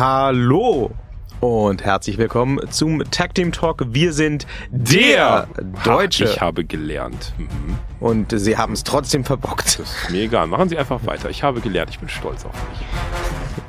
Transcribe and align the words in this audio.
Hallo 0.00 0.92
und 1.40 1.84
herzlich 1.84 2.16
willkommen 2.16 2.58
zum 2.70 3.02
Tag 3.10 3.34
Team 3.34 3.52
Talk. 3.52 3.84
Wir 3.88 4.14
sind 4.14 4.46
der, 4.70 5.46
Deutsche. 5.84 6.24
Ha, 6.24 6.30
ich 6.30 6.40
habe 6.40 6.64
gelernt. 6.64 7.34
Mhm. 7.36 7.76
Und 8.00 8.32
Sie 8.34 8.56
haben 8.56 8.72
es 8.72 8.82
trotzdem 8.82 9.26
verbockt. 9.26 9.78
Das 9.78 9.90
ist 9.90 10.10
mir 10.10 10.22
egal. 10.22 10.46
Machen 10.46 10.70
Sie 10.70 10.78
einfach 10.78 11.04
weiter. 11.04 11.28
Ich 11.28 11.42
habe 11.42 11.60
gelernt. 11.60 11.90
Ich 11.90 11.98
bin 11.98 12.08
stolz 12.08 12.46
auf 12.46 12.52
mich. 12.70 12.80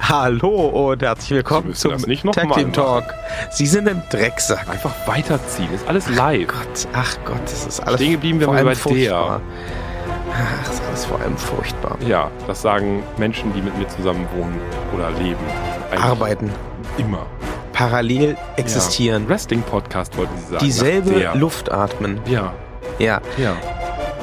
Hallo 0.07 0.91
und 0.91 1.02
herzlich 1.02 1.31
willkommen 1.31 1.73
zum 1.73 1.97
Tag 1.97 2.54
Team 2.54 2.71
Talk. 2.71 3.13
Sie 3.50 3.66
sind 3.66 3.89
ein 3.89 4.02
Drecksack. 4.09 4.70
Einfach 4.70 4.93
weiterziehen. 5.05 5.68
Ist 5.73 5.86
alles 5.86 6.07
live. 6.07 6.48
Ach 6.50 6.63
Gott, 6.63 6.88
ach 6.93 7.18
Gott, 7.25 7.43
das 7.43 7.66
ist 7.68 7.82
alles 7.82 8.00
Stehen 8.00 8.13
geblieben 8.13 8.39
wir 8.39 8.48
bei 8.48 8.73
furchtbar. 8.73 8.95
der. 8.95 9.41
Ach, 10.34 10.66
das 10.66 11.02
ist 11.02 11.05
vor 11.07 11.20
allem 11.20 11.36
furchtbar. 11.36 11.98
Ja, 12.07 12.32
das 12.48 12.61
sagen 12.61 13.04
Menschen, 13.18 13.52
die 13.54 13.61
mit 13.61 13.77
mir 13.77 13.89
zusammen 13.89 14.25
wohnen 14.34 14.61
oder 14.95 15.11
leben. 15.11 15.45
Eigentlich 15.91 16.04
Arbeiten, 16.04 16.51
Immer. 16.97 17.25
parallel 17.73 18.37
existieren, 18.57 19.23
Ja. 19.23 19.29
Wrestling-Podcast 19.29 20.18
wollten 20.18 20.37
Sie 20.37 20.45
sagen. 20.54 20.65
dieselbe 20.65 21.11
der. 21.11 21.36
Luft 21.36 21.71
atmen. 21.71 22.19
Ja, 22.25 22.54
Ja, 22.99 23.21
ja. 23.37 23.55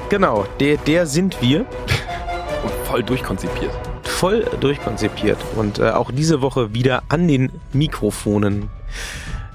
genau, 0.09 0.47
der, 0.61 0.77
der 0.79 1.07
sind 1.07 1.41
wir. 1.41 1.61
Und 2.65 2.73
voll 2.87 3.03
durchkonzipiert. 3.03 3.71
voll 4.05 4.45
durchkonzipiert 4.61 5.39
und 5.57 5.79
äh, 5.79 5.91
auch 5.91 6.11
diese 6.11 6.41
Woche 6.43 6.75
wieder 6.75 7.05
an 7.09 7.29
den 7.29 7.53
Mikrofonen. 7.73 8.69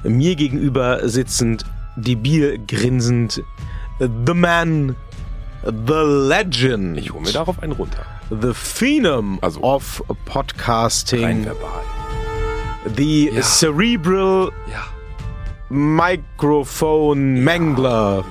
Mir 0.04 0.36
gegenüber 0.38 1.06
sitzend, 1.10 1.66
debil 1.98 2.60
grinsend, 2.66 3.44
The 4.00 4.34
Man, 4.34 4.96
The 5.64 5.94
Legend, 6.30 6.98
Ich 6.98 7.12
hole 7.12 7.24
mir 7.26 7.34
darauf 7.34 7.62
einen 7.62 7.74
runter. 7.74 8.06
The 8.30 8.54
Phenom 8.54 9.38
Also, 9.42 9.62
of 9.62 10.02
Rein 10.08 10.18
Podcasting, 10.26 11.46
verbal. 11.46 11.70
The. 12.96 13.32
Cerebral 13.42 14.52
Ja. 14.70 14.84
Microphone 15.70 17.44
Mangler, 17.44 18.24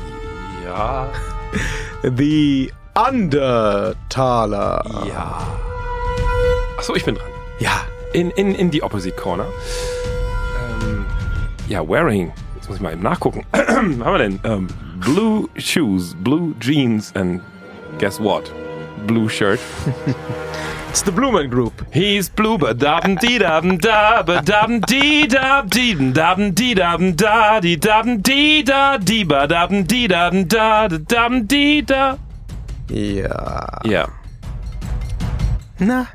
Ja. 0.64 1.08
The 2.02 2.72
Undertaler. 2.94 4.82
Ja. 5.06 5.38
Achso, 6.76 6.94
ich 6.94 7.04
bin 7.04 7.14
dran. 7.14 7.26
Ja, 7.58 7.82
In, 8.12 8.30
in, 8.32 8.54
in 8.54 8.70
die 8.70 8.82
Opposite 8.82 9.16
Corner. 9.16 9.44
Um, 9.44 10.88
ähm, 10.88 11.06
ja, 11.68 11.86
wearing. 11.88 12.32
Jetzt 12.56 12.68
muss 12.68 12.76
ich 12.76 12.82
mal 12.82 12.92
eben 12.92 13.02
nachgucken. 13.02 13.44
Was 13.52 13.66
haben 13.76 13.98
wir 13.98 14.18
denn? 14.18 14.40
Ähm, 14.44 14.66
blue 15.00 15.48
shoes, 15.56 16.14
blue 16.22 16.54
jeans 16.60 17.12
and 17.16 17.40
guess 17.98 18.20
what? 18.20 18.52
Blue 19.06 19.28
shirt. 19.28 19.60
it's 20.88 21.02
the 21.02 21.12
Blumen 21.12 21.48
Group. 21.50 21.72
He's 21.92 22.28
blue, 22.28 22.58
ba 22.58 22.74
dabn 22.74 23.16
dee 23.16 23.38
dabn 23.38 23.78
da, 23.78 24.22
ba 24.22 24.40
dabn 24.42 24.80
dee 24.86 25.26
dab 25.26 25.70
dee 25.70 25.94
dabn 26.12 26.52
dee 26.54 26.74
dabn 26.74 27.16
da, 27.16 27.60
die 27.60 27.76
dabn 27.76 28.22
dee 28.22 28.62
da, 28.62 28.96
die 28.98 29.24
ba 29.24 29.46
dabn 29.46 29.84
dee 29.86 30.06
dabn 30.08 30.46
da, 30.48 30.88
da 30.88 30.98
dabn 30.98 31.46
dee 31.46 31.82
da. 31.82 32.16
Ja. 32.88 33.66
Ja. 33.84 34.06
Na, 35.78 36.06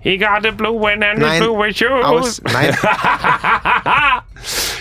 He 0.00 0.16
got 0.16 0.42
the 0.42 0.50
blue 0.52 0.72
one 0.72 1.02
and 1.02 1.20
Nein. 1.20 1.40
the 1.40 1.46
blue 1.46 1.72
shoes. 1.72 2.04
aus. 2.04 2.40
Nein. 2.42 2.74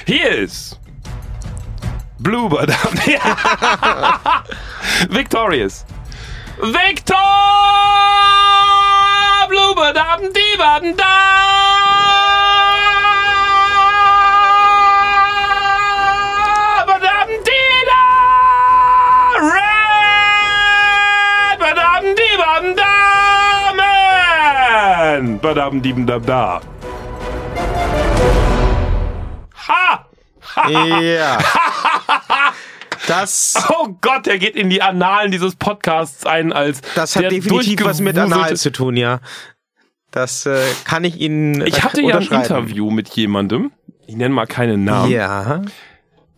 Hier 0.07 0.29
ist 0.31 0.79
Bluebird. 2.19 2.69
Victorious. 5.09 5.85
Victor! 6.61 7.41
Haben 10.11 10.33
Baden 10.57 10.95
da! 10.97 11.03
Da! 17.87 18.03
Red! 19.39 20.39
Badam 21.59 22.05
die 22.15 22.37
Baden 22.37 22.75
da! 22.75 22.83
Da! 26.19 26.61
Ha! 29.67 30.05
Ja. 30.69 31.37
Das, 33.11 33.61
Oh 33.69 33.89
Gott, 33.99 34.25
der 34.25 34.39
geht 34.39 34.55
in 34.55 34.69
die 34.69 34.81
Annalen 34.81 35.31
dieses 35.31 35.55
Podcasts 35.55 36.25
ein 36.25 36.53
als 36.53 36.81
das 36.95 37.15
hat 37.15 37.23
der 37.23 37.29
definitiv 37.29 37.83
was 37.83 37.99
mit 37.99 38.17
Anal 38.17 38.55
zu 38.55 38.71
tun, 38.71 38.95
ja. 38.95 39.19
Das 40.11 40.45
äh, 40.45 40.61
kann 40.85 41.03
ich 41.03 41.19
Ihnen 41.19 41.65
Ich 41.65 41.77
äh, 41.79 41.81
hatte 41.81 42.01
ja 42.01 42.17
ein. 42.17 42.23
Interview 42.23 42.89
mit 42.89 43.09
jemandem, 43.09 43.71
ich 44.07 44.15
nenne 44.15 44.33
mal 44.33 44.45
keinen 44.47 44.83
Namen, 44.83 45.11
Ja, 45.11 45.61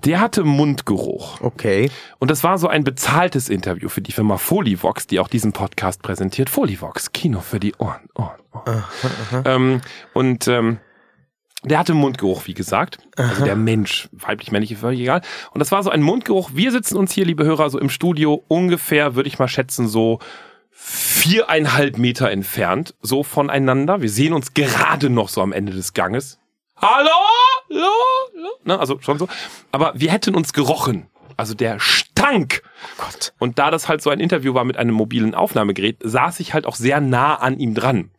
der 0.05 0.19
hatte 0.19 0.43
Mundgeruch. 0.43 1.41
okay. 1.41 1.89
Und 2.19 2.29
das 2.31 2.43
war 2.43 2.57
so 2.57 2.67
ein 2.67 2.83
bezahltes 2.83 3.49
Interview 3.49 3.87
für 3.87 4.01
die 4.01 4.11
Firma 4.11 4.37
Folivox, 4.37 5.07
die 5.07 5.19
auch 5.19 5.27
diesen 5.27 5.53
Podcast 5.53 6.01
präsentiert. 6.01 6.49
Folivox, 6.49 7.13
Kino 7.13 7.39
für 7.39 7.59
die 7.59 7.73
Ohren. 7.77 8.01
Ohren, 8.15 8.39
Ohren. 8.51 8.83
Ähm, 9.45 9.81
und 10.13 10.47
ähm, 10.47 10.79
der 11.63 11.79
hatte 11.79 11.93
Mundgeruch, 11.93 12.47
wie 12.47 12.53
gesagt. 12.53 12.97
Also 13.15 13.45
der 13.45 13.55
Mensch, 13.55 14.09
weiblich, 14.11 14.51
männlich, 14.51 14.75
völlig 14.77 14.99
egal. 14.99 15.21
Und 15.51 15.59
das 15.59 15.71
war 15.71 15.81
so 15.83 15.89
ein 15.89 16.01
Mundgeruch. 16.01 16.51
Wir 16.53 16.71
sitzen 16.71 16.97
uns 16.97 17.11
hier, 17.11 17.25
liebe 17.25 17.45
Hörer, 17.45 17.69
so 17.69 17.79
im 17.79 17.89
Studio 17.89 18.43
ungefähr, 18.47 19.15
würde 19.15 19.27
ich 19.29 19.39
mal 19.39 19.47
schätzen, 19.47 19.87
so 19.87 20.19
viereinhalb 20.71 21.97
Meter 21.97 22.29
entfernt, 22.29 22.95
so 23.01 23.23
voneinander. 23.23 24.01
Wir 24.01 24.09
sehen 24.09 24.33
uns 24.33 24.53
gerade 24.53 25.09
noch 25.09 25.29
so 25.29 25.41
am 25.41 25.53
Ende 25.53 25.71
des 25.71 25.93
Ganges. 25.93 26.39
Hallo? 26.75 27.09
Hallo? 27.69 27.91
Hallo? 28.35 28.49
Ne, 28.65 28.79
also 28.79 28.99
schon 28.99 29.17
so. 29.17 29.29
Aber 29.71 29.93
wir 29.95 30.11
hätten 30.11 30.35
uns 30.35 30.51
gerochen. 30.51 31.07
Also 31.37 31.53
der 31.53 31.79
Stank. 32.23 32.63
Gott. 32.97 33.33
Und 33.39 33.59
da 33.59 33.71
das 33.71 33.87
halt 33.87 34.01
so 34.01 34.09
ein 34.09 34.19
Interview 34.19 34.53
war 34.53 34.63
mit 34.63 34.77
einem 34.77 34.93
mobilen 34.93 35.35
Aufnahmegerät, 35.35 35.97
saß 36.03 36.39
ich 36.39 36.53
halt 36.53 36.65
auch 36.65 36.75
sehr 36.75 37.01
nah 37.01 37.35
an 37.35 37.59
ihm 37.59 37.75
dran. 37.75 38.11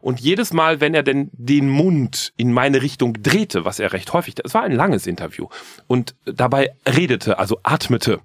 Und 0.00 0.20
jedes 0.20 0.52
Mal, 0.52 0.80
wenn 0.80 0.94
er 0.94 1.02
denn 1.02 1.30
den 1.32 1.68
Mund 1.68 2.32
in 2.36 2.52
meine 2.52 2.82
Richtung 2.82 3.22
drehte, 3.22 3.64
was 3.64 3.78
er 3.78 3.92
recht 3.92 4.12
häufig, 4.12 4.34
es 4.44 4.54
war 4.54 4.62
ein 4.62 4.72
langes 4.72 5.06
Interview, 5.06 5.48
und 5.86 6.14
dabei 6.24 6.74
redete, 6.86 7.38
also 7.38 7.60
atmete, 7.62 8.20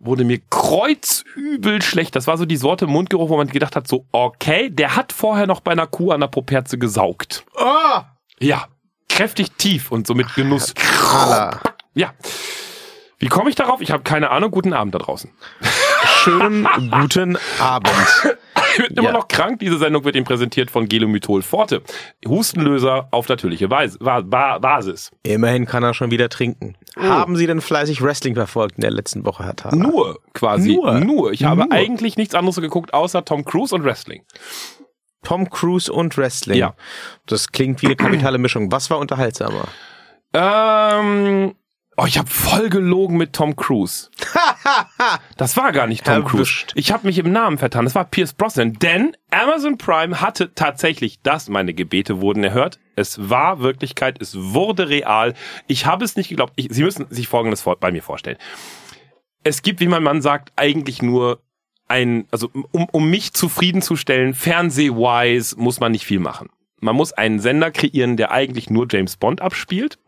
wurde 0.00 0.24
mir 0.24 0.40
kreuzübel 0.50 1.82
schlecht. 1.82 2.14
Das 2.14 2.26
war 2.26 2.38
so 2.38 2.44
die 2.44 2.56
Sorte 2.56 2.86
Mundgeruch, 2.86 3.30
wo 3.30 3.36
man 3.36 3.48
gedacht 3.48 3.74
hat, 3.74 3.88
so, 3.88 4.06
okay, 4.12 4.70
der 4.70 4.96
hat 4.96 5.12
vorher 5.12 5.46
noch 5.46 5.60
bei 5.60 5.72
einer 5.72 5.86
Kuh 5.86 6.12
an 6.12 6.20
der 6.20 6.28
Poperze 6.28 6.78
gesaugt. 6.78 7.44
Oh! 7.56 8.00
Ja, 8.40 8.68
kräftig 9.08 9.52
tief 9.52 9.90
und 9.90 10.06
so 10.06 10.14
mit 10.14 10.34
Genuss. 10.34 10.74
Alla. 11.12 11.60
Ja. 11.94 12.12
Wie 13.18 13.26
komme 13.26 13.50
ich 13.50 13.56
darauf? 13.56 13.80
Ich 13.80 13.90
habe 13.90 14.02
keine 14.04 14.30
Ahnung. 14.30 14.50
Guten 14.50 14.72
Abend 14.72 14.94
da 14.94 14.98
draußen. 14.98 15.30
Schönen 16.22 16.68
guten 17.00 17.36
Abend. 17.58 17.90
Ich 18.76 18.86
bin 18.86 18.96
immer 18.98 19.08
Ja. 19.08 19.12
noch 19.12 19.26
krank. 19.26 19.58
Diese 19.58 19.76
Sendung 19.78 20.04
wird 20.04 20.14
Ihnen 20.14 20.24
präsentiert 20.24 20.70
von 20.70 20.88
Gelomythol 20.88 21.42
Forte. 21.42 21.82
Hustenlöser 22.26 23.08
auf 23.10 23.28
natürliche 23.28 23.68
Weise, 23.70 23.98
Ba- 23.98 24.20
Ba- 24.20 24.58
Basis. 24.58 25.10
Immerhin 25.24 25.66
kann 25.66 25.82
er 25.82 25.94
schon 25.94 26.12
wieder 26.12 26.28
trinken. 26.28 26.76
Oh. 26.96 27.02
Haben 27.02 27.34
Sie 27.36 27.46
denn 27.48 27.60
fleißig 27.60 28.02
Wrestling 28.02 28.34
verfolgt 28.36 28.76
in 28.76 28.82
der 28.82 28.90
letzten 28.92 29.24
Woche, 29.26 29.42
Herr 29.44 29.56
Thaler? 29.56 29.76
Nur 29.76 30.20
quasi. 30.32 30.74
Nur? 30.74 31.00
Nur. 31.00 31.32
Ich 31.32 31.42
habe 31.44 31.62
Nur? 31.62 31.72
eigentlich 31.72 32.16
nichts 32.16 32.36
anderes 32.36 32.60
geguckt, 32.60 32.94
außer 32.94 33.24
Tom 33.24 33.44
Cruise 33.44 33.74
und 33.74 33.82
Wrestling. 33.84 34.22
Tom 35.24 35.50
Cruise 35.50 35.92
und 35.92 36.16
Wrestling. 36.16 36.58
Ja. 36.58 36.74
Das 37.26 37.48
klingt 37.50 37.82
wie 37.82 37.86
eine 37.86 37.96
kapitale 37.96 38.38
Mischung. 38.38 38.70
Was 38.70 38.90
war 38.90 38.98
unterhaltsamer? 38.98 39.66
Ähm, 40.34 41.54
oh, 41.98 42.06
ich 42.06 42.16
habe 42.16 42.30
voll 42.30 42.70
gelogen 42.70 43.16
mit 43.16 43.32
Tom 43.32 43.56
Cruise. 43.56 44.08
Das 45.36 45.56
war 45.56 45.70
gar 45.70 45.86
nicht 45.86 46.04
Tom 46.04 46.24
Cruise. 46.24 46.66
Ich 46.74 46.90
habe 46.90 47.06
mich 47.06 47.18
im 47.18 47.30
Namen 47.30 47.58
vertan. 47.58 47.84
Das 47.84 47.94
war 47.94 48.04
Pierce 48.04 48.32
Brosnan. 48.32 48.72
Denn 48.74 49.16
Amazon 49.30 49.78
Prime 49.78 50.20
hatte 50.20 50.52
tatsächlich 50.54 51.20
das. 51.22 51.48
Meine 51.48 51.74
Gebete 51.74 52.20
wurden 52.20 52.42
erhört. 52.42 52.80
Es 52.96 53.30
war 53.30 53.60
Wirklichkeit. 53.60 54.20
Es 54.20 54.34
wurde 54.36 54.88
real. 54.88 55.34
Ich 55.68 55.86
habe 55.86 56.04
es 56.04 56.16
nicht 56.16 56.28
geglaubt. 56.28 56.52
Ich, 56.56 56.68
Sie 56.70 56.82
müssen 56.82 57.06
sich 57.08 57.28
Folgendes 57.28 57.62
bei 57.62 57.92
mir 57.92 58.02
vorstellen. 58.02 58.36
Es 59.44 59.62
gibt, 59.62 59.80
wie 59.80 59.86
mein 59.86 60.02
Mann 60.02 60.20
sagt, 60.20 60.52
eigentlich 60.56 61.02
nur 61.02 61.40
ein, 61.86 62.26
also 62.32 62.50
um, 62.72 62.88
um 62.90 63.08
mich 63.08 63.32
zufriedenzustellen, 63.32 64.34
fernsehwise 64.34 65.56
muss 65.58 65.78
man 65.78 65.92
nicht 65.92 66.04
viel 66.04 66.20
machen. 66.20 66.50
Man 66.80 66.96
muss 66.96 67.12
einen 67.12 67.38
Sender 67.38 67.70
kreieren, 67.70 68.16
der 68.16 68.32
eigentlich 68.32 68.70
nur 68.70 68.86
James 68.90 69.16
Bond 69.16 69.40
abspielt. 69.40 69.98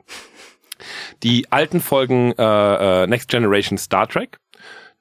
Die 1.22 1.50
alten 1.50 1.80
Folgen 1.80 2.32
äh, 2.38 3.02
äh, 3.02 3.06
Next 3.06 3.28
Generation 3.28 3.78
Star 3.78 4.08
Trek, 4.08 4.38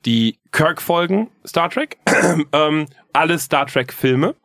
die 0.06 0.40
Kirk-Folgen 0.52 1.30
Star 1.46 1.70
Trek, 1.70 1.98
ähm, 2.54 2.88
alle 3.14 3.40
Star 3.40 3.66
Trek-Filme. 3.68 4.36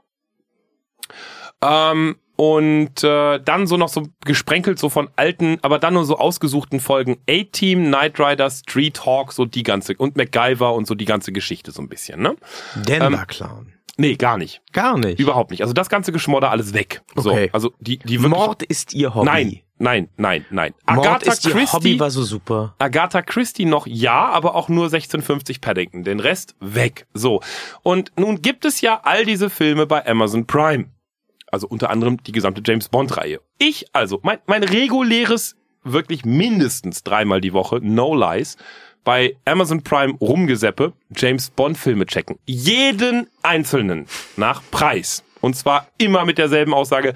Ähm, 1.62 2.16
und 2.36 3.04
äh, 3.04 3.38
dann 3.40 3.66
so 3.66 3.76
noch 3.76 3.88
so 3.88 4.08
gesprenkelt 4.24 4.78
so 4.78 4.88
von 4.88 5.08
alten, 5.14 5.58
aber 5.62 5.78
dann 5.78 5.94
nur 5.94 6.04
so 6.04 6.18
ausgesuchten 6.18 6.80
Folgen 6.80 7.18
A-Team, 7.28 7.84
Knight 7.84 8.18
Rider, 8.18 8.50
Street 8.50 9.06
Hawk, 9.06 9.32
so 9.32 9.44
die 9.44 9.62
ganze 9.62 9.94
und 9.96 10.16
MacGyver 10.16 10.74
und 10.74 10.86
so 10.86 10.96
die 10.96 11.04
ganze 11.04 11.30
Geschichte 11.30 11.70
so 11.70 11.80
ein 11.80 11.88
bisschen, 11.88 12.20
ne? 12.20 12.36
Denver 12.74 13.26
Clown. 13.26 13.73
Nee, 13.96 14.16
gar 14.16 14.38
nicht. 14.38 14.60
Gar 14.72 14.98
nicht. 14.98 15.20
Überhaupt 15.20 15.50
nicht. 15.50 15.62
Also 15.62 15.72
das 15.72 15.88
ganze 15.88 16.10
Geschmodder 16.12 16.50
alles 16.50 16.74
weg. 16.74 17.02
So, 17.14 17.30
Okay. 17.30 17.50
also 17.52 17.72
die, 17.78 17.98
die 17.98 18.20
wirklich, 18.22 18.28
Mord 18.38 18.62
ist 18.64 18.92
ihr 18.92 19.14
Hobby. 19.14 19.26
Nein, 19.26 19.60
nein, 19.78 20.08
nein, 20.16 20.44
nein. 20.50 20.74
Mord 20.88 21.06
Agatha 21.06 21.32
ist 21.32 21.44
ihr 21.46 21.52
Christie, 21.52 21.76
Hobby 21.76 22.00
war 22.00 22.10
so 22.10 22.22
super. 22.24 22.74
Agatha 22.78 23.22
Christie 23.22 23.64
noch 23.66 23.86
ja, 23.86 24.26
aber 24.30 24.56
auch 24.56 24.68
nur 24.68 24.86
1650 24.86 25.60
Paddington. 25.60 26.02
Den 26.02 26.18
Rest 26.20 26.56
weg. 26.60 27.06
So. 27.14 27.40
Und 27.82 28.12
nun 28.18 28.42
gibt 28.42 28.64
es 28.64 28.80
ja 28.80 29.00
all 29.04 29.24
diese 29.24 29.48
Filme 29.50 29.86
bei 29.86 30.04
Amazon 30.06 30.46
Prime. 30.46 30.86
Also 31.52 31.68
unter 31.68 31.90
anderem 31.90 32.20
die 32.22 32.32
gesamte 32.32 32.62
James 32.64 32.88
Bond 32.88 33.16
Reihe. 33.16 33.40
Ich 33.58 33.86
also, 33.94 34.18
mein, 34.24 34.38
mein 34.46 34.64
reguläres, 34.64 35.54
wirklich 35.84 36.24
mindestens 36.24 37.04
dreimal 37.04 37.40
die 37.40 37.52
Woche, 37.52 37.78
no 37.80 38.12
lies, 38.16 38.56
bei 39.04 39.36
Amazon 39.44 39.82
Prime 39.82 40.14
rumgeseppe, 40.20 40.92
James 41.14 41.50
Bond 41.50 41.78
Filme 41.78 42.06
checken. 42.06 42.38
Jeden 42.46 43.28
einzelnen 43.42 44.06
nach 44.36 44.62
Preis. 44.70 45.22
Und 45.40 45.54
zwar 45.54 45.88
immer 45.98 46.24
mit 46.24 46.38
derselben 46.38 46.72
Aussage. 46.72 47.14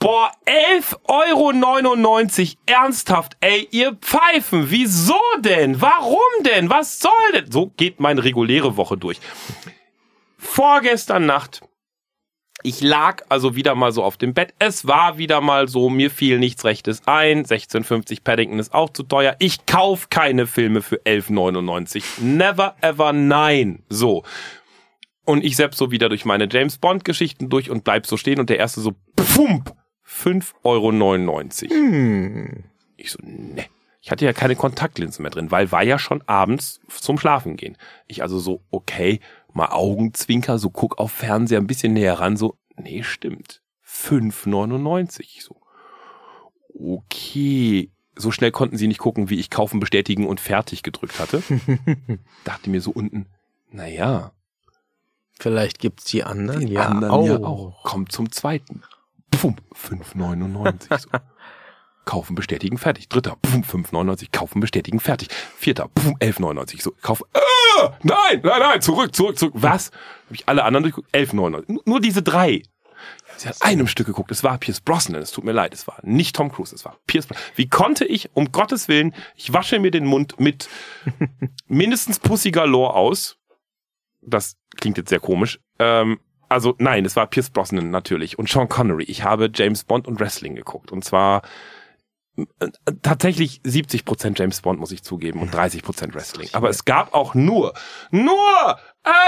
Boah, 0.00 0.32
11,99 0.46 2.40
Euro. 2.40 2.58
Ernsthaft, 2.66 3.36
ey, 3.40 3.68
ihr 3.70 3.96
Pfeifen. 4.00 4.70
Wieso 4.70 5.20
denn? 5.38 5.80
Warum 5.80 6.18
denn? 6.44 6.70
Was 6.70 6.98
soll 6.98 7.12
denn? 7.34 7.50
So 7.50 7.70
geht 7.76 8.00
meine 8.00 8.24
reguläre 8.24 8.76
Woche 8.76 8.96
durch. 8.96 9.20
Vorgestern 10.38 11.26
Nacht 11.26 11.60
ich 12.62 12.80
lag 12.80 13.22
also 13.28 13.56
wieder 13.56 13.74
mal 13.74 13.92
so 13.92 14.02
auf 14.02 14.16
dem 14.16 14.34
Bett. 14.34 14.54
Es 14.58 14.86
war 14.86 15.18
wieder 15.18 15.40
mal 15.40 15.68
so, 15.68 15.88
mir 15.88 16.10
fiel 16.10 16.38
nichts 16.38 16.64
Rechtes 16.64 17.02
ein. 17.06 17.38
1650 17.38 18.24
Paddington 18.24 18.58
ist 18.58 18.74
auch 18.74 18.90
zu 18.90 19.02
teuer. 19.02 19.36
Ich 19.38 19.66
kauf 19.66 20.10
keine 20.10 20.46
Filme 20.46 20.82
für 20.82 20.96
11,99. 20.96 22.20
Never 22.20 22.76
ever 22.80 23.12
nein. 23.12 23.82
So. 23.88 24.24
Und 25.24 25.44
ich 25.44 25.56
selbst 25.56 25.78
so 25.78 25.90
wieder 25.90 26.08
durch 26.08 26.24
meine 26.24 26.48
James 26.50 26.78
Bond 26.78 27.04
Geschichten 27.04 27.48
durch 27.48 27.70
und 27.70 27.84
bleib 27.84 28.06
so 28.06 28.16
stehen 28.16 28.40
und 28.40 28.50
der 28.50 28.58
erste 28.58 28.80
so, 28.80 28.94
pfump, 29.18 29.74
5,99 30.06 30.60
Euro. 30.64 30.90
Hm. 31.74 32.64
Ich 32.96 33.12
so, 33.12 33.18
ne. 33.22 33.66
Ich 34.02 34.10
hatte 34.10 34.24
ja 34.24 34.32
keine 34.32 34.56
Kontaktlinsen 34.56 35.22
mehr 35.22 35.30
drin, 35.30 35.50
weil 35.50 35.72
war 35.72 35.82
ja 35.82 35.98
schon 35.98 36.22
abends 36.26 36.80
zum 36.88 37.18
Schlafen 37.18 37.56
gehen. 37.56 37.76
Ich 38.06 38.22
also 38.22 38.38
so, 38.38 38.62
okay, 38.70 39.20
mal 39.54 39.68
Augenzwinker, 39.70 40.58
so 40.58 40.70
guck 40.70 40.98
auf 40.98 41.12
Fernseher 41.12 41.60
ein 41.60 41.66
bisschen 41.66 41.92
näher 41.92 42.18
ran, 42.20 42.36
so, 42.36 42.56
nee, 42.76 43.02
stimmt. 43.02 43.62
5,99. 43.86 45.20
Ich 45.20 45.44
so, 45.44 45.60
okay. 46.74 47.90
So 48.16 48.30
schnell 48.30 48.50
konnten 48.50 48.76
sie 48.76 48.86
nicht 48.86 48.98
gucken, 48.98 49.30
wie 49.30 49.38
ich 49.40 49.50
kaufen, 49.50 49.80
bestätigen 49.80 50.26
und 50.26 50.40
fertig 50.40 50.82
gedrückt 50.82 51.18
hatte. 51.18 51.42
Dachte 52.44 52.70
mir 52.70 52.80
so 52.80 52.90
unten, 52.90 53.26
na 53.70 53.86
ja, 53.86 54.32
Vielleicht 55.40 55.78
gibt's 55.78 56.04
die 56.04 56.22
anderen. 56.22 56.66
die 56.66 56.74
ja, 56.74 56.82
anderen 56.82 57.12
auch. 57.12 57.26
ja 57.26 57.36
auch. 57.38 57.82
Kommt 57.82 58.12
zum 58.12 58.30
zweiten. 58.30 58.82
Pum, 59.30 59.56
5,99. 59.74 60.98
So. 60.98 61.08
Kaufen, 62.04 62.34
bestätigen, 62.34 62.76
fertig. 62.76 63.08
Dritter, 63.08 63.36
pum, 63.40 63.62
5,99. 63.62 64.28
Kaufen, 64.32 64.60
bestätigen, 64.60 65.00
fertig. 65.00 65.28
Vierter, 65.56 65.88
pum, 65.94 66.14
11,99. 66.16 66.82
So, 66.82 66.92
kaufen. 67.00 67.24
Äh, 67.32 67.38
nein, 68.02 68.40
nein, 68.42 68.60
nein, 68.60 68.80
zurück, 68.80 69.14
zurück, 69.14 69.38
zurück. 69.38 69.54
Was? 69.56 69.90
Habe 70.26 70.34
ich 70.34 70.48
alle 70.48 70.64
anderen 70.64 70.84
durchgeguckt? 70.84 71.14
11,99. 71.14 71.64
Nur- 71.72 71.82
Nur 71.84 72.00
diese 72.00 72.22
drei. 72.22 72.62
Sie 73.36 73.48
hat 73.48 73.62
einem 73.62 73.86
Stück 73.86 74.06
geguckt. 74.06 74.30
Es 74.30 74.44
war 74.44 74.58
Pierce 74.58 74.80
Brosnan. 74.80 75.22
Es 75.22 75.30
tut 75.30 75.44
mir 75.44 75.52
leid. 75.52 75.72
Es 75.72 75.86
war 75.86 75.98
nicht 76.02 76.36
Tom 76.36 76.52
Cruise. 76.52 76.74
Es 76.74 76.84
war 76.84 76.98
Pierce 77.06 77.26
Brosnan. 77.26 77.44
Wie 77.56 77.68
konnte 77.68 78.04
ich, 78.04 78.28
um 78.34 78.52
Gottes 78.52 78.88
Willen, 78.88 79.14
ich 79.34 79.52
wasche 79.52 79.78
mir 79.78 79.90
den 79.90 80.04
Mund 80.04 80.38
mit 80.38 80.68
mindestens 81.66 82.18
Pussy 82.18 82.50
Galore 82.50 82.94
aus. 82.94 83.36
Das 84.20 84.56
klingt 84.76 84.98
jetzt 84.98 85.08
sehr 85.08 85.20
komisch. 85.20 85.58
Ähm, 85.78 86.20
also 86.48 86.74
nein, 86.78 87.04
es 87.06 87.16
war 87.16 87.26
Pierce 87.28 87.50
Brosnan 87.50 87.90
natürlich 87.90 88.38
und 88.38 88.48
Sean 88.48 88.68
Connery. 88.68 89.04
Ich 89.04 89.22
habe 89.24 89.50
James 89.54 89.84
Bond 89.84 90.06
und 90.06 90.20
Wrestling 90.20 90.54
geguckt. 90.54 90.92
Und 90.92 91.04
zwar 91.04 91.42
tatsächlich 93.02 93.60
70% 93.64 94.38
James 94.38 94.60
Bond, 94.60 94.80
muss 94.80 94.92
ich 94.92 95.02
zugeben, 95.02 95.40
und 95.40 95.54
30% 95.54 96.14
Wrestling. 96.14 96.48
Aber 96.52 96.68
es 96.68 96.84
gab 96.84 97.14
auch 97.14 97.34
nur, 97.34 97.74
nur, 98.10 98.78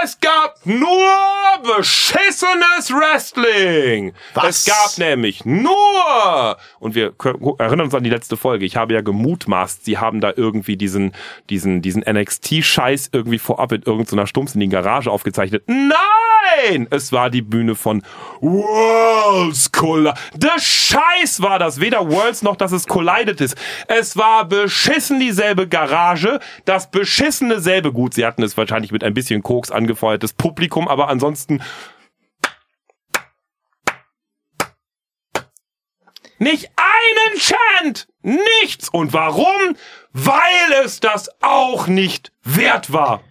es 0.02 0.18
gab 0.20 0.64
nur 0.64 1.08
beschissenes 1.76 2.90
Wrestling. 2.90 4.12
Was? 4.34 4.44
Es 4.44 4.64
gab 4.66 4.98
nämlich 4.98 5.44
nur, 5.44 6.56
und 6.78 6.94
wir 6.94 7.14
erinnern 7.58 7.86
uns 7.86 7.94
an 7.94 8.04
die 8.04 8.10
letzte 8.10 8.36
Folge, 8.36 8.64
ich 8.64 8.76
habe 8.76 8.94
ja 8.94 9.00
gemutmaßt, 9.00 9.84
sie 9.84 9.98
haben 9.98 10.20
da 10.20 10.32
irgendwie 10.36 10.76
diesen, 10.76 11.12
diesen, 11.48 11.82
diesen 11.82 12.02
NXT-Scheiß 12.02 13.10
irgendwie 13.12 13.38
vorab 13.38 13.72
in 13.72 13.82
irgendeiner 13.82 14.26
Stumps 14.26 14.54
in 14.54 14.60
die 14.60 14.68
Garage 14.68 15.10
aufgezeichnet. 15.10 15.64
Nein! 15.66 16.21
Es 16.90 17.12
war 17.12 17.30
die 17.30 17.42
Bühne 17.42 17.74
von 17.74 18.02
Worlds 18.40 19.72
Collide. 19.72 20.14
Der 20.34 20.58
Scheiß 20.58 21.40
war 21.42 21.58
das. 21.58 21.80
Weder 21.80 22.08
Worlds 22.10 22.42
noch, 22.42 22.56
dass 22.56 22.72
es 22.72 22.86
collided 22.86 23.40
ist. 23.40 23.56
Es 23.88 24.16
war 24.16 24.44
beschissen 24.46 25.20
dieselbe 25.20 25.68
Garage, 25.68 26.40
das 26.64 26.90
beschissene 26.90 27.60
selbe 27.60 27.92
Gut. 27.92 28.14
Sie 28.14 28.24
hatten 28.24 28.42
es 28.42 28.56
wahrscheinlich 28.56 28.92
mit 28.92 29.04
ein 29.04 29.14
bisschen 29.14 29.42
Koks 29.42 29.70
angefeuertes 29.70 30.32
Publikum, 30.32 30.88
aber 30.88 31.08
ansonsten 31.08 31.62
Nicht 36.38 36.70
einen 36.74 37.38
Chant! 37.38 38.08
Nichts! 38.22 38.88
Und 38.88 39.12
warum? 39.12 39.76
Weil 40.12 40.84
es 40.84 40.98
das 40.98 41.30
auch 41.40 41.86
nicht 41.86 42.32
wert 42.42 42.92
war. 42.92 43.22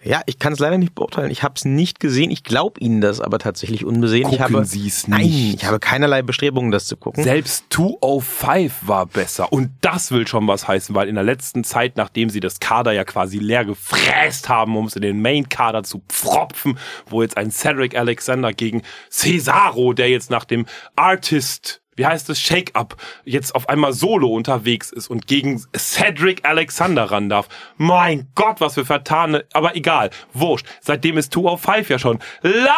Ja, 0.07 0.21
ich 0.25 0.39
kann 0.39 0.53
es 0.53 0.59
leider 0.59 0.77
nicht 0.77 0.95
beurteilen. 0.95 1.31
Ich 1.31 1.43
habe 1.43 1.55
es 1.57 1.65
nicht 1.65 1.99
gesehen. 1.99 2.31
Ich 2.31 2.45
glaube 2.45 2.79
Ihnen 2.79 3.01
das 3.01 3.19
aber 3.19 3.39
tatsächlich 3.39 3.83
unbesehen. 3.83 4.29
ich 4.31 4.39
Gucken 4.39 4.55
habe, 4.55 4.65
Sie's 4.65 5.07
Nein, 5.07 5.21
nicht. 5.21 5.55
ich 5.55 5.65
habe 5.65 5.79
keinerlei 5.79 6.21
Bestrebungen, 6.21 6.71
das 6.71 6.85
zu 6.85 6.95
gucken. 6.95 7.25
Selbst 7.25 7.65
205 7.71 8.87
war 8.87 9.05
besser. 9.05 9.51
Und 9.51 9.71
das 9.81 10.11
will 10.11 10.25
schon 10.25 10.47
was 10.47 10.65
heißen, 10.65 10.95
weil 10.95 11.09
in 11.09 11.15
der 11.15 11.25
letzten 11.25 11.65
Zeit, 11.65 11.97
nachdem 11.97 12.29
sie 12.29 12.39
das 12.39 12.61
Kader 12.61 12.93
ja 12.93 13.03
quasi 13.03 13.39
leer 13.39 13.65
gefräst 13.65 14.47
haben, 14.47 14.77
um 14.77 14.85
es 14.85 14.95
in 14.95 15.01
den 15.01 15.21
Main-Kader 15.21 15.83
zu 15.83 16.01
pfropfen, 16.07 16.79
wo 17.09 17.21
jetzt 17.21 17.35
ein 17.35 17.51
Cedric 17.51 17.97
Alexander 17.97 18.53
gegen 18.53 18.83
Cesaro, 19.11 19.91
der 19.91 20.09
jetzt 20.09 20.29
nach 20.31 20.45
dem 20.45 20.67
Artist 20.95 21.81
wie 21.97 22.05
heißt 22.05 22.29
es, 22.29 22.39
Shake-Up, 22.39 22.95
jetzt 23.25 23.53
auf 23.53 23.67
einmal 23.67 23.91
solo 23.91 24.29
unterwegs 24.29 24.91
ist 24.91 25.09
und 25.09 25.27
gegen 25.27 25.61
Cedric 25.75 26.45
Alexander 26.45 27.11
ran 27.11 27.27
darf. 27.27 27.49
Mein 27.75 28.29
Gott, 28.35 28.61
was 28.61 28.75
für 28.75 28.85
vertane, 28.85 29.45
aber 29.51 29.75
egal, 29.75 30.11
wurscht. 30.33 30.65
Seitdem 30.79 31.17
ist 31.17 31.33
205 31.33 31.89
ja 31.89 31.99
schon 31.99 32.19
la, 32.43 32.71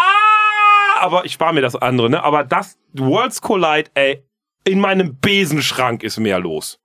aber 1.00 1.26
ich 1.26 1.34
spare 1.34 1.54
mir 1.54 1.62
das 1.62 1.76
andere, 1.76 2.10
ne? 2.10 2.24
Aber 2.24 2.44
das 2.44 2.78
Worlds 2.94 3.42
Collide, 3.42 3.92
ey, 3.94 4.24
in 4.64 4.80
meinem 4.80 5.18
Besenschrank 5.20 6.04
ist 6.04 6.20
mehr 6.20 6.40
los. 6.40 6.80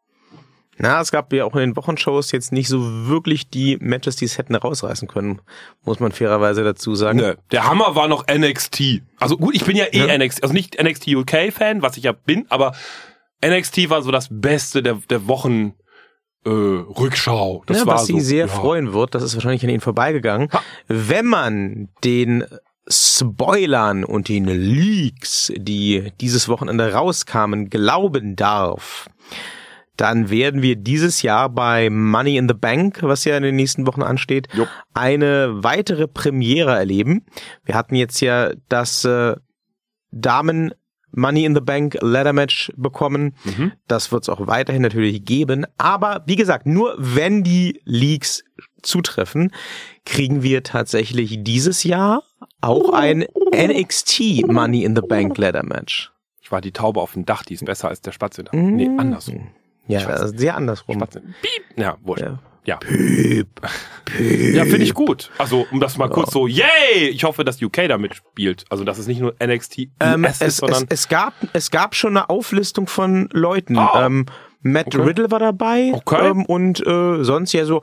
Na, 0.79 1.01
es 1.01 1.13
gab 1.13 1.33
ja 1.33 1.45
auch 1.45 1.55
in 1.55 1.61
den 1.61 1.77
Wochenshows 1.77 2.33
jetzt 2.33 2.53
nicht 2.53 2.69
so 2.69 3.09
wirklich 3.09 3.49
die 3.49 3.77
Matches, 3.81 4.17
die 4.17 4.25
es 4.25 4.39
hätten 4.39 4.55
rausreißen 4.55 5.09
können, 5.09 5.41
muss 5.85 6.01
man 6.01 6.13
fairerweise 6.13 6.65
dazu 6.65 6.95
sagen. 6.95 7.19
Ne, 7.19 7.37
der 7.53 7.69
Hammer 7.69 7.95
war 7.95 8.09
noch 8.09 8.27
NXT. 8.27 9.03
Also 9.19 9.37
gut, 9.37 9.55
ich 9.55 9.65
bin 9.65 9.77
ja 9.77 9.85
eh 9.93 10.07
Ja. 10.07 10.19
NXT, 10.19 10.43
also 10.43 10.53
nicht 10.53 10.83
NXT 10.83 11.09
UK 11.09 11.53
Fan, 11.53 11.83
was 11.83 11.97
ich 11.97 12.05
ja 12.05 12.13
bin, 12.13 12.47
aber 12.49 12.75
NXT 13.45 13.91
war 13.91 14.03
so 14.03 14.11
das 14.11 14.29
Beste 14.31 14.83
der, 14.83 14.95
der 15.09 15.29
Wochen, 15.29 15.75
äh, 16.45 16.51
Rückschau. 16.51 17.63
Das 17.67 17.79
ja, 17.79 17.87
war 17.87 17.95
was 17.95 18.07
so, 18.07 18.15
sie 18.15 18.21
sehr 18.21 18.47
ja. 18.47 18.53
freuen 18.53 18.93
wird, 18.93 19.15
das 19.15 19.23
ist 19.23 19.35
wahrscheinlich 19.35 19.63
an 19.65 19.71
ihnen 19.71 19.81
vorbeigegangen, 19.81 20.49
wenn 20.89 21.27
man 21.27 21.89
den 22.03 22.45
Spoilern 22.87 24.05
und 24.05 24.29
den 24.29 24.45
Leaks, 24.45 25.51
die 25.57 26.13
dieses 26.21 26.49
Wochenende 26.49 26.93
rauskamen, 26.93 27.71
glauben 27.71 28.37
darf, 28.37 29.09
dann 29.97 30.31
werden 30.31 30.63
wir 30.63 30.77
dieses 30.77 31.23
Jahr 31.23 31.49
bei 31.49 31.89
Money 31.91 32.37
in 32.37 32.49
the 32.49 32.55
Bank, 32.55 32.99
was 33.03 33.25
ja 33.25 33.37
in 33.37 33.43
den 33.43 33.57
nächsten 33.57 33.87
Wochen 33.87 34.03
ansteht, 34.03 34.49
Jupp. 34.55 34.69
eine 34.93 35.63
weitere 35.63 36.09
Premiere 36.09 36.75
erleben. 36.77 37.25
Wir 37.65 37.75
hatten 37.75 37.95
jetzt 37.95 38.21
ja 38.21 38.51
das 38.69 39.05
äh, 39.05 39.37
Damen 40.11 40.75
Money 41.13 41.45
in 41.45 41.55
the 41.55 41.61
Bank 41.61 41.97
Ladder 42.01 42.33
Match 42.33 42.73
bekommen. 42.77 43.35
Mhm. 43.45 43.73
Das 43.87 44.11
wird 44.11 44.25
es 44.25 44.29
auch 44.29 44.47
weiterhin 44.47 44.83
natürlich 44.83 45.25
geben. 45.25 45.65
Aber 45.79 46.25
wie 46.27 46.37
gesagt, 46.37 46.67
nur 46.67 46.95
wenn 46.99 47.45
die 47.45 47.81
Leaks 47.85 48.43
zutreffen, 48.83 49.53
kriegen 50.05 50.43
wir 50.43 50.63
tatsächlich 50.65 51.43
dieses 51.45 51.85
Jahr 51.85 52.23
auch 52.61 52.93
ein 52.93 53.25
NXT 53.55 54.47
Money 54.49 54.83
in 54.85 54.97
the 54.97 55.03
Bank 55.03 55.39
Ladder 55.39 55.63
Match. 55.63 56.11
Ich 56.41 56.51
war 56.53 56.61
die 56.61 56.73
Taube 56.73 57.01
auf 57.01 57.13
dem 57.13 57.25
Dach, 57.25 57.43
die 57.45 57.55
ist 57.55 57.65
besser 57.65 57.89
als 57.89 58.01
der 58.01 58.13
Spatz 58.13 58.39
Mhm. 58.53 58.77
Nee, 58.77 58.91
andersrum. 58.99 59.49
Ja, 59.87 60.01
Ich 60.01 60.07
weiß 60.09 60.21
also 60.21 60.37
sehr 60.39 60.57
andersrum. 60.57 60.97
Spatz 60.97 61.17
in 61.17 61.35
Piep. 61.43 61.79
Ja, 61.79 61.97
wurscht. 62.03 62.23
Ja. 62.23 62.39
Ja, 62.67 62.77
Piep. 62.77 63.49
Piep. 64.07 64.55
ja 64.55 64.63
finde 64.65 64.85
ich 64.85 64.95
gut. 64.95 65.31
Also, 65.37 65.67
um 65.71 65.81
das 65.81 65.99
mal 65.99 66.09
kurz 66.09 66.33
so, 66.33 66.47
yay! 66.47 67.09
Ich 67.11 67.25
hoffe, 67.25 67.45
dass 67.45 67.61
UK 67.61 67.89
da 67.89 67.99
mitspielt. 67.99 68.65
Also, 68.71 68.85
dass 68.85 68.97
es 68.97 69.07
nicht 69.07 69.21
nur 69.21 69.35
NXT 69.45 69.89
Ähm, 70.01 70.25
es, 70.25 70.37
ist, 70.37 70.43
es, 70.43 70.57
sondern 70.59 70.87
es, 70.89 71.09
gab, 71.09 71.35
es 71.53 71.71
gab 71.71 71.95
schon 71.95 72.17
eine 72.17 72.31
Auflistung 72.31 72.87
von 72.87 73.29
Leuten. 73.33 73.77
Ah. 73.77 74.07
Ähm, 74.07 74.25
Matt 74.63 74.87
Okay. 74.95 75.03
Riddle 75.03 75.31
war 75.31 75.41
dabei 75.41 75.91
Okay. 75.93 76.31
ähm, 76.31 76.47
und 76.47 76.81
äh, 76.87 77.23
sonst 77.23 77.53
ja 77.53 77.67
so 77.67 77.83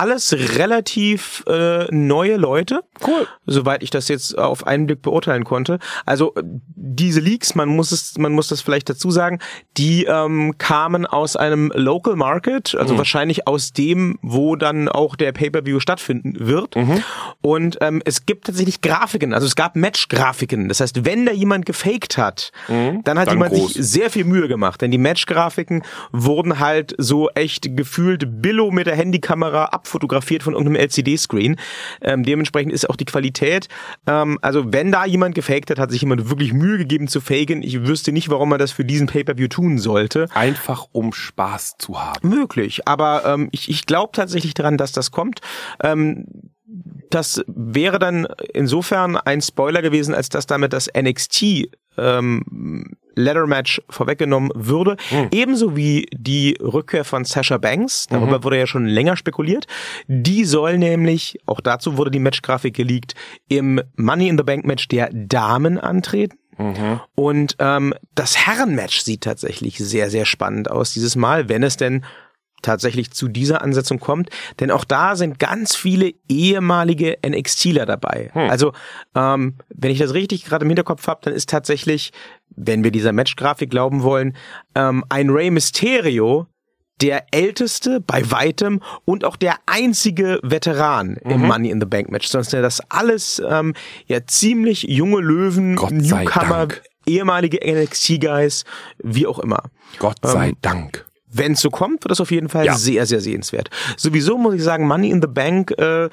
alles 0.00 0.32
relativ 0.58 1.44
äh, 1.46 1.84
neue 1.90 2.36
Leute, 2.36 2.82
cool. 3.06 3.26
soweit 3.46 3.82
ich 3.82 3.90
das 3.90 4.08
jetzt 4.08 4.38
auf 4.38 4.66
einen 4.66 4.86
Blick 4.86 5.02
beurteilen 5.02 5.44
konnte. 5.44 5.78
Also 6.06 6.34
äh, 6.36 6.42
diese 6.74 7.20
Leaks, 7.20 7.54
man 7.54 7.68
muss 7.68 7.92
es, 7.92 8.16
man 8.16 8.32
muss 8.32 8.48
das 8.48 8.62
vielleicht 8.62 8.88
dazu 8.88 9.10
sagen, 9.10 9.40
die 9.76 10.04
ähm, 10.04 10.54
kamen 10.56 11.04
aus 11.04 11.36
einem 11.36 11.70
Local 11.74 12.16
Market, 12.16 12.74
also 12.74 12.96
wahrscheinlich 12.96 13.46
aus 13.46 13.72
dem, 13.72 14.18
wo 14.22 14.56
dann 14.56 14.88
auch 14.88 15.16
der 15.16 15.32
Pay-per-View 15.32 15.80
stattfinden 15.80 16.34
wird. 16.46 16.74
Und 17.42 17.76
ähm, 17.82 18.00
es 18.06 18.24
gibt 18.24 18.46
tatsächlich 18.46 18.80
Grafiken, 18.80 19.34
also 19.34 19.46
es 19.46 19.54
gab 19.54 19.76
Match-Grafiken. 19.76 20.68
Das 20.68 20.80
heißt, 20.80 21.04
wenn 21.04 21.26
da 21.26 21.32
jemand 21.32 21.66
gefaked 21.66 22.16
hat, 22.16 22.52
dann 22.68 23.18
hat 23.18 23.28
Dann 23.28 23.34
jemand 23.34 23.52
groß. 23.52 23.74
sich 23.74 23.86
sehr 23.86 24.08
viel 24.10 24.24
Mühe 24.24 24.48
gemacht, 24.48 24.80
denn 24.80 24.90
die 24.90 24.98
Match-Grafiken 24.98 25.82
wurden 26.12 26.58
halt 26.58 26.94
so 26.96 27.28
echt 27.30 27.76
gefühlt 27.76 28.40
Billo 28.40 28.70
mit 28.70 28.86
der 28.86 28.96
Handykamera 28.96 29.66
abfotografiert 29.90 30.42
von 30.42 30.54
irgendeinem 30.54 30.80
LCD-Screen. 30.80 31.56
Ähm, 32.00 32.22
dementsprechend 32.22 32.72
ist 32.72 32.88
auch 32.88 32.96
die 32.96 33.04
Qualität, 33.04 33.68
ähm, 34.06 34.38
also 34.40 34.72
wenn 34.72 34.92
da 34.92 35.04
jemand 35.04 35.34
gefaked 35.34 35.70
hat, 35.70 35.78
hat 35.78 35.90
sich 35.90 36.02
jemand 36.02 36.30
wirklich 36.30 36.52
Mühe 36.52 36.78
gegeben 36.78 37.08
zu 37.08 37.20
faken. 37.20 37.62
Ich 37.62 37.86
wüsste 37.86 38.12
nicht, 38.12 38.30
warum 38.30 38.50
man 38.50 38.58
das 38.58 38.70
für 38.70 38.84
diesen 38.84 39.08
Pay-Per-View 39.08 39.48
tun 39.48 39.78
sollte. 39.78 40.28
Einfach 40.34 40.86
um 40.92 41.12
Spaß 41.12 41.76
zu 41.78 42.00
haben. 42.00 42.28
Möglich, 42.28 42.86
aber 42.86 43.24
ähm, 43.24 43.48
ich, 43.50 43.68
ich 43.68 43.86
glaube 43.86 44.12
tatsächlich 44.12 44.54
daran, 44.54 44.76
dass 44.76 44.92
das 44.92 45.10
kommt. 45.10 45.40
Ähm, 45.82 46.26
das 47.10 47.42
wäre 47.46 47.98
dann 47.98 48.26
insofern 48.54 49.16
ein 49.16 49.40
Spoiler 49.40 49.82
gewesen, 49.82 50.14
als 50.14 50.28
dass 50.28 50.46
damit 50.46 50.72
das 50.72 50.88
NXT 50.96 51.70
ähm, 51.98 52.96
Ladder 53.16 53.46
Match 53.46 53.82
vorweggenommen 53.90 54.50
würde. 54.54 54.96
Ebenso 55.30 55.76
wie 55.76 56.06
die 56.12 56.56
Rückkehr 56.60 57.04
von 57.04 57.24
Sasha 57.24 57.58
Banks. 57.58 58.06
Darüber 58.08 58.44
wurde 58.44 58.58
ja 58.58 58.66
schon 58.66 58.86
länger 58.86 59.16
spekuliert. 59.16 59.66
Die 60.06 60.44
soll 60.44 60.78
nämlich, 60.78 61.38
auch 61.46 61.60
dazu 61.60 61.96
wurde 61.96 62.10
die 62.10 62.20
Matchgrafik 62.20 62.74
geleakt, 62.74 63.14
im 63.48 63.80
Money 63.96 64.28
in 64.28 64.38
the 64.38 64.44
Bank 64.44 64.64
Match 64.64 64.88
der 64.88 65.10
Damen 65.12 65.78
antreten. 65.78 66.38
Und 67.14 67.56
ähm, 67.58 67.94
das 68.14 68.46
Herrenmatch 68.46 69.00
sieht 69.00 69.22
tatsächlich 69.22 69.78
sehr, 69.78 70.10
sehr 70.10 70.26
spannend 70.26 70.70
aus 70.70 70.92
dieses 70.92 71.16
Mal, 71.16 71.48
wenn 71.48 71.62
es 71.62 71.76
denn 71.76 72.04
tatsächlich 72.62 73.10
zu 73.10 73.28
dieser 73.28 73.62
Ansetzung 73.62 74.00
kommt. 74.00 74.30
Denn 74.60 74.70
auch 74.70 74.84
da 74.84 75.16
sind 75.16 75.38
ganz 75.38 75.76
viele 75.76 76.12
ehemalige 76.28 77.18
NXTler 77.26 77.86
dabei. 77.86 78.30
Also, 78.34 78.72
ähm, 79.14 79.56
wenn 79.68 79.90
ich 79.90 79.98
das 79.98 80.14
richtig 80.14 80.44
gerade 80.44 80.64
im 80.64 80.70
Hinterkopf 80.70 81.06
habe, 81.06 81.20
dann 81.24 81.34
ist 81.34 81.48
tatsächlich, 81.48 82.12
wenn 82.54 82.84
wir 82.84 82.90
dieser 82.90 83.12
Matchgrafik 83.12 83.70
glauben 83.70 84.02
wollen, 84.02 84.36
ähm, 84.74 85.04
ein 85.08 85.30
Rey 85.30 85.50
Mysterio 85.50 86.46
der 87.00 87.24
älteste 87.30 88.00
bei 88.00 88.30
weitem 88.30 88.80
und 89.04 89.24
auch 89.24 89.36
der 89.36 89.56
einzige 89.66 90.38
Veteran 90.42 91.16
im 91.16 91.42
Money 91.46 91.70
in 91.70 91.80
the 91.80 91.86
Bank 91.86 92.10
Match. 92.10 92.28
Sonst 92.28 92.50
sind 92.50 92.62
das 92.62 92.80
alles 92.90 93.42
ähm, 93.46 93.74
ja 94.06 94.26
ziemlich 94.26 94.82
junge 94.82 95.20
Löwen, 95.20 95.74
Newcomer, 95.74 96.66
Dank. 96.66 96.82
ehemalige 97.06 97.58
NXT-Guys, 97.64 98.64
wie 98.98 99.26
auch 99.26 99.38
immer. 99.38 99.64
Gott 99.98 100.18
sei 100.22 100.52
Dank. 100.60 101.06
Wenn 101.32 101.52
es 101.52 101.60
so 101.60 101.70
kommt, 101.70 102.02
wird 102.04 102.10
das 102.10 102.20
auf 102.20 102.30
jeden 102.30 102.48
Fall 102.48 102.66
Ja. 102.66 102.74
sehr, 102.74 103.06
sehr 103.06 103.20
sehenswert. 103.20 103.70
Sowieso 103.96 104.36
muss 104.38 104.54
ich 104.54 104.62
sagen, 104.62 104.86
Money 104.86 105.10
in 105.10 105.20
the 105.22 105.28
Bank 105.28 105.70
äh, 105.78 106.08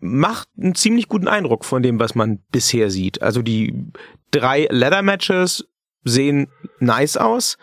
macht 0.00 0.48
einen 0.60 0.74
ziemlich 0.74 1.08
guten 1.08 1.28
Eindruck 1.28 1.64
von 1.64 1.82
dem, 1.82 2.00
was 2.00 2.14
man 2.14 2.38
bisher 2.50 2.90
sieht. 2.90 3.20
Also 3.22 3.42
die 3.42 3.74
drei 4.30 4.66
Ladder-Matches 4.70 5.66
sehen 6.04 6.48
nice 6.80 7.16
aus, 7.16 7.58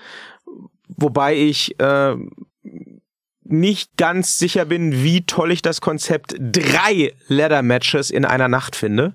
wobei 0.87 1.35
ich 1.35 1.79
äh, 1.79 2.15
nicht 3.43 3.97
ganz 3.97 4.37
sicher 4.37 4.65
bin, 4.65 5.03
wie 5.03 5.25
toll 5.25 5.51
ich 5.51 5.61
das 5.61 5.81
Konzept 5.81 6.35
drei 6.39 7.13
Ladder-Matches 7.27 8.11
in 8.11 8.25
einer 8.25 8.47
Nacht 8.47 8.75
finde. 8.75 9.13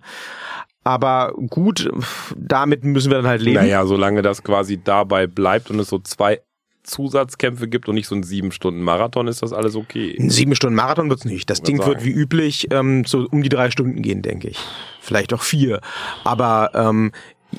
Aber 0.83 1.33
gut, 1.49 1.91
damit 2.37 2.85
müssen 2.85 3.11
wir 3.11 3.19
dann 3.19 3.27
halt 3.29 3.41
leben. 3.41 3.57
Naja, 3.57 3.87
solange 3.87 4.21
das 4.23 4.43
quasi 4.43 4.79
dabei 4.83 5.27
bleibt 5.27 5.71
und 5.71 5.79
es 5.79 5.89
so 5.89 5.99
zwei 6.01 6.41
Zusatzkämpfe 6.85 7.69
gibt 7.69 7.89
und 7.89 7.97
nicht 7.97 8.07
so 8.07 8.15
ein 8.15 8.23
sieben 8.23 8.53
Stunden 8.53 8.81
Marathon, 8.83 9.27
ist 9.27 9.43
das 9.43 9.53
alles 9.53 9.75
okay. 9.75 10.17
Ein 10.19 10.31
sieben 10.31 10.55
Stunden 10.55 10.77
Marathon 10.77 11.11
wird's 11.11 11.25
nicht. 11.25 11.51
Das 11.51 11.63
Ding 11.63 11.79
sagen. 11.79 11.91
wird 11.91 12.05
wie 12.05 12.13
üblich 12.13 12.69
ähm, 12.71 13.05
so 13.05 13.27
um 13.31 13.43
die 13.43 13.49
drei 13.49 13.71
Stunden 13.71 14.03
gehen, 14.03 14.23
denke 14.23 14.49
ich. 14.49 14.59
Vielleicht 15.01 15.33
auch 15.33 15.43
vier. 15.43 15.81
Aber 16.25 16.71
ähm, 16.75 17.13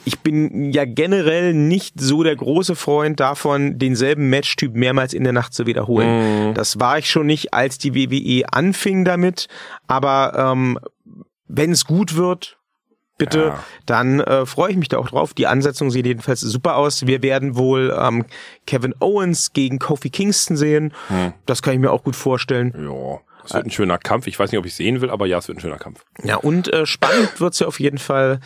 ich 0.03 0.19
bin 0.19 0.71
ja 0.71 0.85
generell 0.85 1.53
nicht 1.53 1.99
so 1.99 2.23
der 2.23 2.35
große 2.35 2.75
Freund 2.75 3.19
davon, 3.19 3.79
denselben 3.79 4.29
Matchtyp 4.29 4.75
mehrmals 4.75 5.13
in 5.13 5.23
der 5.23 5.33
Nacht 5.33 5.53
zu 5.53 5.65
wiederholen. 5.65 6.53
Das 6.53 6.79
war 6.79 6.97
ich 6.97 7.09
schon 7.09 7.27
nicht, 7.27 7.53
als 7.53 7.77
die 7.77 7.95
WWE 7.95 8.51
anfing 8.51 9.05
damit. 9.05 9.47
Aber 9.87 10.33
ähm, 10.37 10.79
wenn 11.47 11.71
es 11.71 11.85
gut 11.85 12.15
wird, 12.15 12.57
bitte, 13.17 13.39
Ja. 13.39 13.63
dann 13.85 14.19
äh, 14.19 14.45
freue 14.45 14.71
ich 14.71 14.77
mich 14.77 14.89
da 14.89 14.97
auch 14.97 15.09
drauf. 15.09 15.33
Die 15.33 15.47
Ansetzung 15.47 15.89
sieht 15.91 16.05
jedenfalls 16.05 16.41
super 16.41 16.75
aus. 16.75 17.05
Wir 17.07 17.21
werden 17.23 17.55
wohl 17.55 17.95
ähm, 17.97 18.25
Kevin 18.67 18.93
Owens 18.99 19.53
gegen 19.53 19.79
Kofi 19.79 20.09
Kingston 20.09 20.57
sehen. 20.57 20.93
Das 21.45 21.61
kann 21.61 21.73
ich 21.73 21.79
mir 21.79 21.91
auch 21.91 22.03
gut 22.03 22.15
vorstellen. 22.15 22.73
Ja, 22.77 23.19
es 23.45 23.53
wird 23.53 23.65
ein 23.67 23.71
schöner 23.71 23.97
Kampf. 23.97 24.27
Ich 24.27 24.37
weiß 24.39 24.51
nicht, 24.51 24.59
ob 24.59 24.65
ich 24.65 24.73
sehen 24.75 25.01
will, 25.01 25.09
aber 25.09 25.25
ja, 25.27 25.37
es 25.37 25.47
wird 25.47 25.57
ein 25.57 25.61
schöner 25.61 25.77
Kampf. 25.77 26.03
Ja, 26.23 26.37
und 26.37 26.71
äh, 26.73 26.85
spannend 26.85 27.39
wird's 27.39 27.59
ja 27.59 27.67
auf 27.67 27.79
jeden 27.79 27.99
Fall, 27.99 28.39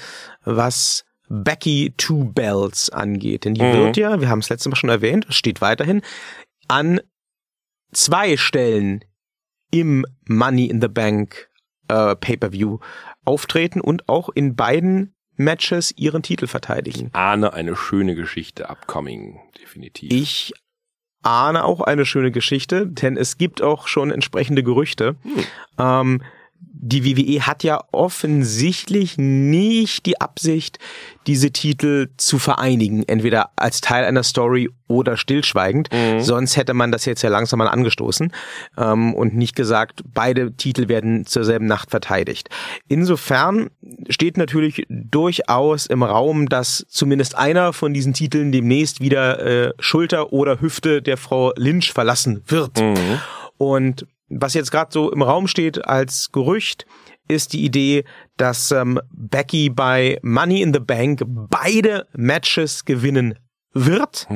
was 0.43 1.05
Becky 1.29 1.93
Two 1.97 2.25
Bells 2.25 2.89
angeht. 2.89 3.45
Denn 3.45 3.53
die 3.53 3.61
Mhm. 3.61 3.73
wird 3.73 3.97
ja, 3.97 4.19
wir 4.19 4.29
haben 4.29 4.39
es 4.39 4.49
letztes 4.49 4.69
Mal 4.69 4.75
schon 4.75 4.89
erwähnt, 4.89 5.25
steht 5.29 5.61
weiterhin, 5.61 6.01
an 6.67 6.99
zwei 7.91 8.37
Stellen 8.37 9.03
im 9.71 10.05
Money 10.27 10.65
in 10.65 10.81
the 10.81 10.87
Bank 10.87 11.47
äh, 11.87 12.15
Pay-Per-View 12.15 12.79
auftreten 13.25 13.81
und 13.81 14.09
auch 14.09 14.29
in 14.29 14.55
beiden 14.55 15.13
Matches 15.35 15.93
ihren 15.95 16.21
Titel 16.21 16.47
verteidigen. 16.47 17.09
Ahne 17.13 17.53
eine 17.53 17.75
schöne 17.75 18.15
Geschichte 18.15 18.69
upcoming, 18.69 19.39
definitiv. 19.61 20.11
Ich 20.11 20.53
ahne 21.21 21.63
auch 21.63 21.81
eine 21.81 22.05
schöne 22.05 22.31
Geschichte, 22.31 22.87
denn 22.87 23.17
es 23.17 23.37
gibt 23.37 23.61
auch 23.61 23.87
schon 23.87 24.11
entsprechende 24.11 24.63
Gerüchte. 24.63 25.15
Ähm, 25.77 26.21
die 26.81 27.05
WWE 27.05 27.45
hat 27.45 27.63
ja 27.63 27.81
offensichtlich 27.91 29.17
nicht 29.17 30.05
die 30.05 30.21
Absicht, 30.21 30.79
diese 31.27 31.51
Titel 31.51 32.07
zu 32.15 32.39
vereinigen, 32.39 33.03
entweder 33.05 33.49
als 33.57 33.81
Teil 33.81 34.05
einer 34.05 34.23
Story 34.23 34.69
oder 34.87 35.17
stillschweigend. 35.17 35.89
Sonst 36.19 36.55
hätte 36.55 36.73
man 36.73 36.93
das 36.93 37.03
jetzt 37.03 37.21
ja 37.21 37.29
langsam 37.29 37.59
mal 37.59 37.67
angestoßen 37.67 38.31
ähm, 38.77 39.13
und 39.13 39.35
nicht 39.35 39.57
gesagt, 39.57 40.03
beide 40.13 40.53
Titel 40.53 40.87
werden 40.87 41.25
zur 41.25 41.43
selben 41.43 41.65
Nacht 41.65 41.91
verteidigt. 41.91 42.49
Insofern 42.87 43.69
steht 44.09 44.37
natürlich 44.37 44.85
durchaus 44.89 45.85
im 45.85 46.01
Raum, 46.01 46.47
dass 46.47 46.85
zumindest 46.87 47.37
einer 47.37 47.73
von 47.73 47.93
diesen 47.93 48.13
Titeln 48.13 48.53
demnächst 48.53 49.01
wieder 49.01 49.39
äh, 49.39 49.73
Schulter 49.79 50.31
oder 50.31 50.61
Hüfte 50.61 51.01
der 51.01 51.17
Frau 51.17 51.51
Lynch 51.57 51.91
verlassen 51.91 52.41
wird. 52.47 52.79
Und 53.57 54.07
was 54.29 54.53
jetzt 54.53 54.71
gerade 54.71 54.91
so 54.91 55.11
im 55.11 55.21
Raum 55.21 55.47
steht 55.47 55.85
als 55.85 56.31
Gerücht, 56.31 56.85
ist 57.27 57.53
die 57.53 57.63
Idee, 57.63 58.05
dass 58.37 58.71
ähm, 58.71 58.99
Becky 59.11 59.69
bei 59.69 60.19
Money 60.23 60.61
in 60.61 60.73
the 60.73 60.79
Bank 60.79 61.21
beide 61.27 62.07
Matches 62.13 62.85
gewinnen 62.85 63.37
wird. 63.73 64.27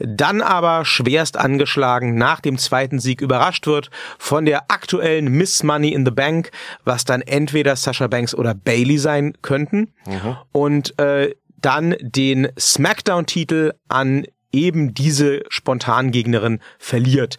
dann 0.00 0.42
aber 0.42 0.84
schwerst 0.84 1.36
angeschlagen 1.36 2.14
nach 2.14 2.40
dem 2.40 2.56
zweiten 2.56 3.00
Sieg 3.00 3.20
überrascht 3.20 3.66
wird 3.66 3.90
von 4.18 4.44
der 4.44 4.70
aktuellen 4.70 5.28
Miss 5.32 5.64
Money 5.64 5.92
in 5.92 6.04
the 6.04 6.12
Bank, 6.12 6.52
was 6.84 7.04
dann 7.04 7.20
entweder 7.20 7.74
Sasha 7.74 8.06
Banks 8.06 8.32
oder 8.34 8.54
Bailey 8.54 8.98
sein 8.98 9.32
könnten 9.42 9.92
Mhm. 10.06 10.36
und 10.52 10.98
äh, 11.00 11.34
dann 11.60 11.96
den 12.00 12.46
SmackDown-Titel 12.56 13.72
an 13.88 14.24
eben 14.52 14.94
diese 14.94 15.42
spontan 15.48 16.12
Gegnerin 16.12 16.60
verliert. 16.78 17.36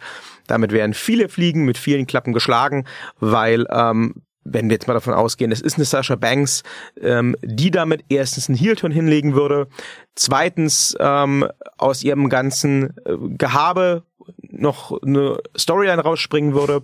Damit 0.50 0.72
werden 0.72 0.94
viele 0.94 1.28
Fliegen 1.28 1.64
mit 1.64 1.78
vielen 1.78 2.06
Klappen 2.06 2.32
geschlagen, 2.32 2.86
weil 3.20 3.66
ähm, 3.70 4.22
wenn 4.44 4.68
wir 4.68 4.74
jetzt 4.74 4.88
mal 4.88 4.94
davon 4.94 5.14
ausgehen, 5.14 5.52
es 5.52 5.60
ist 5.60 5.76
eine 5.76 5.84
Sasha 5.84 6.16
Banks, 6.16 6.62
ähm, 7.00 7.36
die 7.42 7.70
damit 7.70 8.04
erstens 8.08 8.48
einen 8.48 8.58
Heel-Turn 8.58 8.90
hinlegen 8.90 9.34
würde, 9.34 9.68
zweitens 10.14 10.96
ähm, 10.98 11.46
aus 11.76 12.02
ihrem 12.02 12.28
ganzen 12.28 12.96
äh, 13.04 13.16
Gehabe 13.36 14.02
noch 14.42 15.00
eine 15.02 15.38
Storyline 15.56 16.02
rausspringen 16.02 16.54
würde 16.54 16.82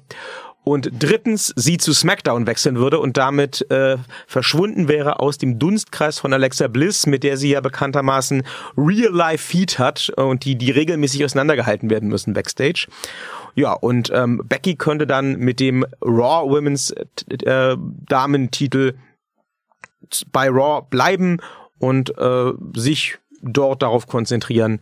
und 0.68 0.90
drittens 0.98 1.52
sie 1.54 1.76
zu 1.76 1.92
SmackDown 1.92 2.48
wechseln 2.48 2.74
würde 2.74 2.98
und 2.98 3.16
damit 3.16 3.70
äh, 3.70 3.98
verschwunden 4.26 4.88
wäre 4.88 5.20
aus 5.20 5.38
dem 5.38 5.60
Dunstkreis 5.60 6.18
von 6.18 6.32
Alexa 6.32 6.66
Bliss, 6.66 7.06
mit 7.06 7.22
der 7.22 7.36
sie 7.36 7.50
ja 7.50 7.60
bekanntermaßen 7.60 8.42
Real-Life-Feed 8.76 9.78
hat 9.78 10.10
und 10.16 10.44
die, 10.44 10.56
die 10.56 10.72
regelmäßig 10.72 11.24
auseinandergehalten 11.24 11.88
werden 11.88 12.08
müssen 12.08 12.32
backstage. 12.32 12.88
Ja, 13.54 13.74
und 13.74 14.10
ähm, 14.12 14.42
Becky 14.44 14.74
könnte 14.74 15.06
dann 15.06 15.38
mit 15.38 15.60
dem 15.60 15.86
Raw 16.02 16.50
Women's 16.50 16.90
äh, 16.90 17.76
Damentitel 18.08 18.94
bei 20.32 20.48
Raw 20.48 20.84
bleiben 20.90 21.38
und 21.78 22.18
äh, 22.18 22.52
sich 22.74 23.18
dort 23.40 23.82
darauf 23.82 24.08
konzentrieren, 24.08 24.80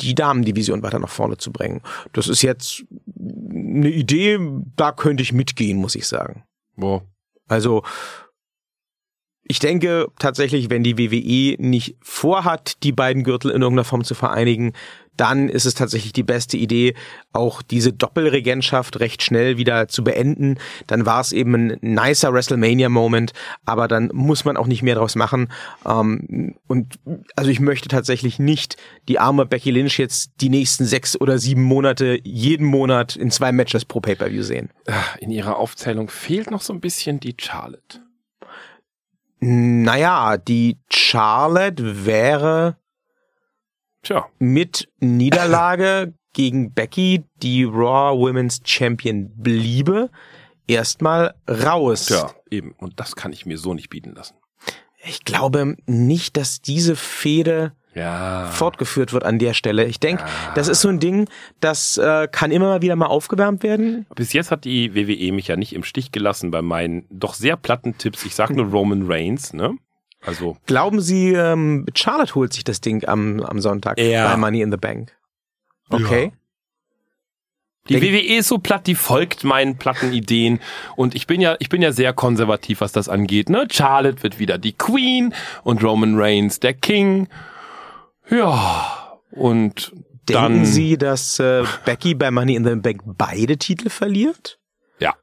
die 0.00 0.14
Damendivision 0.14 0.82
weiter 0.82 0.98
nach 0.98 1.08
vorne 1.08 1.36
zu 1.36 1.52
bringen. 1.52 1.82
Das 2.12 2.28
ist 2.28 2.42
jetzt 2.42 2.84
eine 3.18 3.90
Idee, 3.90 4.38
da 4.76 4.92
könnte 4.92 5.22
ich 5.22 5.32
mitgehen, 5.32 5.78
muss 5.78 5.94
ich 5.94 6.06
sagen. 6.06 6.44
Boah. 6.76 7.02
Also 7.48 7.82
ich 9.48 9.58
denke 9.58 10.08
tatsächlich, 10.18 10.68
wenn 10.68 10.84
die 10.84 10.98
WWE 10.98 11.56
nicht 11.60 11.96
vorhat, 12.02 12.82
die 12.82 12.92
beiden 12.92 13.24
Gürtel 13.24 13.50
in 13.50 13.62
irgendeiner 13.62 13.84
Form 13.84 14.04
zu 14.04 14.14
vereinigen, 14.14 14.74
dann 15.16 15.48
ist 15.48 15.64
es 15.64 15.74
tatsächlich 15.74 16.12
die 16.12 16.22
beste 16.22 16.56
Idee, 16.56 16.94
auch 17.32 17.60
diese 17.60 17.92
Doppelregentschaft 17.92 19.00
recht 19.00 19.22
schnell 19.22 19.56
wieder 19.56 19.88
zu 19.88 20.04
beenden. 20.04 20.58
Dann 20.86 21.06
war 21.06 21.20
es 21.20 21.32
eben 21.32 21.54
ein 21.54 21.78
nicer 21.80 22.32
WrestleMania-Moment, 22.32 23.32
aber 23.64 23.88
dann 23.88 24.10
muss 24.12 24.44
man 24.44 24.56
auch 24.56 24.66
nicht 24.66 24.82
mehr 24.82 24.94
draus 24.94 25.16
machen. 25.16 25.50
Ähm, 25.84 26.54
und 26.68 27.00
also 27.34 27.50
ich 27.50 27.58
möchte 27.58 27.88
tatsächlich 27.88 28.38
nicht 28.38 28.76
die 29.08 29.18
arme 29.18 29.44
Becky 29.44 29.72
Lynch 29.72 29.98
jetzt 29.98 30.30
die 30.40 30.50
nächsten 30.50 30.84
sechs 30.84 31.20
oder 31.20 31.38
sieben 31.38 31.62
Monate 31.62 32.20
jeden 32.22 32.66
Monat 32.66 33.16
in 33.16 33.30
zwei 33.30 33.50
Matches 33.50 33.84
pro 33.84 34.00
Pay-Per-View 34.00 34.42
sehen. 34.42 34.70
In 35.20 35.30
ihrer 35.30 35.56
Aufzählung 35.56 36.10
fehlt 36.10 36.50
noch 36.50 36.60
so 36.60 36.72
ein 36.72 36.80
bisschen 36.80 37.18
die 37.18 37.34
Charlotte. 37.36 38.00
Naja, 39.40 40.36
die 40.36 40.78
Charlotte 40.90 42.06
wäre 42.06 42.76
Tja. 44.02 44.28
mit 44.38 44.88
Niederlage 44.98 46.14
gegen 46.32 46.72
Becky, 46.72 47.24
die 47.36 47.64
Raw 47.64 48.18
Women's 48.18 48.60
Champion 48.64 49.30
bliebe, 49.36 50.10
erstmal 50.66 51.34
raus. 51.48 52.06
Tja, 52.06 52.34
eben. 52.50 52.72
Und 52.72 53.00
das 53.00 53.16
kann 53.16 53.32
ich 53.32 53.46
mir 53.46 53.58
so 53.58 53.74
nicht 53.74 53.90
bieten 53.90 54.14
lassen. 54.14 54.34
Ich 55.04 55.24
glaube 55.24 55.76
nicht, 55.86 56.36
dass 56.36 56.60
diese 56.60 56.96
Fehde 56.96 57.72
Ja. 57.94 58.46
fortgeführt 58.52 59.12
wird 59.12 59.24
an 59.24 59.38
der 59.38 59.54
Stelle. 59.54 59.84
Ich 59.86 59.98
denke, 59.98 60.24
das 60.54 60.68
ist 60.68 60.82
so 60.82 60.88
ein 60.88 61.00
Ding, 61.00 61.28
das 61.60 61.98
äh, 61.98 62.28
kann 62.30 62.50
immer 62.52 62.66
mal 62.66 62.82
wieder 62.82 62.94
mal 62.96 63.06
aufgewärmt 63.06 63.62
werden. 63.64 64.06
Bis 64.14 64.32
jetzt 64.32 64.50
hat 64.50 64.64
die 64.64 64.94
WWE 64.94 65.32
mich 65.32 65.48
ja 65.48 65.56
nicht 65.56 65.72
im 65.74 65.82
Stich 65.82 66.12
gelassen 66.12 66.50
bei 66.50 66.62
meinen 66.62 67.06
doch 67.10 67.34
sehr 67.34 67.56
platten 67.56 67.98
Tipps. 67.98 68.24
Ich 68.24 68.34
sag 68.34 68.50
nur 68.50 68.66
Roman 68.70 69.10
Reigns, 69.10 69.52
ne? 69.52 69.76
Also, 70.24 70.56
Glauben 70.66 71.00
Sie, 71.00 71.32
ähm, 71.32 71.86
Charlotte 71.94 72.34
holt 72.34 72.52
sich 72.52 72.64
das 72.64 72.80
Ding 72.80 73.06
am, 73.08 73.40
am 73.40 73.60
Sonntag 73.60 73.98
Ja. 73.98 74.28
bei 74.30 74.36
Money 74.36 74.60
in 74.62 74.70
the 74.70 74.76
Bank? 74.76 75.12
Okay. 75.90 76.32
die 77.88 77.98
Denk- 77.98 78.12
WWE 78.12 78.36
ist 78.36 78.48
so 78.48 78.58
platt, 78.58 78.86
die 78.86 78.94
folgt 78.96 79.44
meinen 79.44 79.76
platten 79.78 80.12
Ideen. 80.12 80.60
Und 80.96 81.14
ich 81.14 81.26
bin 81.26 81.40
ja, 81.40 81.56
ich 81.58 81.68
bin 81.68 81.80
ja 81.82 81.92
sehr 81.92 82.12
konservativ, 82.12 82.80
was 82.82 82.92
das 82.92 83.08
angeht, 83.08 83.48
ne? 83.48 83.66
Charlotte 83.70 84.22
wird 84.22 84.38
wieder 84.38 84.58
die 84.58 84.72
Queen 84.74 85.32
und 85.64 85.82
Roman 85.82 86.18
Reigns 86.18 86.60
der 86.60 86.74
King. 86.74 87.28
Ja. 88.30 89.18
Und 89.30 89.92
Denken 90.28 90.42
dann. 90.42 90.64
Sie, 90.66 90.98
dass 90.98 91.38
äh, 91.38 91.64
Becky 91.84 92.14
bei 92.14 92.30
Money 92.30 92.54
in 92.54 92.64
the 92.64 92.74
Bank 92.74 93.02
beide 93.04 93.56
Titel 93.56 93.88
verliert? 93.88 94.58
Ja. 94.98 95.14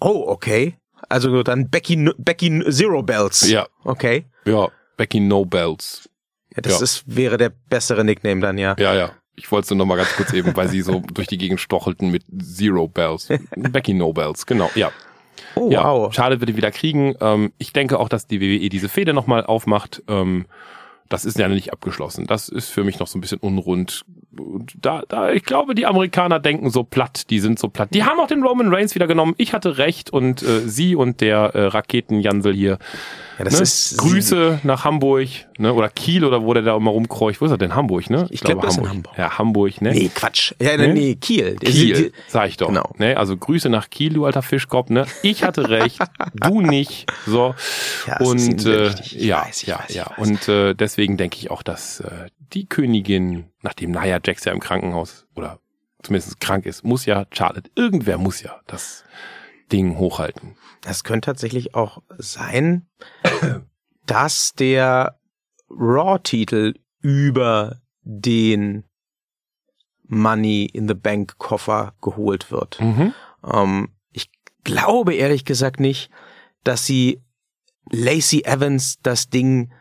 Oh, 0.00 0.24
okay. 0.28 0.76
Also 1.08 1.42
dann 1.42 1.68
Becky 1.70 2.10
Becky 2.18 2.64
Zero 2.70 3.02
Bells. 3.02 3.48
Ja. 3.48 3.66
Okay. 3.84 4.26
Ja. 4.44 4.68
Becky 4.96 5.20
No 5.20 5.44
Bells. 5.44 6.08
Ja, 6.54 6.62
das 6.62 6.78
Ja. 6.78 6.84
ist 6.84 7.04
wäre 7.06 7.36
der 7.36 7.50
bessere 7.50 8.04
Nickname 8.04 8.40
dann 8.40 8.58
ja. 8.58 8.76
Ja, 8.78 8.94
ja. 8.94 9.10
Ich 9.34 9.50
wollte 9.52 9.64
es 9.66 9.70
nur 9.70 9.78
noch 9.78 9.86
mal 9.86 9.96
ganz 9.96 10.14
kurz 10.16 10.32
eben, 10.32 10.56
weil 10.56 10.68
sie 10.68 10.80
so 10.80 11.00
durch 11.12 11.26
die 11.28 11.36
Gegend 11.38 11.60
stochelten 11.60 12.10
mit 12.10 12.24
Zero 12.42 12.88
Bells. 12.88 13.28
Becky 13.56 13.92
No 13.94 14.12
Bells, 14.12 14.46
genau, 14.46 14.70
ja. 14.74 14.90
Oh 15.54 15.70
ja. 15.70 15.84
wow. 15.84 16.16
Wird 16.16 16.48
ihn 16.50 16.56
wieder 16.56 16.70
kriegen. 16.70 17.14
Ähm, 17.20 17.52
ich 17.58 17.72
denke 17.72 17.98
auch, 17.98 18.08
dass 18.08 18.26
die 18.26 18.40
WWE 18.40 18.68
diese 18.70 18.88
Fehde 18.88 19.12
nochmal 19.12 19.44
aufmacht. 19.44 20.02
Ähm, 20.08 20.46
das 21.08 21.24
ist 21.24 21.38
ja 21.38 21.48
nicht 21.48 21.72
abgeschlossen. 21.72 22.26
Das 22.26 22.48
ist 22.48 22.68
für 22.68 22.84
mich 22.84 22.98
noch 22.98 23.06
so 23.06 23.18
ein 23.18 23.20
bisschen 23.20 23.38
unrund. 23.38 24.04
Und 24.38 24.74
da, 24.80 25.02
da, 25.08 25.30
ich 25.32 25.44
glaube, 25.44 25.74
die 25.74 25.86
Amerikaner 25.86 26.40
denken 26.40 26.70
so 26.70 26.82
platt. 26.84 27.30
Die 27.30 27.40
sind 27.40 27.58
so 27.58 27.68
platt. 27.68 27.90
Die 27.92 28.04
haben 28.04 28.18
auch 28.20 28.26
den 28.26 28.42
Roman 28.42 28.72
Reigns 28.72 28.94
wieder 28.94 29.06
genommen. 29.06 29.34
Ich 29.38 29.52
hatte 29.52 29.78
recht 29.78 30.10
und 30.10 30.42
äh, 30.42 30.60
sie 30.66 30.94
und 30.94 31.20
der 31.20 31.54
äh, 31.54 31.66
Raketenjansel 31.66 32.54
hier. 32.54 32.78
Ja, 33.38 33.44
das 33.44 33.54
ne? 33.54 33.62
ist 33.62 33.98
Grüße 33.98 34.60
nach 34.62 34.84
Hamburg, 34.84 35.28
ne? 35.58 35.74
Oder 35.74 35.90
Kiel 35.90 36.24
oder 36.24 36.42
wo 36.42 36.54
der 36.54 36.62
da 36.62 36.74
immer 36.74 36.90
rumkreucht. 36.92 37.40
Wo 37.40 37.44
ist 37.44 37.50
er 37.50 37.58
denn? 37.58 37.74
Hamburg, 37.74 38.08
ne? 38.08 38.26
Ich 38.30 38.40
glaub, 38.40 38.62
das 38.62 38.76
ist 38.76 38.82
in 38.82 38.88
Hamburg. 38.88 39.18
Ja, 39.18 39.36
Hamburg, 39.38 39.82
ne? 39.82 39.90
Nee, 39.92 40.10
Quatsch. 40.14 40.54
Ja, 40.60 40.76
Ne? 40.76 40.94
nee, 40.94 41.14
Kiel. 41.16 41.56
Kiel, 41.56 42.12
sag 42.28 42.48
ich 42.48 42.56
doch. 42.56 42.68
Genau. 42.68 42.92
Ne? 42.96 43.16
Also 43.16 43.36
Grüße 43.36 43.68
nach 43.68 43.90
Kiel, 43.90 44.14
du 44.14 44.24
alter 44.24 44.42
Fischkopf. 44.42 44.88
Ne? 44.90 45.06
Ich 45.22 45.42
hatte 45.44 45.68
recht, 45.68 46.00
du 46.34 46.60
nicht. 46.62 47.06
So. 47.26 47.54
Ja, 48.06 48.20
und 48.20 48.64
äh. 48.64 48.88
Ich 49.00 49.12
ja, 49.12 49.44
weiß, 49.44 49.62
ich 49.62 49.68
ja, 49.68 49.78
weiß, 49.78 49.90
ich 49.90 49.96
ja. 49.96 50.10
Und 50.16 50.48
äh, 50.48 50.74
deswegen 50.74 51.16
denke 51.16 51.36
ich 51.36 51.50
auch, 51.50 51.62
dass 51.62 52.00
äh, 52.00 52.28
die 52.52 52.66
Königin, 52.68 53.50
nachdem 53.62 53.90
Nia 53.90 54.18
Jax 54.24 54.44
ja 54.44 54.52
im 54.52 54.60
Krankenhaus 54.60 55.26
oder 55.34 55.60
zumindest 56.02 56.40
krank 56.40 56.66
ist, 56.66 56.84
muss 56.84 57.06
ja 57.06 57.26
Charlotte, 57.30 57.70
irgendwer 57.74 58.18
muss 58.18 58.42
ja 58.42 58.60
das 58.66 59.04
Ding 59.72 59.98
hochhalten. 59.98 60.56
Das 60.82 61.04
könnte 61.04 61.26
tatsächlich 61.26 61.74
auch 61.74 62.02
sein, 62.18 62.86
dass 64.06 64.52
der 64.54 65.18
Raw-Titel 65.68 66.74
über 67.00 67.80
den 68.02 68.84
Money 70.04 70.66
in 70.72 70.86
the 70.86 70.94
Bank 70.94 71.38
Koffer 71.38 71.94
geholt 72.00 72.50
wird. 72.50 72.80
Mhm. 72.80 73.12
Ähm, 73.44 73.88
ich 74.12 74.30
glaube 74.62 75.14
ehrlich 75.14 75.44
gesagt 75.44 75.80
nicht, 75.80 76.10
dass 76.62 76.86
sie 76.86 77.20
Lacey 77.90 78.44
Evans 78.44 78.98
das 79.02 79.28
Ding 79.28 79.72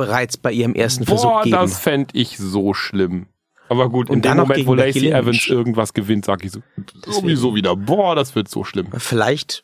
bereits 0.00 0.36
bei 0.36 0.50
ihrem 0.52 0.74
ersten 0.74 1.04
Versuch 1.04 1.28
Boah, 1.30 1.42
geben. 1.42 1.56
das 1.56 1.78
fände 1.78 2.16
ich 2.16 2.38
so 2.38 2.72
schlimm. 2.72 3.26
Aber 3.68 3.88
gut, 3.88 4.08
in 4.08 4.16
Und 4.16 4.24
dem 4.24 4.30
dann 4.30 4.36
noch 4.38 4.48
Moment, 4.48 4.66
wo 4.66 4.74
Lacey 4.74 5.00
Lynch. 5.00 5.14
Evans 5.14 5.46
irgendwas 5.46 5.94
gewinnt, 5.94 6.24
sag 6.24 6.44
ich 6.44 6.52
so, 6.52 6.60
sowieso 7.06 7.54
wieder, 7.54 7.76
boah, 7.76 8.16
das 8.16 8.34
wird 8.34 8.48
so 8.48 8.64
schlimm. 8.64 8.88
Vielleicht 8.96 9.62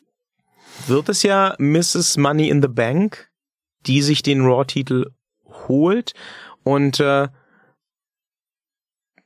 wird 0.87 1.09
es 1.09 1.23
ja 1.23 1.55
Mrs. 1.57 2.17
Money 2.17 2.49
in 2.49 2.61
the 2.61 2.67
Bank, 2.67 3.29
die 3.85 4.01
sich 4.01 4.21
den 4.21 4.45
Raw-Titel 4.45 5.07
holt. 5.67 6.13
Und 6.63 6.99
äh, 6.99 7.27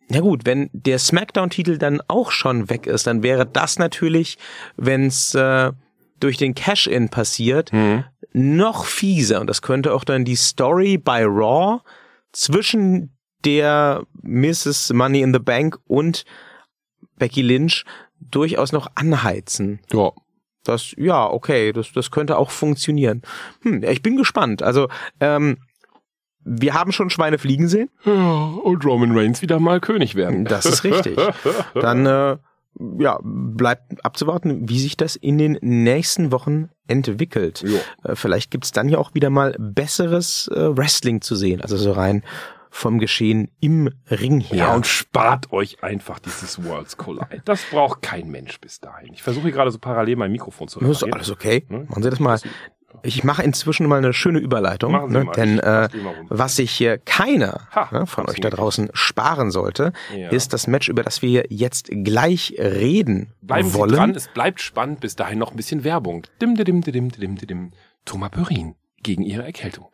na 0.08 0.20
gut, 0.20 0.46
wenn 0.46 0.70
der 0.74 0.98
SmackDown-Titel 0.98 1.78
dann 1.78 2.02
auch 2.08 2.32
schon 2.32 2.70
weg 2.70 2.88
ist, 2.88 3.06
dann 3.06 3.22
wäre 3.22 3.46
das 3.46 3.78
natürlich, 3.80 4.38
wenn 4.78 5.08
es 5.08 5.36
äh, 5.36 5.72
durch 6.22 6.38
den 6.38 6.56
Cash-In 6.56 7.10
passiert, 7.10 7.74
Mhm. 7.74 8.06
noch 8.34 8.86
fieser. 8.86 9.42
Und 9.42 9.48
das 9.48 9.62
könnte 9.62 9.94
auch 9.94 10.06
dann 10.06 10.24
die 10.24 10.36
Story 10.38 10.98
bei 10.98 11.26
Raw 11.26 11.82
zwischen 12.32 13.16
der 13.44 14.04
Mrs. 14.22 14.94
Money 14.94 15.22
in 15.22 15.34
the 15.34 15.40
Bank 15.40 15.78
und 15.86 16.24
Becky 17.18 17.42
Lynch 17.42 17.84
durchaus 18.20 18.72
noch 18.72 18.88
anheizen. 18.96 19.80
Ja. 19.92 20.12
Das, 20.64 20.94
ja, 20.96 21.28
okay, 21.28 21.74
das, 21.74 21.92
das 21.92 22.12
könnte 22.12 22.38
auch 22.38 22.52
funktionieren. 22.52 23.24
Hm, 23.64 23.84
ich 23.84 24.04
bin 24.04 24.16
gespannt. 24.16 24.62
Also, 24.62 24.90
ähm, 25.20 25.58
wir 26.44 26.74
haben 26.76 26.92
schon 26.92 27.10
Schweine 27.10 27.38
fliegen 27.40 27.68
sehen. 27.68 27.90
Ja, 28.06 28.12
Und 28.64 28.86
Roman 28.86 29.18
Reigns 29.18 29.42
wieder 29.42 29.60
mal 29.60 29.80
König 29.80 30.14
werden. 30.16 30.46
Das 30.46 30.66
ist 30.66 30.84
richtig. 30.84 31.18
Dann, 31.74 32.06
äh, 32.06 32.38
ja, 33.00 33.20
bleibt 33.24 34.04
abzuwarten, 34.06 34.70
wie 34.70 34.80
sich 34.80 34.98
das 34.98 35.16
in 35.16 35.38
den 35.38 35.58
nächsten 35.62 36.32
Wochen 36.32 36.70
entwickelt. 36.88 37.64
Jo. 37.66 37.78
Äh, 38.04 38.16
vielleicht 38.16 38.52
gibt's 38.52 38.72
dann 38.72 38.90
ja 38.90 38.98
auch 38.98 39.14
wieder 39.14 39.30
mal 39.30 39.56
besseres 39.60 40.48
äh, 40.54 40.76
Wrestling 40.76 41.22
zu 41.22 41.36
sehen. 41.36 41.62
Also 41.62 41.78
so 41.78 41.92
rein 41.92 42.24
vom 42.74 43.00
Geschehen 43.00 43.52
im 43.60 43.90
Ring 44.10 44.40
her. 44.40 44.58
Ja, 44.58 44.74
und 44.76 44.88
spart 44.88 45.52
euch 45.52 45.84
einfach 45.84 46.20
dieses 46.20 46.64
Worlds 46.64 46.96
Collide. 46.96 47.42
Das 47.44 47.62
braucht 47.70 48.02
kein 48.02 48.30
Mensch 48.30 48.62
bis 48.62 48.80
dahin. 48.80 49.14
Ich 49.14 49.22
versuche 49.24 49.52
gerade 49.52 49.72
so 49.72 49.78
parallel 49.78 50.16
mein 50.16 50.32
Mikrofon 50.32 50.70
zu 50.70 50.80
Das 50.80 50.90
ist 50.90 50.96
reparieren. 51.04 51.16
alles 51.18 51.32
okay. 51.32 51.66
Ne? 51.68 51.86
Machen 51.90 52.04
Sie 52.04 52.10
das 52.10 52.20
mal. 52.22 52.40
Ich 53.04 53.24
mache 53.24 53.44
inzwischen 53.44 53.88
mal 53.88 53.98
eine 53.98 54.14
schöne 54.14 54.40
Überleitung, 54.40 55.12
ne? 55.12 55.26
denn 55.36 55.60
äh, 55.60 55.90
was 56.30 56.56
sich 56.56 56.72
hier 56.72 56.98
keiner 56.98 57.68
Ha, 57.76 57.90
ne, 57.92 58.06
von 58.08 58.30
euch 58.30 58.40
da 58.40 58.50
draußen 58.50 58.90
sparen 58.94 59.52
sollte, 59.52 59.94
Ja. 60.16 60.30
ist 60.30 60.54
das 60.54 60.68
Match, 60.68 60.88
über 60.90 61.04
das 61.04 61.22
wir 61.22 61.46
jetzt 61.50 61.90
gleich 61.92 62.56
reden 62.58 63.34
Bleiben 63.42 63.74
wollen. 63.74 63.90
Sie 63.90 63.96
dran, 63.96 64.16
es 64.16 64.28
bleibt 64.28 64.62
spannend. 64.62 65.00
Bis 65.00 65.16
dahin 65.16 65.40
noch 65.40 65.52
ein 65.52 65.58
bisschen 65.58 65.84
Werbung. 65.84 66.28
Dim, 66.42 66.56
dim, 66.56 66.66
dim, 66.66 66.82
dim, 66.82 67.10
dim, 67.12 67.36
dim, 67.38 67.48
dim. 67.48 67.72
Thomas 68.06 68.32
Börin 68.32 68.76
gegen 69.04 69.24
ihre 69.24 69.44
Erkältung. 69.44 69.88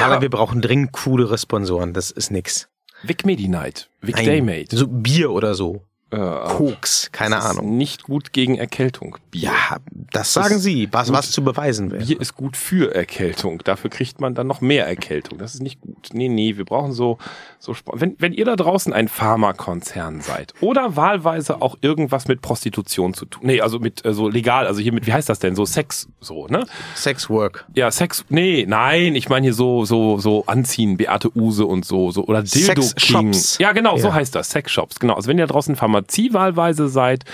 Aber 0.00 0.20
wir 0.20 0.30
brauchen 0.30 0.60
dringend 0.60 0.92
coolere 0.92 1.38
Sponsoren. 1.38 1.92
Das 1.92 2.10
ist 2.10 2.30
nix. 2.30 2.68
Vic 3.02 3.24
Medi 3.26 3.48
Night. 3.48 3.88
Vic 4.00 4.16
Nein, 4.16 4.26
Daymate. 4.26 4.76
So 4.76 4.86
Bier 4.88 5.30
oder 5.30 5.54
so. 5.54 5.82
Äh, 6.10 6.18
Koks, 6.18 7.10
keine 7.10 7.42
Ahnung. 7.42 7.76
Nicht 7.76 8.04
gut 8.04 8.32
gegen 8.32 8.56
Erkältung. 8.56 9.16
Bier. 9.32 9.50
Ja, 9.50 9.78
das 10.12 10.32
sagen 10.32 10.58
Sie, 10.60 10.88
was, 10.92 11.12
was 11.12 11.32
zu 11.32 11.42
beweisen 11.42 11.90
wäre. 11.90 12.04
Bier 12.04 12.20
ist 12.20 12.34
gut 12.36 12.56
für 12.56 12.94
Erkältung. 12.94 13.60
Dafür 13.64 13.90
kriegt 13.90 14.20
man 14.20 14.34
dann 14.36 14.46
noch 14.46 14.60
mehr 14.60 14.86
Erkältung. 14.86 15.38
Das 15.38 15.54
ist 15.54 15.62
nicht 15.62 15.80
gut. 15.80 16.10
Nee, 16.12 16.28
nee, 16.28 16.56
wir 16.56 16.64
brauchen 16.64 16.92
so, 16.92 17.18
so, 17.58 17.74
wenn, 17.92 18.14
wenn 18.20 18.32
ihr 18.32 18.44
da 18.44 18.54
draußen 18.54 18.92
ein 18.92 19.08
Pharmakonzern 19.08 20.20
seid 20.20 20.54
oder 20.60 20.94
wahlweise 20.94 21.60
auch 21.60 21.76
irgendwas 21.80 22.28
mit 22.28 22.40
Prostitution 22.40 23.12
zu 23.12 23.26
tun. 23.26 23.42
Nee, 23.46 23.60
also 23.60 23.80
mit, 23.80 24.04
äh, 24.04 24.14
so 24.14 24.28
legal, 24.28 24.68
also 24.68 24.80
hier 24.80 24.92
mit, 24.92 25.06
wie 25.08 25.12
heißt 25.12 25.28
das 25.28 25.40
denn? 25.40 25.56
So 25.56 25.66
Sex, 25.66 26.08
so, 26.20 26.46
ne? 26.46 26.66
Sex 26.94 27.28
Work. 27.28 27.64
Ja, 27.74 27.90
Sex, 27.90 28.24
nee, 28.28 28.64
nein, 28.68 29.16
ich 29.16 29.28
meine 29.28 29.46
hier 29.46 29.54
so, 29.54 29.84
so, 29.84 30.18
so 30.18 30.44
anziehen, 30.46 30.96
Beate 30.96 31.36
Use 31.36 31.66
und 31.66 31.84
so, 31.84 32.12
so, 32.12 32.24
oder 32.26 32.42
Dildo 32.44 32.82
King. 32.96 33.34
Ja, 33.58 33.72
genau, 33.72 33.96
so 33.96 34.08
Ja. 34.08 34.14
heißt 34.14 34.34
das, 34.36 34.50
Sexshops, 34.50 35.00
genau. 35.00 35.14
Also 35.14 35.28
wenn 35.28 35.38
ihr 35.38 35.46
draußen 35.48 35.74
Pharmazie 35.96 36.32
wahlweise 36.32 36.88
seid 36.88 37.24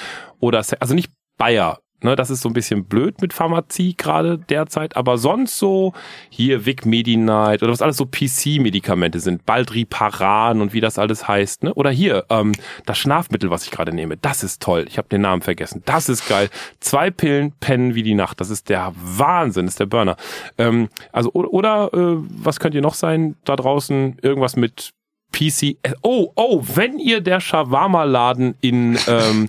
oder, 0.40 0.62
also 0.80 0.94
nicht 0.94 1.10
Bayer, 1.38 1.78
ne, 2.02 2.14
das 2.14 2.30
ist 2.30 2.42
so 2.42 2.48
ein 2.48 2.52
bisschen 2.52 2.84
blöd 2.84 3.20
mit 3.20 3.32
Pharmazie 3.32 3.94
gerade 3.96 4.38
derzeit, 4.38 4.96
aber 4.96 5.18
sonst 5.18 5.58
so 5.58 5.92
hier 6.30 6.66
Vic 6.66 6.86
Medi-Night 6.86 7.62
oder 7.62 7.72
was 7.72 7.82
alles 7.82 7.96
so 7.96 8.06
PC-Medikamente 8.06 9.18
sind, 9.18 9.44
Baldriparan 9.44 10.60
und 10.60 10.72
wie 10.72 10.80
das 10.80 10.98
alles 10.98 11.26
heißt, 11.26 11.64
ne? 11.64 11.74
Oder 11.74 11.90
hier, 11.90 12.24
ähm, 12.28 12.52
das 12.86 12.98
Schlafmittel, 12.98 13.50
was 13.50 13.64
ich 13.64 13.70
gerade 13.70 13.92
nehme, 13.92 14.16
das 14.16 14.44
ist 14.44 14.62
toll. 14.62 14.84
Ich 14.88 14.98
habe 14.98 15.08
den 15.08 15.22
Namen 15.22 15.42
vergessen. 15.42 15.82
Das 15.84 16.08
ist 16.08 16.28
geil. 16.28 16.48
Zwei 16.80 17.10
Pillen 17.10 17.52
pennen 17.60 17.94
wie 17.94 18.02
die 18.02 18.14
Nacht. 18.14 18.40
Das 18.40 18.50
ist 18.50 18.68
der 18.68 18.92
Wahnsinn, 18.96 19.66
das 19.66 19.74
ist 19.74 19.80
der 19.80 19.86
Burner. 19.86 20.16
Ähm, 20.58 20.88
also 21.12 21.32
oder, 21.32 21.52
oder 21.52 21.94
äh, 21.94 22.16
was 22.28 22.60
könnt 22.60 22.74
ihr 22.74 22.82
noch 22.82 22.94
sein 22.94 23.36
da 23.44 23.56
draußen? 23.56 24.18
Irgendwas 24.22 24.56
mit 24.56 24.92
PC. 25.32 25.76
Oh, 26.02 26.32
oh, 26.36 26.62
wenn 26.74 26.98
ihr 26.98 27.20
der 27.20 27.40
Shawarma-Laden 27.40 28.54
in 28.60 28.98
ähm, 29.08 29.48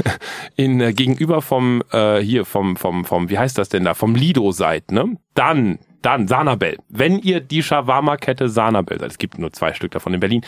in 0.56 0.80
äh, 0.80 0.92
gegenüber 0.92 1.42
vom 1.42 1.82
äh, 1.92 2.18
hier 2.20 2.44
vom 2.44 2.76
vom 2.76 3.04
vom 3.04 3.28
wie 3.28 3.38
heißt 3.38 3.58
das 3.58 3.68
denn 3.68 3.84
da 3.84 3.94
vom 3.94 4.14
Lido 4.14 4.52
seid, 4.52 4.92
ne? 4.92 5.16
Dann 5.34 5.78
dann 6.02 6.28
Sanabel. 6.28 6.78
Wenn 6.88 7.18
ihr 7.18 7.40
die 7.40 7.64
Shawarma-Kette 7.64 8.48
Sanabel 8.48 9.00
seid, 9.00 9.10
es 9.10 9.18
gibt 9.18 9.38
nur 9.38 9.52
zwei 9.52 9.74
Stück 9.74 9.90
davon 9.90 10.14
in 10.14 10.20
Berlin, 10.20 10.44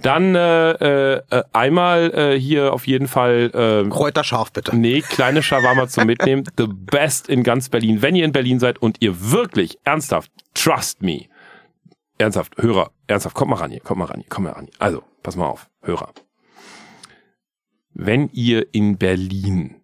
dann 0.00 0.34
äh, 0.34 0.70
äh, 0.72 1.22
äh, 1.30 1.42
einmal 1.52 2.12
äh, 2.14 2.38
hier 2.38 2.72
auf 2.72 2.86
jeden 2.86 3.08
Fall 3.08 3.50
äh, 3.52 3.88
Kräuter 3.88 4.24
scharf 4.24 4.52
bitte. 4.52 4.76
Nee, 4.76 5.00
kleine 5.00 5.42
Shawarma 5.42 5.88
zum 5.88 6.06
Mitnehmen. 6.06 6.44
The 6.56 6.66
best 6.68 7.28
in 7.28 7.42
ganz 7.42 7.68
Berlin. 7.68 8.02
Wenn 8.02 8.14
ihr 8.14 8.24
in 8.24 8.32
Berlin 8.32 8.60
seid 8.60 8.80
und 8.80 8.98
ihr 9.00 9.32
wirklich 9.32 9.78
ernsthaft, 9.84 10.30
trust 10.54 11.02
me, 11.02 11.22
ernsthaft, 12.18 12.56
Hörer, 12.56 12.92
ernsthaft, 13.06 13.34
kommt 13.34 13.50
mal 13.50 13.56
ran 13.56 13.70
hier, 13.70 13.80
kommt 13.80 13.98
mal 13.98 14.04
ran 14.06 14.20
hier, 14.20 14.28
kommt 14.28 14.44
mal 14.44 14.52
ran 14.52 14.66
hier. 14.66 14.80
Also, 14.80 15.02
pass 15.22 15.36
mal 15.36 15.46
auf, 15.46 15.70
Hörer. 15.82 16.12
Wenn 17.94 18.28
ihr 18.30 18.72
in 18.74 18.96
Berlin, 18.96 19.82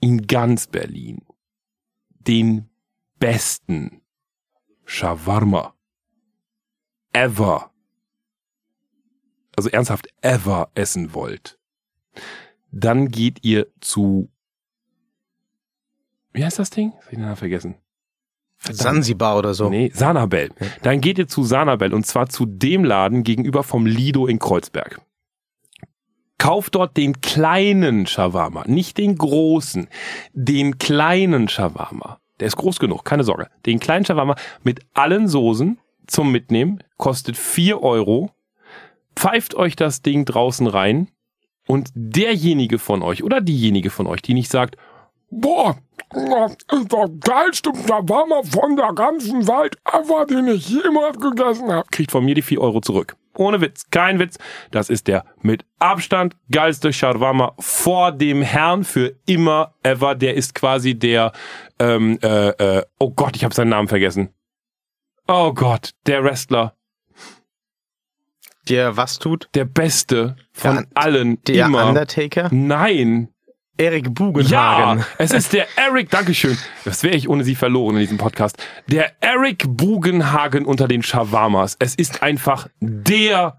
in 0.00 0.26
ganz 0.26 0.66
Berlin, 0.66 1.24
den 2.08 2.68
besten 3.18 4.02
Shawarma 4.84 5.74
ever, 7.12 7.72
also 9.56 9.68
ernsthaft 9.70 10.08
ever 10.20 10.70
essen 10.74 11.14
wollt, 11.14 11.58
dann 12.70 13.08
geht 13.08 13.44
ihr 13.44 13.66
zu, 13.80 14.30
wie 16.32 16.44
heißt 16.44 16.58
das 16.58 16.70
Ding? 16.70 16.92
Hab 16.92 17.12
ich 17.12 17.18
den 17.18 17.36
vergessen. 17.36 17.74
Sansibar 18.60 19.38
oder 19.38 19.54
so. 19.54 19.70
Nee, 19.70 19.90
Sanabel. 19.94 20.50
Dann 20.82 21.00
geht 21.00 21.18
ihr 21.18 21.28
zu 21.28 21.44
Sanabel 21.44 21.94
und 21.94 22.06
zwar 22.06 22.28
zu 22.28 22.46
dem 22.46 22.84
Laden 22.84 23.22
gegenüber 23.22 23.62
vom 23.62 23.86
Lido 23.86 24.26
in 24.26 24.38
Kreuzberg. 24.38 25.00
Kauft 26.38 26.74
dort 26.74 26.96
den 26.96 27.20
kleinen 27.20 28.06
Shawarma, 28.06 28.64
nicht 28.66 28.98
den 28.98 29.16
großen, 29.16 29.88
den 30.32 30.78
kleinen 30.78 31.48
Shawarma. 31.48 32.18
Der 32.38 32.46
ist 32.46 32.56
groß 32.56 32.78
genug, 32.78 33.04
keine 33.04 33.24
Sorge. 33.24 33.48
Den 33.66 33.78
kleinen 33.78 34.06
Shawarma 34.06 34.36
mit 34.62 34.80
allen 34.94 35.28
Soßen 35.28 35.78
zum 36.06 36.32
Mitnehmen, 36.32 36.82
kostet 36.96 37.36
vier 37.36 37.82
Euro. 37.82 38.30
Pfeift 39.16 39.54
euch 39.54 39.76
das 39.76 40.02
Ding 40.02 40.24
draußen 40.24 40.66
rein 40.66 41.08
und 41.66 41.90
derjenige 41.94 42.78
von 42.78 43.02
euch 43.02 43.22
oder 43.22 43.40
diejenige 43.40 43.90
von 43.90 44.06
euch, 44.06 44.22
die 44.22 44.34
nicht 44.34 44.50
sagt, 44.50 44.76
Boah, 45.30 45.78
ist 46.14 46.92
der 46.92 47.08
geilste 47.20 47.70
Shawarma 47.74 48.42
von 48.42 48.76
der 48.76 48.92
ganzen 48.94 49.46
Welt 49.46 49.76
ever, 49.84 50.26
den 50.26 50.48
ich 50.48 50.68
jemals 50.68 51.18
gegessen 51.18 51.70
habe. 51.72 51.86
Kriegt 51.90 52.10
von 52.10 52.24
mir 52.24 52.34
die 52.34 52.42
4 52.42 52.60
Euro 52.60 52.80
zurück. 52.80 53.16
Ohne 53.36 53.60
Witz, 53.60 53.88
kein 53.90 54.18
Witz. 54.18 54.36
Das 54.72 54.90
ist 54.90 55.06
der 55.06 55.24
mit 55.40 55.64
Abstand 55.78 56.36
geilste 56.50 56.92
Shawarma 56.92 57.54
vor 57.60 58.10
dem 58.12 58.42
Herrn 58.42 58.82
für 58.84 59.14
immer 59.26 59.74
ever. 59.84 60.14
Der 60.16 60.34
ist 60.34 60.54
quasi 60.54 60.98
der, 60.98 61.32
ähm, 61.78 62.18
äh, 62.22 62.48
äh, 62.78 62.82
oh 62.98 63.10
Gott, 63.10 63.36
ich 63.36 63.44
habe 63.44 63.54
seinen 63.54 63.68
Namen 63.70 63.88
vergessen. 63.88 64.30
Oh 65.28 65.52
Gott, 65.54 65.92
der 66.06 66.24
Wrestler, 66.24 66.74
Der 68.68 68.96
was 68.96 69.18
tut? 69.20 69.48
der 69.54 69.64
Beste 69.64 70.36
von 70.52 70.76
Der- 70.76 70.86
allen 70.94 71.42
Der 71.44 71.66
immer. 71.66 71.88
Undertaker? 71.88 72.48
Nein, 72.52 73.28
Erik 73.80 74.14
Bugenhagen. 74.14 74.98
Ja, 74.98 75.06
es 75.16 75.32
ist 75.32 75.54
der 75.54 75.66
Eric, 75.78 76.10
Dankeschön. 76.10 76.58
Das 76.84 77.02
wäre 77.02 77.16
ich 77.16 77.30
ohne 77.30 77.44
Sie 77.44 77.54
verloren 77.54 77.94
in 77.94 78.00
diesem 78.00 78.18
Podcast. 78.18 78.62
Der 78.88 79.12
Eric 79.22 79.64
Bugenhagen 79.66 80.66
unter 80.66 80.86
den 80.86 81.02
Shawarmas. 81.02 81.76
Es 81.78 81.94
ist 81.94 82.22
einfach 82.22 82.68
der 82.80 83.58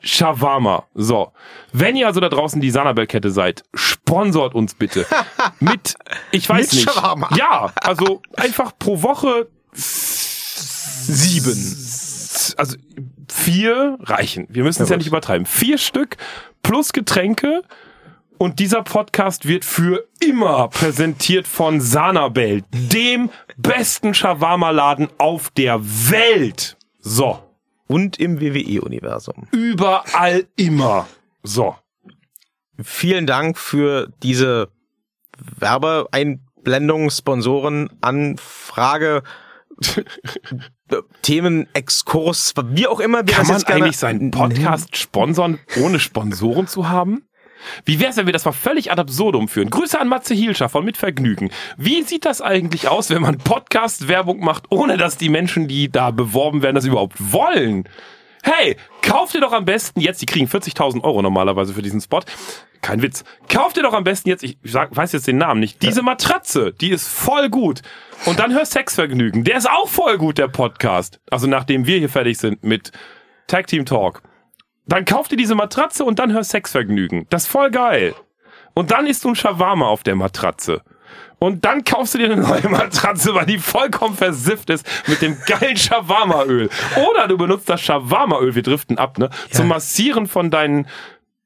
Shawarma. 0.00 0.84
So. 0.94 1.32
Wenn 1.74 1.94
ihr 1.94 2.06
also 2.06 2.20
da 2.20 2.30
draußen 2.30 2.62
die 2.62 2.70
Sanabel-Kette 2.70 3.30
seid, 3.30 3.64
sponsort 3.74 4.54
uns 4.54 4.72
bitte. 4.72 5.04
Mit, 5.60 5.94
ich 6.30 6.48
weiß 6.48 6.72
Mit 6.72 6.86
nicht. 6.86 6.90
Shawarma. 6.90 7.28
Ja, 7.36 7.70
also 7.82 8.22
einfach 8.38 8.72
pro 8.78 9.02
Woche 9.02 9.46
Sieben. 9.74 11.52
also 12.56 12.76
vier 13.28 13.98
reichen. 14.00 14.46
Wir 14.48 14.64
müssen 14.64 14.84
es 14.84 14.88
ja, 14.88 14.96
gut. 14.96 15.00
nicht 15.00 15.08
übertreiben. 15.08 15.44
Vier 15.44 15.76
Stück 15.76 16.16
plus 16.62 16.94
Getränke. 16.94 17.60
Und 18.42 18.58
dieser 18.58 18.82
Podcast 18.82 19.46
wird 19.46 19.66
für 19.66 20.08
immer 20.18 20.68
präsentiert 20.68 21.46
von 21.46 21.78
Sanabel, 21.82 22.62
dem 22.72 23.28
besten 23.58 24.14
Shawarma-Laden 24.14 25.10
auf 25.18 25.50
der 25.50 25.78
Welt. 25.82 26.78
So. 27.00 27.38
Und 27.86 28.18
im 28.18 28.40
WWE-Universum. 28.40 29.46
Überall 29.52 30.46
immer. 30.56 31.06
So. 31.42 31.76
Vielen 32.82 33.26
Dank 33.26 33.58
für 33.58 34.10
diese 34.22 34.70
Werbeeinblendung, 35.58 37.10
Sponsoren, 37.10 37.90
Anfrage, 38.00 39.22
Themenexkurs, 41.20 42.54
wie 42.70 42.86
auch 42.86 43.00
immer 43.00 43.18
wir 43.18 43.34
Kann 43.34 43.48
man 43.48 43.62
eigentlich 43.64 43.98
seinen 43.98 44.30
Podcast 44.30 44.96
sponsern, 44.96 45.58
ohne 45.82 46.00
Sponsoren 46.00 46.66
zu 46.66 46.88
haben? 46.88 47.26
Wie 47.84 48.00
wär's, 48.00 48.16
wenn 48.16 48.26
wir 48.26 48.32
das 48.32 48.44
mal 48.44 48.52
völlig 48.52 48.90
ad 48.90 49.00
absurdum 49.00 49.48
führen? 49.48 49.70
Grüße 49.70 49.98
an 49.98 50.08
Matze 50.08 50.34
Hielscher 50.34 50.68
von 50.68 50.84
Mit 50.84 50.96
Vergnügen. 50.96 51.50
Wie 51.76 52.02
sieht 52.02 52.24
das 52.24 52.40
eigentlich 52.40 52.88
aus, 52.88 53.10
wenn 53.10 53.22
man 53.22 53.38
Podcast-Werbung 53.38 54.40
macht, 54.40 54.64
ohne 54.70 54.96
dass 54.96 55.16
die 55.16 55.28
Menschen, 55.28 55.68
die 55.68 55.90
da 55.90 56.10
beworben 56.10 56.62
werden, 56.62 56.74
das 56.74 56.84
überhaupt 56.84 57.16
wollen? 57.18 57.88
Hey, 58.42 58.76
kauft 59.02 59.34
ihr 59.34 59.40
doch 59.40 59.52
am 59.52 59.64
besten 59.64 60.00
jetzt, 60.00 60.22
die 60.22 60.26
kriegen 60.26 60.46
40.000 60.46 61.02
Euro 61.02 61.20
normalerweise 61.20 61.74
für 61.74 61.82
diesen 61.82 62.00
Spot. 62.00 62.20
Kein 62.80 63.02
Witz. 63.02 63.24
Kauft 63.48 63.76
ihr 63.76 63.82
doch 63.82 63.92
am 63.92 64.04
besten 64.04 64.30
jetzt, 64.30 64.42
ich 64.42 64.56
sag, 64.64 64.96
weiß 64.96 65.12
jetzt 65.12 65.26
den 65.26 65.36
Namen 65.36 65.60
nicht, 65.60 65.82
diese 65.82 66.02
Matratze, 66.02 66.72
die 66.72 66.90
ist 66.90 67.08
voll 67.08 67.50
gut. 67.50 67.82
Und 68.24 68.38
dann 68.38 68.54
hör 68.54 68.64
Sexvergnügen, 68.64 69.44
der 69.44 69.58
ist 69.58 69.68
auch 69.68 69.88
voll 69.88 70.16
gut, 70.16 70.38
der 70.38 70.48
Podcast. 70.48 71.20
Also 71.30 71.46
nachdem 71.46 71.86
wir 71.86 71.98
hier 71.98 72.08
fertig 72.08 72.38
sind 72.38 72.64
mit 72.64 72.92
Tag 73.46 73.66
Team 73.66 73.84
Talk. 73.84 74.22
Dann 74.90 75.04
kauft 75.04 75.30
ihr 75.30 75.38
diese 75.38 75.54
Matratze 75.54 76.04
und 76.04 76.18
dann 76.18 76.32
hör 76.32 76.42
Sexvergnügen. 76.42 77.26
Das 77.30 77.44
ist 77.44 77.48
voll 77.48 77.70
geil. 77.70 78.12
Und 78.74 78.90
dann 78.90 79.06
isst 79.06 79.24
du 79.24 79.28
ein 79.28 79.36
Shawarma 79.36 79.86
auf 79.86 80.02
der 80.02 80.16
Matratze. 80.16 80.82
Und 81.38 81.64
dann 81.64 81.84
kaufst 81.84 82.14
du 82.14 82.18
dir 82.18 82.24
eine 82.24 82.42
neue 82.42 82.68
Matratze, 82.68 83.32
weil 83.34 83.46
die 83.46 83.58
vollkommen 83.58 84.16
versifft 84.16 84.68
ist 84.68 84.84
mit 85.06 85.22
dem 85.22 85.38
geilen 85.46 85.76
Shawarma-Öl. 85.76 86.68
Oder 87.08 87.28
du 87.28 87.38
benutzt 87.38 87.68
das 87.68 87.80
Shawarma-Öl, 87.80 88.56
wir 88.56 88.62
driften 88.62 88.98
ab, 88.98 89.16
ne? 89.18 89.30
Zum 89.52 89.68
Massieren 89.68 90.26
von 90.26 90.50
deinen 90.50 90.88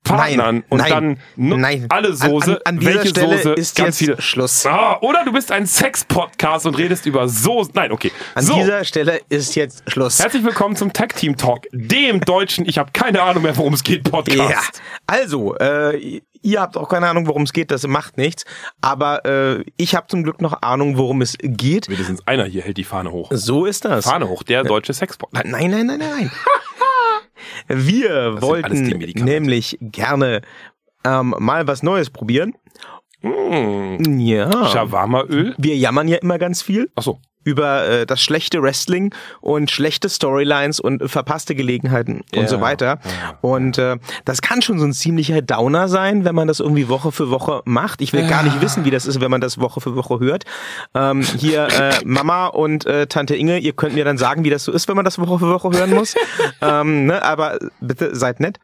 Partnern 0.04 0.56
Nein, 0.56 0.64
und 0.68 0.78
nein, 0.78 0.90
dann 0.90 1.60
nein. 1.60 1.86
alle 1.88 2.14
Soße, 2.14 2.52
An, 2.52 2.56
an, 2.56 2.60
an 2.66 2.78
dieser 2.78 2.94
welche 2.94 3.08
Stelle 3.08 3.36
Soße, 3.38 3.52
ist 3.54 3.74
ganz 3.76 3.88
jetzt 3.88 3.98
viele. 3.98 4.22
Schluss. 4.22 4.66
Ah, 4.66 4.98
oder 5.00 5.24
du 5.24 5.32
bist 5.32 5.50
ein 5.50 5.66
Sex-Podcast 5.66 6.66
und 6.66 6.76
redest 6.76 7.06
über 7.06 7.26
Soße. 7.28 7.70
Nein, 7.74 7.90
okay. 7.90 8.12
An 8.34 8.44
so, 8.44 8.54
dieser 8.54 8.84
Stelle 8.84 9.20
ist 9.30 9.54
jetzt 9.56 9.82
Schluss. 9.90 10.18
herzlich 10.18 10.44
willkommen 10.44 10.76
zum 10.76 10.92
Tag 10.92 11.16
Team 11.16 11.36
Talk, 11.36 11.66
dem 11.72 12.20
deutschen, 12.20 12.68
ich 12.68 12.78
habe 12.78 12.90
keine 12.92 13.22
Ahnung 13.22 13.42
mehr, 13.42 13.56
worum 13.56 13.72
es 13.74 13.82
geht, 13.82 14.04
Podcast. 14.04 14.38
Ja, 14.50 14.60
also, 15.06 15.56
äh, 15.56 16.20
ihr 16.42 16.60
habt 16.60 16.76
auch 16.76 16.88
keine 16.88 17.08
Ahnung, 17.08 17.26
worum 17.26 17.42
es 17.42 17.52
geht, 17.52 17.70
das 17.70 17.86
macht 17.86 18.18
nichts. 18.18 18.44
Aber 18.82 19.24
äh, 19.24 19.64
ich 19.76 19.94
habe 19.94 20.06
zum 20.08 20.22
Glück 20.22 20.40
noch 20.42 20.60
Ahnung, 20.62 20.98
worum 20.98 21.22
es 21.22 21.36
geht. 21.40 21.88
Wenigstens 21.88 22.26
einer 22.26 22.44
hier 22.44 22.62
hält 22.62 22.76
die 22.76 22.84
Fahne 22.84 23.10
hoch. 23.10 23.30
So 23.32 23.64
ist 23.64 23.84
das. 23.86 24.04
Fahne 24.04 24.28
hoch, 24.28 24.42
der 24.42 24.62
deutsche 24.64 24.92
Sex-Podcast. 24.92 25.46
Nein, 25.46 25.70
nein, 25.70 25.86
nein, 25.86 25.98
nein, 25.98 26.10
nein. 26.10 26.30
Wir 27.68 28.12
alles 28.12 28.42
wollten 28.42 29.24
nämlich 29.24 29.78
gerne 29.80 30.42
ähm, 31.04 31.34
mal 31.38 31.66
was 31.66 31.82
Neues 31.82 32.10
probieren. 32.10 32.54
Mmh. 33.22 34.18
Ja. 34.20 34.66
Shawarma-Öl? 34.66 35.54
Wir 35.56 35.76
jammern 35.76 36.08
ja 36.08 36.18
immer 36.18 36.38
ganz 36.38 36.62
viel 36.62 36.90
Achso. 36.94 37.20
Über 37.44 37.86
äh, 37.86 38.06
das 38.06 38.22
schlechte 38.22 38.62
Wrestling 38.62 39.14
und 39.40 39.70
schlechte 39.70 40.08
Storylines 40.08 40.80
und 40.80 41.08
verpasste 41.08 41.54
Gelegenheiten 41.54 42.22
Ja, 42.32 42.40
und 42.40 42.48
so 42.48 42.60
weiter. 42.60 42.98
Und 43.40 43.78
äh, 43.78 43.96
das 44.24 44.42
kann 44.42 44.62
schon 44.62 44.78
so 44.78 44.84
ein 44.84 44.92
ziemlicher 44.92 45.42
Downer 45.42 45.88
sein, 45.88 46.24
wenn 46.24 46.34
man 46.34 46.48
das 46.48 46.60
irgendwie 46.60 46.88
Woche 46.88 47.12
für 47.12 47.30
Woche 47.30 47.62
macht. 47.64 48.00
Ich 48.00 48.12
will 48.12 48.26
gar 48.28 48.42
nicht 48.42 48.60
wissen, 48.60 48.84
wie 48.84 48.90
das 48.90 49.06
ist, 49.06 49.20
wenn 49.20 49.30
man 49.30 49.40
das 49.40 49.60
Woche 49.60 49.80
für 49.80 49.96
Woche 49.96 50.20
hört. 50.20 50.44
Ähm, 50.94 51.22
hier 51.22 51.68
äh, 51.68 51.92
Mama 52.04 52.46
und 52.46 52.86
äh, 52.86 53.06
Tante 53.06 53.36
Inge, 53.36 53.58
ihr 53.58 53.72
könnt 53.72 53.94
mir 53.94 54.04
dann 54.04 54.18
sagen, 54.18 54.44
wie 54.44 54.50
das 54.50 54.64
so 54.64 54.72
ist, 54.72 54.88
wenn 54.88 54.96
man 54.96 55.04
das 55.04 55.18
Woche 55.18 55.38
für 55.38 55.48
Woche 55.48 55.70
hören 55.76 55.90
muss. 55.90 56.14
ähm, 56.60 57.06
ne, 57.06 57.22
aber 57.22 57.58
bitte 57.80 58.14
seid 58.16 58.40
nett. 58.40 58.58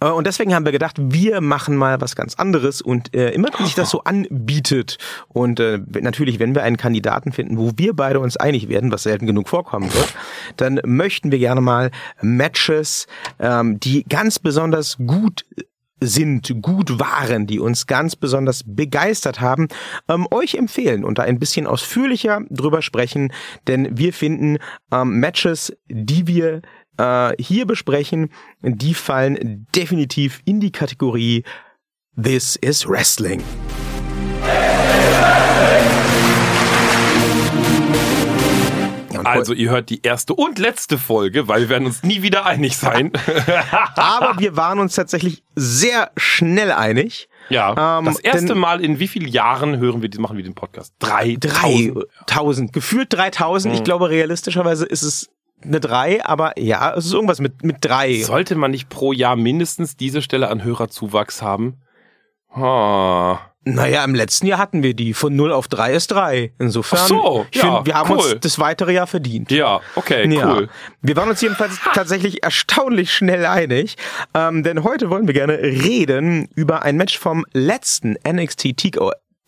Äh, 0.00 0.08
Und 0.08 0.26
deswegen 0.26 0.54
haben 0.54 0.64
wir 0.64 0.72
gedacht, 0.72 0.96
wir 0.98 1.40
machen 1.40 1.76
mal 1.76 2.00
was 2.00 2.16
ganz 2.16 2.34
anderes 2.34 2.80
und 2.82 3.14
äh, 3.14 3.30
immer 3.30 3.48
wenn 3.56 3.66
sich 3.66 3.74
das 3.74 3.90
so 3.90 4.04
anbietet 4.04 4.98
und 5.28 5.60
äh, 5.60 5.80
natürlich, 6.00 6.38
wenn 6.38 6.54
wir 6.54 6.62
einen 6.62 6.76
Kandidaten 6.76 7.32
finden, 7.32 7.58
wo 7.58 7.72
wir 7.76 7.94
beide 7.94 8.20
uns 8.20 8.36
einig 8.36 8.68
werden, 8.68 8.92
was 8.92 9.02
selten 9.02 9.26
genug 9.26 9.48
vorkommen 9.48 9.92
wird, 9.92 10.14
dann 10.56 10.80
möchten 10.84 11.30
wir 11.30 11.38
gerne 11.38 11.60
mal 11.60 11.90
Matches, 12.20 13.06
ähm, 13.38 13.80
die 13.80 14.04
ganz 14.04 14.38
besonders 14.38 14.96
gut 14.98 15.44
sind, 16.00 16.62
gut 16.62 16.98
waren, 16.98 17.46
die 17.46 17.60
uns 17.60 17.86
ganz 17.86 18.16
besonders 18.16 18.62
begeistert 18.66 19.40
haben, 19.40 19.68
ähm, 20.08 20.26
euch 20.30 20.54
empfehlen 20.54 21.04
und 21.04 21.18
da 21.18 21.22
ein 21.22 21.38
bisschen 21.38 21.66
ausführlicher 21.66 22.40
drüber 22.48 22.82
sprechen, 22.82 23.32
denn 23.66 23.98
wir 23.98 24.12
finden 24.12 24.58
ähm, 24.92 25.20
Matches, 25.20 25.76
die 25.88 26.26
wir 26.26 26.62
äh, 26.98 27.32
hier 27.42 27.66
besprechen, 27.66 28.30
die 28.62 28.94
fallen 28.94 29.66
definitiv 29.74 30.40
in 30.44 30.60
die 30.60 30.72
Kategorie 30.72 31.44
This 32.20 32.56
is 32.56 32.86
Wrestling. 32.88 33.42
Also 39.24 39.52
ihr 39.52 39.70
hört 39.70 39.90
die 39.90 40.02
erste 40.02 40.34
und 40.34 40.58
letzte 40.58 40.96
Folge, 40.96 41.46
weil 41.46 41.62
wir 41.62 41.68
werden 41.68 41.86
uns 41.86 42.02
nie 42.02 42.22
wieder 42.22 42.46
einig 42.46 42.76
sein. 42.76 43.12
Aber 43.96 44.38
wir 44.40 44.56
waren 44.56 44.78
uns 44.78 44.94
tatsächlich 44.94 45.42
sehr 45.54 46.10
schnell 46.16 46.72
einig. 46.72 47.28
ja. 47.50 47.98
Ähm, 47.98 48.06
das 48.06 48.18
erste 48.20 48.46
denn- 48.46 48.58
Mal 48.58 48.80
in 48.82 48.98
wie 48.98 49.08
vielen 49.08 49.28
Jahren 49.28 49.78
hören 49.78 50.00
wir, 50.02 50.08
machen 50.18 50.36
wir 50.36 50.44
den 50.44 50.54
Podcast? 50.54 50.94
Drei. 51.00 51.36
3000. 51.38 52.72
Gefühlt 52.72 53.12
3000. 53.12 53.74
Ich 53.74 53.84
glaube, 53.84 54.10
realistischerweise 54.10 54.86
ist 54.86 55.02
es 55.02 55.28
eine 55.64 55.80
3, 55.80 56.24
aber 56.24 56.58
ja, 56.58 56.94
es 56.96 57.06
ist 57.06 57.12
irgendwas 57.12 57.40
mit, 57.40 57.62
mit 57.64 57.76
3. 57.80 58.22
Sollte 58.22 58.54
man 58.54 58.70
nicht 58.70 58.88
pro 58.88 59.12
Jahr 59.12 59.36
mindestens 59.36 59.96
diese 59.96 60.22
Stelle 60.22 60.48
an 60.48 60.62
Hörerzuwachs 60.64 61.42
haben? 61.42 61.80
Ha. 62.54 63.40
Naja, 63.62 64.02
im 64.04 64.14
letzten 64.14 64.46
Jahr 64.46 64.58
hatten 64.58 64.82
wir 64.82 64.94
die. 64.94 65.12
Von 65.12 65.36
0 65.36 65.52
auf 65.52 65.68
3 65.68 65.92
ist 65.92 66.08
3. 66.12 66.52
Insofern, 66.58 66.98
Ach 67.02 67.06
so, 67.08 67.46
ich 67.50 67.62
ja, 67.62 67.74
find, 67.74 67.86
wir 67.86 67.94
haben 67.94 68.10
cool. 68.10 68.16
uns 68.16 68.36
das 68.40 68.58
weitere 68.58 68.94
Jahr 68.94 69.06
verdient. 69.06 69.50
Ja, 69.50 69.80
okay, 69.96 70.26
Ja. 70.34 70.54
cool. 70.54 70.68
Wir 71.02 71.14
waren 71.16 71.28
uns 71.28 71.42
jedenfalls 71.42 71.78
tatsächlich 71.92 72.42
erstaunlich 72.42 73.12
schnell 73.12 73.44
einig, 73.44 73.96
ähm, 74.34 74.62
denn 74.62 74.82
heute 74.82 75.10
wollen 75.10 75.26
wir 75.26 75.34
gerne 75.34 75.58
reden 75.58 76.48
über 76.54 76.82
ein 76.82 76.96
Match 76.96 77.18
vom 77.18 77.44
letzten 77.52 78.16
NXT 78.26 78.76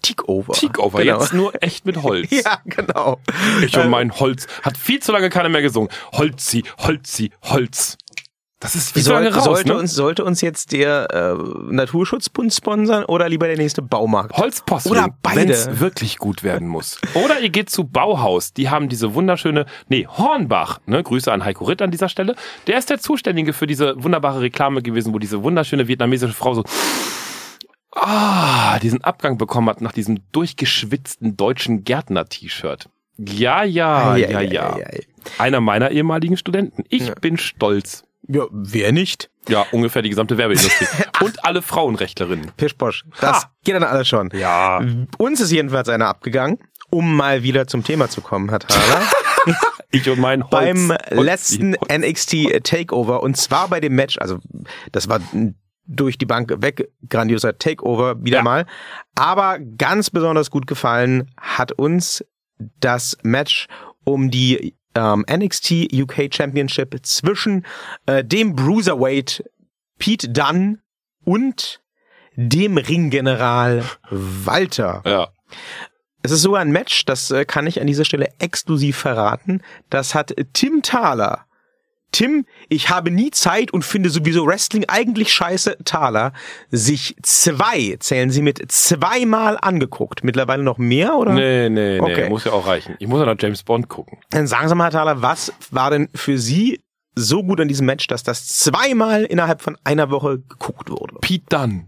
Takeover. 0.02 0.52
Takeover. 0.52 0.98
Genau. 0.98 1.20
jetzt 1.20 1.32
nur 1.32 1.52
echt 1.62 1.86
mit 1.86 2.02
Holz. 2.02 2.28
Ja, 2.44 2.60
genau. 2.64 3.20
Ich 3.64 3.76
und 3.76 3.88
mein 3.88 4.12
Holz. 4.18 4.46
Hat 4.62 4.76
viel 4.76 5.00
zu 5.00 5.12
lange 5.12 5.30
keiner 5.30 5.48
mehr 5.48 5.62
gesungen. 5.62 5.90
Holzi, 6.12 6.64
Holzi, 6.78 7.30
Holz. 7.42 7.96
Das 8.62 8.76
ist 8.76 8.92
viel 8.92 9.02
zu 9.02 9.08
Soll, 9.08 9.24
lange 9.24 9.34
raus, 9.34 9.44
sollte, 9.44 9.68
ne? 9.70 9.76
uns, 9.76 9.92
sollte 9.92 10.24
uns 10.24 10.40
jetzt 10.40 10.70
der 10.70 11.08
äh, 11.10 11.72
Naturschutzbund 11.72 12.54
sponsern 12.54 13.04
oder 13.04 13.28
lieber 13.28 13.48
der 13.48 13.56
nächste 13.56 13.82
Baumarkt? 13.82 14.36
Holzposten, 14.36 14.92
Oder 14.92 15.08
beide. 15.20 15.40
wenn's 15.48 15.80
wirklich 15.80 16.16
gut 16.18 16.44
werden 16.44 16.68
muss. 16.68 17.00
Oder 17.14 17.40
ihr 17.40 17.50
geht 17.50 17.70
zu 17.70 17.82
Bauhaus, 17.82 18.52
die 18.52 18.70
haben 18.70 18.88
diese 18.88 19.14
wunderschöne, 19.14 19.66
nee, 19.88 20.06
Hornbach, 20.06 20.78
ne, 20.86 21.02
Grüße 21.02 21.32
an 21.32 21.44
Heiko 21.44 21.64
Ritt 21.64 21.82
an 21.82 21.90
dieser 21.90 22.08
Stelle. 22.08 22.36
Der 22.68 22.78
ist 22.78 22.88
der 22.88 23.00
Zuständige 23.00 23.52
für 23.52 23.66
diese 23.66 24.00
wunderbare 24.00 24.40
Reklame 24.42 24.80
gewesen, 24.80 25.12
wo 25.12 25.18
diese 25.18 25.42
wunderschöne 25.42 25.88
vietnamesische 25.88 26.32
Frau 26.32 26.54
so 26.54 26.62
ah, 27.94 28.78
diesen 28.80 29.02
Abgang 29.04 29.38
bekommen 29.38 29.68
hat 29.68 29.80
nach 29.80 29.92
diesem 29.92 30.18
durchgeschwitzten 30.32 31.36
deutschen 31.36 31.84
Gärtner-T-Shirt. 31.84 32.88
Ja, 33.18 33.62
ja, 33.62 34.12
Ei, 34.12 34.18
ja, 34.18 34.38
ei, 34.38 34.44
ja. 34.44 34.74
ei, 34.76 34.84
ei. 34.86 35.00
Einer 35.38 35.60
meiner 35.60 35.90
ehemaligen 35.90 36.36
Studenten. 36.36 36.84
Ich 36.88 37.14
bin 37.16 37.36
stolz. 37.36 38.04
Ja, 38.28 38.44
wer 38.50 38.92
nicht? 38.92 39.30
Ja, 39.48 39.66
ungefähr 39.72 40.02
die 40.02 40.08
gesamte 40.08 40.38
Werbeindustrie. 40.38 40.86
Und 41.24 41.44
alle 41.44 41.60
Frauenrechtlerinnen. 41.62 42.52
Pischposch. 42.56 43.04
Das 43.20 43.42
Ha. 43.44 43.50
geht 43.64 43.74
dann 43.74 43.82
alles 43.84 44.08
schon. 44.08 44.30
Ja. 44.32 44.80
Uns 45.18 45.40
ist 45.40 45.50
jedenfalls 45.50 45.88
einer 45.88 46.06
abgegangen, 46.06 46.58
um 46.90 47.16
mal 47.16 47.42
wieder 47.42 47.66
zum 47.66 47.82
Thema 47.84 48.08
zu 48.08 48.20
kommen, 48.20 48.48
Herr 48.50 48.60
Thaler. 48.60 49.02
Ich 49.94 50.08
und 50.08 50.20
mein 50.20 50.42
Holz. 50.42 50.50
beim 50.50 50.96
letzten 51.10 51.74
Holz. 51.76 51.98
NXT 51.98 52.64
Takeover 52.64 53.22
und 53.22 53.36
zwar 53.36 53.68
bei 53.68 53.78
dem 53.78 53.94
Match, 53.94 54.16
also 54.18 54.38
das 54.90 55.06
war 55.10 55.20
ein 55.34 55.54
durch 55.86 56.16
die 56.18 56.26
Bank 56.26 56.52
weg 56.62 56.88
grandioser 57.08 57.58
Takeover 57.58 58.22
wieder 58.22 58.38
Ja. 58.38 58.42
mal, 58.42 58.66
aber 59.14 59.58
ganz 59.58 60.10
besonders 60.10 60.50
gut 60.50 60.66
gefallen 60.66 61.30
hat 61.36 61.72
uns 61.72 62.24
das 62.80 63.18
Match 63.22 63.66
um 64.04 64.30
die 64.30 64.76
ähm, 64.94 65.24
NXT 65.30 65.92
UK 65.92 66.32
Championship 66.32 66.94
zwischen 67.02 67.64
äh, 68.06 68.22
dem 68.24 68.54
Bruiserweight 68.54 69.42
Pete 69.98 70.28
Dunne 70.28 70.78
und 71.24 71.80
dem 72.36 72.76
Ringgeneral 72.78 73.84
Walter. 74.10 75.02
Ja. 75.04 75.28
Es 76.22 76.30
ist 76.30 76.42
sogar 76.42 76.60
ein 76.60 76.70
Match, 76.70 77.04
das 77.04 77.30
äh, 77.32 77.44
kann 77.44 77.66
ich 77.66 77.80
an 77.80 77.86
dieser 77.88 78.04
Stelle 78.04 78.28
exklusiv 78.38 78.96
verraten. 78.96 79.62
Das 79.90 80.14
hat 80.14 80.34
Tim 80.52 80.82
Thaler. 80.82 81.46
Tim, 82.12 82.44
ich 82.68 82.90
habe 82.90 83.10
nie 83.10 83.30
Zeit 83.30 83.72
und 83.72 83.84
finde 83.84 84.10
sowieso 84.10 84.46
Wrestling 84.46 84.84
eigentlich 84.86 85.32
scheiße, 85.32 85.78
Thaler, 85.84 86.32
sich 86.70 87.16
zwei, 87.22 87.96
zählen 88.00 88.30
Sie 88.30 88.42
mit, 88.42 88.70
zweimal 88.70 89.58
angeguckt. 89.60 90.22
Mittlerweile 90.22 90.62
noch 90.62 90.78
mehr, 90.78 91.16
oder? 91.16 91.32
Nee, 91.32 91.68
nee, 91.70 91.98
nee, 91.98 92.00
Okay. 92.00 92.28
muss 92.28 92.44
ja 92.44 92.52
auch 92.52 92.66
reichen. 92.66 92.96
Ich 92.98 93.08
muss 93.08 93.18
ja 93.20 93.26
noch 93.26 93.36
James 93.40 93.62
Bond 93.62 93.88
gucken. 93.88 94.18
Dann 94.30 94.46
sagen 94.46 94.68
Sie 94.68 94.74
mal, 94.74 94.84
Herr 94.84 94.90
Thaler, 94.92 95.22
was 95.22 95.52
war 95.70 95.90
denn 95.90 96.08
für 96.14 96.38
Sie 96.38 96.80
so 97.14 97.42
gut 97.42 97.60
an 97.60 97.68
diesem 97.68 97.86
Match, 97.86 98.06
dass 98.06 98.22
das 98.22 98.46
zweimal 98.46 99.24
innerhalb 99.24 99.60
von 99.62 99.76
einer 99.84 100.10
Woche 100.10 100.38
geguckt 100.38 100.90
wurde? 100.90 101.16
Pete 101.20 101.44
Dunne. 101.48 101.86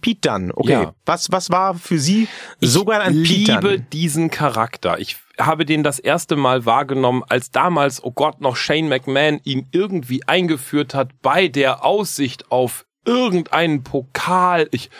Pete 0.00 0.28
Dunne, 0.28 0.52
okay. 0.54 0.72
Ja. 0.72 0.94
Was, 1.06 1.30
was 1.30 1.50
war 1.50 1.74
für 1.74 1.98
Sie 1.98 2.28
sogar 2.60 3.00
ein 3.00 3.22
ich 3.22 3.28
Pete 3.28 3.52
liebe 3.52 3.68
Dunne? 3.68 3.86
diesen 3.92 4.30
Charakter. 4.30 4.98
Ich 4.98 5.16
habe 5.38 5.64
den 5.64 5.82
das 5.82 5.98
erste 5.98 6.36
Mal 6.36 6.66
wahrgenommen, 6.66 7.22
als 7.28 7.50
damals, 7.50 8.02
oh 8.02 8.12
Gott, 8.12 8.40
noch 8.40 8.56
Shane 8.56 8.88
McMahon 8.88 9.40
ihn 9.44 9.66
irgendwie 9.72 10.26
eingeführt 10.26 10.94
hat 10.94 11.20
bei 11.22 11.48
der 11.48 11.84
Aussicht 11.84 12.50
auf 12.50 12.86
irgendeinen 13.04 13.82
Pokal. 13.82 14.68
Ich, 14.72 14.90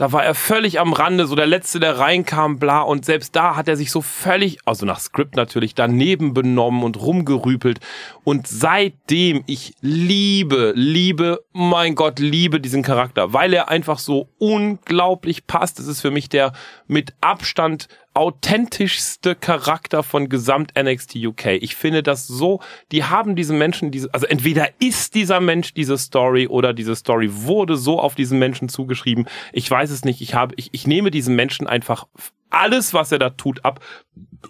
da 0.00 0.12
war 0.12 0.24
er 0.24 0.34
völlig 0.34 0.80
am 0.80 0.94
Rande, 0.94 1.26
so 1.26 1.34
der 1.34 1.46
Letzte, 1.46 1.78
der 1.78 1.98
reinkam, 1.98 2.58
bla. 2.58 2.80
Und 2.80 3.04
selbst 3.04 3.36
da 3.36 3.54
hat 3.54 3.68
er 3.68 3.76
sich 3.76 3.90
so 3.90 4.00
völlig, 4.00 4.56
also 4.64 4.86
nach 4.86 4.98
Skript 4.98 5.36
natürlich, 5.36 5.74
daneben 5.74 6.32
benommen 6.32 6.84
und 6.84 6.98
rumgerüpelt. 6.98 7.80
Und 8.24 8.46
seitdem, 8.46 9.44
ich 9.46 9.74
liebe, 9.82 10.72
liebe, 10.74 11.44
mein 11.52 11.96
Gott, 11.96 12.18
liebe 12.18 12.60
diesen 12.60 12.82
Charakter, 12.82 13.34
weil 13.34 13.52
er 13.52 13.68
einfach 13.68 13.98
so 13.98 14.30
unglaublich 14.38 15.46
passt. 15.46 15.78
Es 15.78 15.86
ist 15.86 16.00
für 16.00 16.10
mich 16.10 16.30
der 16.30 16.54
mit 16.86 17.12
Abstand 17.20 17.88
authentischste 18.14 19.36
Charakter 19.36 20.02
von 20.02 20.28
gesamt 20.28 20.72
NXT 20.76 21.16
UK. 21.16 21.46
Ich 21.60 21.76
finde 21.76 22.02
das 22.02 22.26
so, 22.26 22.60
die 22.90 23.04
haben 23.04 23.36
diesen 23.36 23.56
Menschen 23.56 23.90
diese, 23.90 24.12
also 24.12 24.26
entweder 24.26 24.68
ist 24.80 25.14
dieser 25.14 25.40
Mensch 25.40 25.74
diese 25.74 25.96
Story 25.96 26.48
oder 26.48 26.72
diese 26.72 26.96
Story 26.96 27.28
wurde 27.30 27.76
so 27.76 28.00
auf 28.00 28.16
diesen 28.16 28.38
Menschen 28.38 28.68
zugeschrieben. 28.68 29.26
Ich 29.52 29.70
weiß 29.70 29.90
es 29.90 30.04
nicht. 30.04 30.20
Ich 30.20 30.34
habe, 30.34 30.54
ich, 30.56 30.70
ich 30.72 30.86
nehme 30.86 31.10
diesen 31.10 31.36
Menschen 31.36 31.66
einfach 31.66 32.06
alles, 32.50 32.92
was 32.94 33.12
er 33.12 33.20
da 33.20 33.30
tut, 33.30 33.64
ab. 33.64 33.80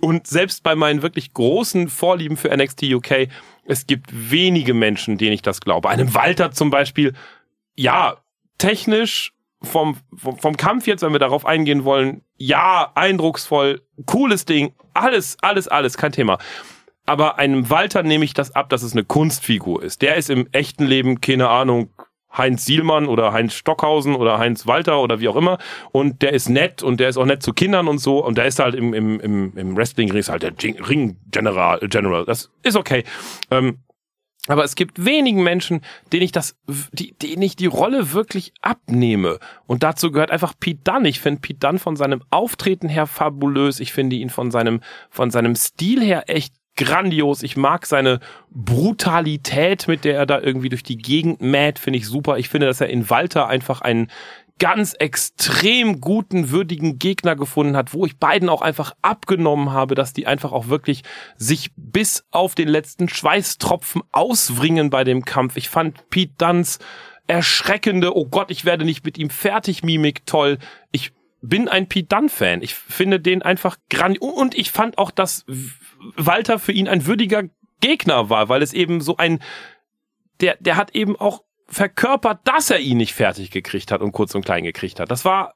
Und 0.01 0.27
selbst 0.27 0.63
bei 0.63 0.75
meinen 0.75 1.03
wirklich 1.03 1.35
großen 1.35 1.89
Vorlieben 1.89 2.39
für 2.39 2.55
NXT 2.57 2.85
UK, 2.85 3.29
es 3.67 3.87
gibt 3.87 4.09
wenige 4.13 4.73
Menschen, 4.73 5.19
denen 5.19 5.33
ich 5.33 5.43
das 5.43 5.61
glaube. 5.61 5.91
Einem 5.91 6.15
Walter 6.15 6.51
zum 6.53 6.71
Beispiel, 6.71 7.13
ja, 7.77 8.17
technisch 8.57 9.33
vom, 9.63 9.97
vom, 10.17 10.39
vom 10.39 10.57
Kampf 10.57 10.87
jetzt, 10.87 11.03
wenn 11.03 11.13
wir 11.13 11.19
darauf 11.19 11.45
eingehen 11.45 11.85
wollen, 11.85 12.23
ja, 12.37 12.93
eindrucksvoll, 12.95 13.83
cooles 14.07 14.45
Ding, 14.45 14.73
alles, 14.95 15.37
alles, 15.43 15.69
alles, 15.69 15.97
kein 15.97 16.13
Thema. 16.13 16.39
Aber 17.07 17.39
einem 17.39 17.69
Walter 17.71 18.03
nehme 18.03 18.25
ich 18.25 18.35
das 18.35 18.55
ab, 18.55 18.69
dass 18.69 18.83
es 18.83 18.93
eine 18.93 19.05
Kunstfigur 19.05 19.83
ist. 19.83 20.03
Der 20.03 20.17
ist 20.17 20.31
im 20.31 20.49
echten 20.53 20.87
Leben, 20.87 21.21
keine 21.21 21.49
Ahnung, 21.49 21.91
Heinz 22.37 22.65
Sielmann 22.65 23.07
oder 23.07 23.33
Heinz 23.33 23.55
Stockhausen 23.55 24.15
oder 24.15 24.39
Heinz 24.39 24.67
Walter 24.67 25.01
oder 25.01 25.21
wie 25.21 25.29
auch 25.29 25.37
immer. 25.37 25.59
Und 25.91 26.23
der 26.23 26.33
ist 26.33 26.49
nett 26.49 26.83
und 26.83 27.01
der 27.01 27.09
ist 27.09 27.17
auch 27.17 27.25
nett 27.25 27.43
zu 27.43 27.53
Kindern 27.53 27.89
und 27.89 27.99
so. 27.99 28.25
Und 28.25 28.39
der 28.39 28.47
ist 28.47 28.61
halt 28.61 28.75
im, 28.75 28.95
im, 28.95 29.19
im, 29.21 29.57
im 29.57 29.77
Wrestling-Ring 29.77 30.23
halt 30.23 30.43
der 30.43 30.53
Ring 30.89 31.17
General, 31.31 31.81
General. 31.81 32.25
Das 32.25 32.51
ist 32.63 32.77
okay. 32.77 33.05
Ähm, 33.51 33.79
aber 34.51 34.65
es 34.65 34.75
gibt 34.75 35.05
wenigen 35.05 35.43
Menschen, 35.43 35.81
denen 36.13 36.23
ich 36.23 36.33
das, 36.33 36.57
die, 36.93 37.13
denen 37.13 37.43
ich 37.43 37.57
die 37.57 37.67
Rolle 37.67 38.13
wirklich 38.13 38.53
abnehme. 38.61 39.39
Und 39.67 39.83
dazu 39.83 40.11
gehört 40.11 40.31
einfach 40.31 40.55
Pete 40.59 40.81
Dunn. 40.85 41.05
Ich 41.05 41.21
finde 41.21 41.41
Pete 41.41 41.61
Dunn 41.61 41.79
von 41.79 41.97
seinem 41.97 42.23
Auftreten 42.31 42.89
her 42.89 43.07
fabulös. 43.07 43.81
Ich 43.81 43.93
finde 43.93 44.17
ihn 44.17 44.31
von 44.31 44.51
seinem, 44.51 44.81
von 45.11 45.31
seinem 45.31 45.55
Stil 45.55 46.03
her 46.03 46.25
echt 46.29 46.55
grandios. 46.77 47.43
Ich 47.43 47.57
mag 47.57 47.87
seine 47.87 48.21
Brutalität, 48.51 49.87
mit 49.87 50.05
der 50.05 50.17
er 50.17 50.27
da 50.27 50.41
irgendwie 50.41 50.71
durch 50.71 50.83
die 50.83 50.97
Gegend 50.97 51.43
mäht, 51.43 51.79
finde 51.79 51.99
ich 51.99 52.07
super. 52.07 52.39
Ich 52.39 52.49
finde, 52.49 52.67
dass 52.67 52.81
er 52.81 52.89
in 52.89 53.11
Walter 53.11 53.49
einfach 53.49 53.83
einen 53.83 54.11
ganz 54.61 54.95
extrem 54.99 56.01
guten, 56.01 56.51
würdigen 56.51 56.99
Gegner 56.99 57.35
gefunden 57.35 57.77
hat, 57.77 57.93
wo 57.93 58.07
ich 58.07 58.19
beiden 58.19 58.49
auch 58.49 58.63
einfach 58.63 58.95
abgenommen 59.03 59.73
habe, 59.73 59.97
dass 59.97 60.13
die 60.13 60.29
einfach 60.29 60.53
auch 60.53 60.69
wirklich 60.69 61.03
sich 61.37 61.73
bis 61.77 62.25
auf 62.31 62.55
den 62.55 62.69
letzten 62.69 63.09
Schweißtropfen 63.09 64.03
auswringen 64.13 64.91
bei 64.91 65.03
dem 65.03 65.25
Kampf. 65.25 65.57
Ich 65.57 65.69
fand 65.69 66.09
Pete 66.11 66.35
Dunns 66.39 66.79
erschreckende, 67.27 68.15
oh 68.15 68.27
Gott, 68.27 68.51
ich 68.51 68.65
werde 68.65 68.85
nicht 68.85 69.05
mit 69.05 69.17
ihm 69.17 69.31
fertig, 69.31 69.83
Mimik 69.83 70.27
toll. 70.27 70.59
Ich 70.93 71.13
bin 71.41 71.69
ein 71.69 71.89
Pete 71.89 72.09
Dunn-Fan. 72.09 72.61
Ich 72.63 72.75
finde 72.75 73.19
den 73.19 73.43
einfach 73.43 73.79
grandios. 73.89 74.35
Und 74.35 74.55
ich 74.55 74.71
fand 74.71 74.99
auch, 74.99 75.11
dass 75.11 75.47
Walter 76.17 76.59
für 76.59 76.73
ihn 76.73 76.87
ein 76.87 77.07
würdiger 77.07 77.45
Gegner 77.81 78.29
war, 78.29 78.49
weil 78.51 78.63
es 78.63 78.75
eben 78.75 79.01
so 79.01 79.17
ein, 79.17 79.41
der, 80.41 80.57
der 80.61 80.77
hat 80.77 80.95
eben 80.95 81.17
auch 81.17 81.45
verkörpert, 81.71 82.41
dass 82.45 82.71
er 82.71 82.81
ihn 82.81 82.99
nicht 82.99 83.15
fertig 83.15 83.51
gekriegt 83.51 83.93
hat 83.93 84.03
und 84.03 84.13
kurz 84.13 84.35
und 84.35 84.45
klein 84.45 84.65
gekriegt 84.65 85.01
hat. 85.01 85.11
Das 85.11 85.25
war 85.25 85.55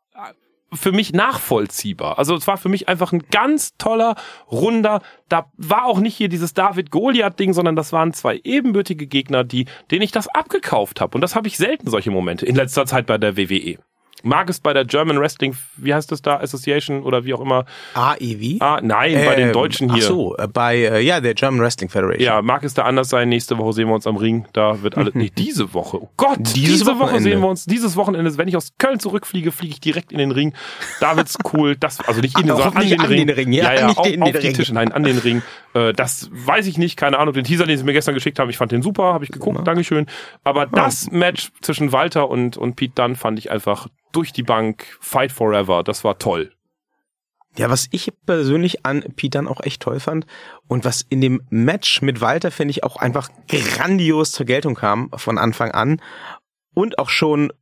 für 0.73 0.93
mich 0.93 1.13
nachvollziehbar. 1.13 2.19
Also 2.19 2.35
es 2.35 2.47
war 2.47 2.57
für 2.57 2.69
mich 2.69 2.89
einfach 2.89 3.13
ein 3.13 3.25
ganz 3.31 3.77
toller, 3.77 4.17
runder, 4.51 5.03
da 5.29 5.51
war 5.57 5.85
auch 5.85 6.01
nicht 6.01 6.17
hier 6.17 6.29
dieses 6.29 6.55
David-Goliath-Ding, 6.55 7.53
sondern 7.53 7.77
das 7.77 7.93
waren 7.93 8.13
zwei 8.13 8.41
ebenbürtige 8.43 9.07
Gegner, 9.07 9.45
die, 9.45 9.67
denen 9.91 10.03
ich 10.03 10.13
das 10.13 10.29
abgekauft 10.29 11.01
habe. 11.01 11.17
Und 11.17 11.21
das 11.21 11.37
habe 11.37 11.49
ich 11.49 11.57
selten, 11.57 11.91
solche 11.91 12.11
Momente, 12.11 12.47
in 12.47 12.57
letzter 12.57 12.87
Zeit 12.87 13.07
bei 13.07 13.19
der 13.19 13.37
WWE 13.37 13.79
mag 14.23 14.49
es 14.49 14.61
bei 14.61 14.73
der 14.73 14.85
German 14.85 15.19
Wrestling, 15.19 15.57
wie 15.77 15.95
heißt 15.95 16.11
das 16.11 16.23
da, 16.23 16.39
Association 16.39 17.03
oder 17.03 17.25
wie 17.25 17.35
auch 17.35 17.41
immer? 17.41 17.67
AEW? 17.95 18.57
Ah, 18.61 18.81
nein, 18.83 19.15
äh, 19.15 19.25
bei 19.27 19.35
den 19.35 19.49
ähm, 19.49 19.53
Deutschen 19.53 19.93
hier. 19.93 20.03
Ach 20.05 20.09
so, 20.09 20.37
äh, 20.37 20.49
bei, 20.49 20.77
äh, 20.77 21.01
ja, 21.01 21.21
der 21.21 21.35
German 21.35 21.61
Wrestling 21.61 21.91
Federation. 21.91 22.25
Ja, 22.25 22.43
mag 22.43 22.65
es 22.65 22.75
da 22.75 22.85
anders 22.85 23.09
sein. 23.09 23.29
Nächste 23.29 23.59
Woche 23.59 23.73
sehen 23.73 23.89
wir 23.89 23.95
uns 23.95 24.07
am 24.07 24.17
Ring. 24.17 24.47
Da 24.53 24.83
wird 24.83 24.97
alles, 24.97 25.15
nee, 25.15 25.31
diese 25.37 25.75
Woche. 25.75 26.03
Oh 26.03 26.11
Gott, 26.17 26.39
dieses 26.55 26.81
diese 26.81 26.99
Woche 26.99 27.21
sehen 27.21 27.41
wir 27.41 27.49
uns. 27.49 27.65
Dieses 27.65 27.97
Wochenende, 27.97 28.37
wenn 28.39 28.49
ich 28.49 28.57
aus 28.57 28.73
Köln 28.79 28.99
zurückfliege, 28.99 29.53
fliege 29.53 29.75
ich 29.75 29.81
direkt 29.81 30.13
in 30.13 30.19
den 30.19 30.31
Ring. 30.31 30.55
Da 31.01 31.17
wird's 31.17 31.37
cool. 31.53 31.77
Das, 31.77 32.01
also 32.01 32.21
nicht 32.21 32.39
in 32.39 32.47
den, 32.47 32.57
sondern 32.57 32.77
an 32.77 32.89
den, 32.89 33.01
an 33.01 33.07
Ring. 33.07 33.27
den 33.27 33.37
Ring. 33.37 33.53
Ja, 33.53 33.73
ja, 33.73 33.81
ja 33.81 33.87
nicht 33.89 33.99
auf, 33.99 34.07
in 34.07 34.13
den 34.13 34.23
auf 34.23 34.35
Ring. 34.35 34.43
die 34.43 34.53
Tische, 34.53 34.75
nein, 34.75 34.93
an 34.93 35.03
den 35.03 35.19
Ring. 35.19 35.43
Äh, 35.75 35.93
das 35.93 36.31
weiß 36.33 36.67
ich 36.67 36.79
nicht, 36.79 36.97
keine 36.97 37.19
Ahnung. 37.19 37.35
Den 37.35 37.45
Teaser, 37.45 37.67
den 37.67 37.77
sie 37.77 37.85
mir 37.85 37.93
gestern 37.93 38.15
geschickt 38.15 38.39
haben, 38.39 38.51
ich 38.51 38.57
fand 38.57 38.73
den 38.73 38.83
super, 38.83 39.13
habe 39.13 39.25
ich 39.25 39.31
geguckt, 39.31 39.59
ja. 39.59 39.65
Dankeschön. 39.65 40.07
Aber 40.45 40.67
das 40.67 41.11
Match 41.11 41.51
zwischen 41.61 41.93
Walter 41.93 42.29
und, 42.31 42.57
und 42.57 42.77
Pete 42.77 42.95
Dunn 42.95 43.17
fand 43.17 43.39
ich 43.39 43.51
einfach 43.51 43.89
durch 44.15 44.33
die 44.33 44.43
Bank, 44.43 44.97
Fight 45.01 45.33
Forever, 45.33 45.83
das 45.83 46.05
war 46.05 46.19
toll. 46.19 46.53
Ja, 47.57 47.71
was 47.71 47.87
ich 47.93 48.13
persönlich 48.27 48.85
an 48.85 49.03
Pete 49.15 49.39
dann 49.39 49.47
auch 49.47 49.61
echt 49.61 49.81
toll 49.81 50.01
fand 50.01 50.27
und 50.67 50.85
was 50.85 51.03
in 51.03 51.21
dem 51.21 51.43
Match 51.51 52.03
mit 52.03 52.21
Walter, 52.21 52.51
finde 52.51 52.73
ich, 52.73 52.83
auch 52.83 52.97
einfach 52.97 53.29
grandios 53.47 54.33
zur 54.33 54.45
Geltung 54.45 54.75
kam 54.75 55.11
von 55.15 55.39
Anfang 55.39 55.71
an 55.71 56.01
und 56.75 56.99
auch 56.99 57.11
schon 57.11 57.53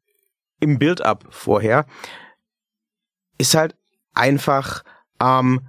im 0.60 0.78
Build-up 0.78 1.26
vorher, 1.28 1.84
ist 3.36 3.54
halt 3.54 3.74
einfach, 4.14 4.82
ähm, 5.20 5.68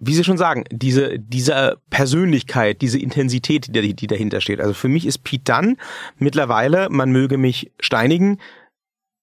wie 0.00 0.14
Sie 0.14 0.24
schon 0.24 0.38
sagen, 0.38 0.64
diese, 0.70 1.18
diese 1.18 1.80
Persönlichkeit, 1.90 2.82
diese 2.82 2.98
Intensität, 2.98 3.74
die, 3.74 3.94
die 3.94 4.06
dahinter 4.06 4.40
steht. 4.40 4.60
Also 4.60 4.74
für 4.74 4.88
mich 4.88 5.06
ist 5.06 5.18
Pete 5.18 5.52
Dunn 5.52 5.76
mittlerweile, 6.16 6.88
man 6.90 7.12
möge 7.12 7.36
mich 7.36 7.70
steinigen, 7.78 8.40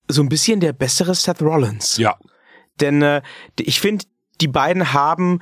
so 0.07 0.21
ein 0.21 0.29
bisschen 0.29 0.59
der 0.59 0.73
bessere 0.73 1.15
Seth 1.15 1.41
Rollins. 1.41 1.97
Ja. 1.97 2.17
Denn 2.79 3.01
äh, 3.01 3.21
ich 3.59 3.79
finde, 3.79 4.05
die 4.41 4.47
beiden 4.47 4.93
haben 4.93 5.39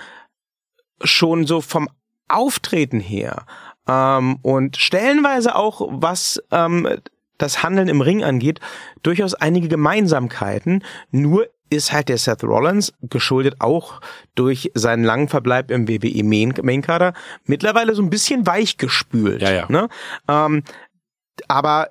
schon 1.04 1.46
so 1.46 1.62
vom 1.62 1.90
Auftreten 2.28 3.00
her 3.00 3.46
ähm, 3.88 4.38
und 4.42 4.78
stellenweise 4.78 5.56
auch 5.56 5.88
was 5.90 6.42
ähm, 6.52 6.88
das 7.38 7.64
Handeln 7.64 7.88
im 7.88 8.02
Ring 8.02 8.24
angeht, 8.24 8.60
durchaus 9.02 9.34
einige 9.34 9.68
Gemeinsamkeiten. 9.68 10.84
Nur 11.12 11.48
ist 11.70 11.92
halt 11.92 12.10
der 12.10 12.18
Seth 12.18 12.44
Rollins, 12.44 12.94
geschuldet 13.02 13.56
auch 13.60 14.00
durch 14.36 14.72
seinen 14.76 15.04
langen 15.04 15.28
Verbleib 15.28 15.72
im 15.72 15.88
WWE 15.88 16.24
Main, 16.24 16.54
Main 16.62 16.82
Kader, 16.82 17.14
mittlerweile 17.46 17.96
so 17.96 18.02
ein 18.02 18.10
bisschen 18.10 18.46
weichgespült. 18.46 19.42
Ja, 19.42 19.52
ja. 19.52 19.66
Ne? 19.70 19.90
Ähm, 20.28 20.64
aber 21.48 21.90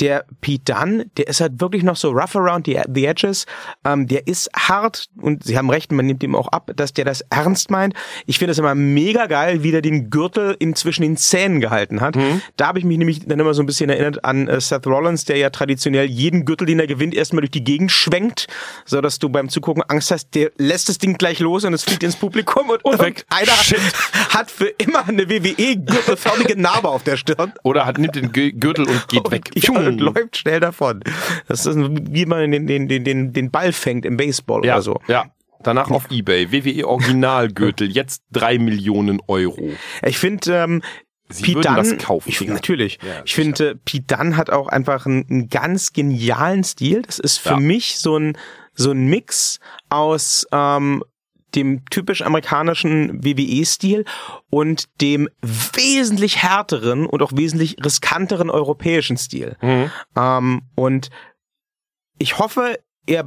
der 0.00 0.24
Pete 0.40 0.72
Dunn, 0.72 1.04
der 1.16 1.28
ist 1.28 1.40
halt 1.40 1.60
wirklich 1.60 1.82
noch 1.82 1.96
so 1.96 2.10
rough 2.10 2.36
around 2.36 2.66
the, 2.66 2.80
the 2.92 3.06
edges. 3.06 3.46
Ähm, 3.84 4.06
der 4.06 4.26
ist 4.26 4.50
hart 4.54 5.06
und 5.20 5.44
sie 5.44 5.56
haben 5.56 5.70
recht, 5.70 5.92
man 5.92 6.06
nimmt 6.06 6.22
ihm 6.22 6.34
auch 6.34 6.48
ab, 6.48 6.70
dass 6.76 6.92
der 6.92 7.04
das 7.04 7.22
ernst 7.30 7.70
meint. 7.70 7.94
Ich 8.26 8.38
finde 8.38 8.52
es 8.52 8.58
immer 8.58 8.74
mega 8.74 9.26
geil, 9.26 9.62
wie 9.62 9.70
der 9.70 9.82
den 9.82 10.10
Gürtel 10.10 10.56
inzwischen 10.58 11.02
den 11.02 11.16
Zähnen 11.16 11.60
gehalten 11.60 12.00
hat. 12.00 12.16
Mhm. 12.16 12.42
Da 12.56 12.68
habe 12.68 12.78
ich 12.78 12.84
mich 12.84 12.98
nämlich 12.98 13.26
dann 13.26 13.38
immer 13.38 13.54
so 13.54 13.62
ein 13.62 13.66
bisschen 13.66 13.90
erinnert 13.90 14.24
an 14.24 14.48
äh, 14.48 14.60
Seth 14.60 14.86
Rollins, 14.86 15.24
der 15.24 15.36
ja 15.36 15.50
traditionell 15.50 16.06
jeden 16.06 16.44
Gürtel, 16.44 16.66
den 16.66 16.80
er 16.80 16.86
gewinnt, 16.86 17.14
erstmal 17.14 17.40
durch 17.42 17.50
die 17.50 17.64
Gegend 17.64 17.92
schwenkt, 17.92 18.46
so 18.84 19.00
dass 19.00 19.18
du 19.18 19.28
beim 19.28 19.48
Zugucken 19.48 19.82
Angst 19.88 20.10
hast, 20.10 20.34
der 20.34 20.50
lässt 20.56 20.88
das 20.88 20.98
Ding 20.98 21.18
gleich 21.18 21.38
los 21.38 21.64
und 21.64 21.74
es 21.74 21.84
fliegt 21.84 22.02
ins 22.02 22.16
Publikum 22.16 22.70
und, 22.70 22.84
und 22.84 22.98
weg. 23.00 23.24
einer 23.28 23.52
Shit. 23.52 23.80
hat 24.30 24.50
für 24.50 24.66
immer 24.66 25.06
eine 25.06 25.28
WWE 25.28 25.76
gürtelförmige 25.76 26.60
Narbe 26.60 26.88
auf 26.88 27.02
der 27.02 27.16
Stirn. 27.16 27.52
Oder 27.62 27.86
hat 27.86 27.98
nimmt 27.98 28.14
den 28.14 28.32
Gürtel 28.32 28.88
und 28.88 29.08
geht 29.08 29.30
weg. 29.30 29.50
Ja, 29.54 29.81
und 29.86 30.00
läuft 30.00 30.36
schnell 30.36 30.60
davon. 30.60 31.02
Das 31.48 31.66
ist 31.66 31.76
wie 31.76 32.26
man 32.26 32.50
den, 32.50 32.66
den, 32.66 32.88
den, 32.88 33.32
den, 33.32 33.50
Ball 33.50 33.72
fängt 33.72 34.04
im 34.04 34.16
Baseball 34.16 34.64
ja, 34.64 34.74
oder 34.74 34.82
so. 34.82 35.00
Ja. 35.08 35.26
Danach 35.62 35.90
auf 35.90 36.10
Ebay. 36.10 36.50
WWE 36.50 36.88
Originalgürtel. 36.88 37.90
Jetzt 37.92 38.24
drei 38.32 38.58
Millionen 38.58 39.20
Euro. 39.28 39.70
Ich 40.04 40.18
finde, 40.18 40.54
ähm, 40.54 40.82
Sie 41.28 41.44
Pete 41.44 41.60
Dunn, 41.60 41.76
das 41.76 41.96
kaufen. 41.98 42.28
Ich, 42.28 42.40
natürlich. 42.42 42.98
Ja, 43.02 43.22
ich 43.24 43.34
finde, 43.34 43.76
Pete 43.76 44.16
Dunn 44.16 44.36
hat 44.36 44.50
auch 44.50 44.68
einfach 44.68 45.06
einen, 45.06 45.26
einen 45.28 45.48
ganz 45.48 45.92
genialen 45.92 46.64
Stil. 46.64 47.02
Das 47.02 47.18
ist 47.18 47.38
für 47.38 47.50
ja. 47.50 47.60
mich 47.60 47.98
so 47.98 48.16
ein, 48.18 48.36
so 48.74 48.90
ein 48.90 49.06
Mix 49.06 49.60
aus 49.88 50.46
ähm, 50.52 51.02
dem 51.54 51.84
typisch 51.86 52.22
amerikanischen 52.22 53.24
WWE-Stil 53.24 54.04
und 54.50 54.88
dem 55.00 55.28
wesentlich 55.42 56.42
härteren 56.42 57.06
und 57.06 57.22
auch 57.22 57.32
wesentlich 57.34 57.76
riskanteren 57.84 58.50
europäischen 58.50 59.16
Stil. 59.16 59.56
Mhm. 59.60 59.90
Ähm, 60.16 60.62
und 60.74 61.10
ich 62.18 62.38
hoffe, 62.38 62.78
er 63.06 63.24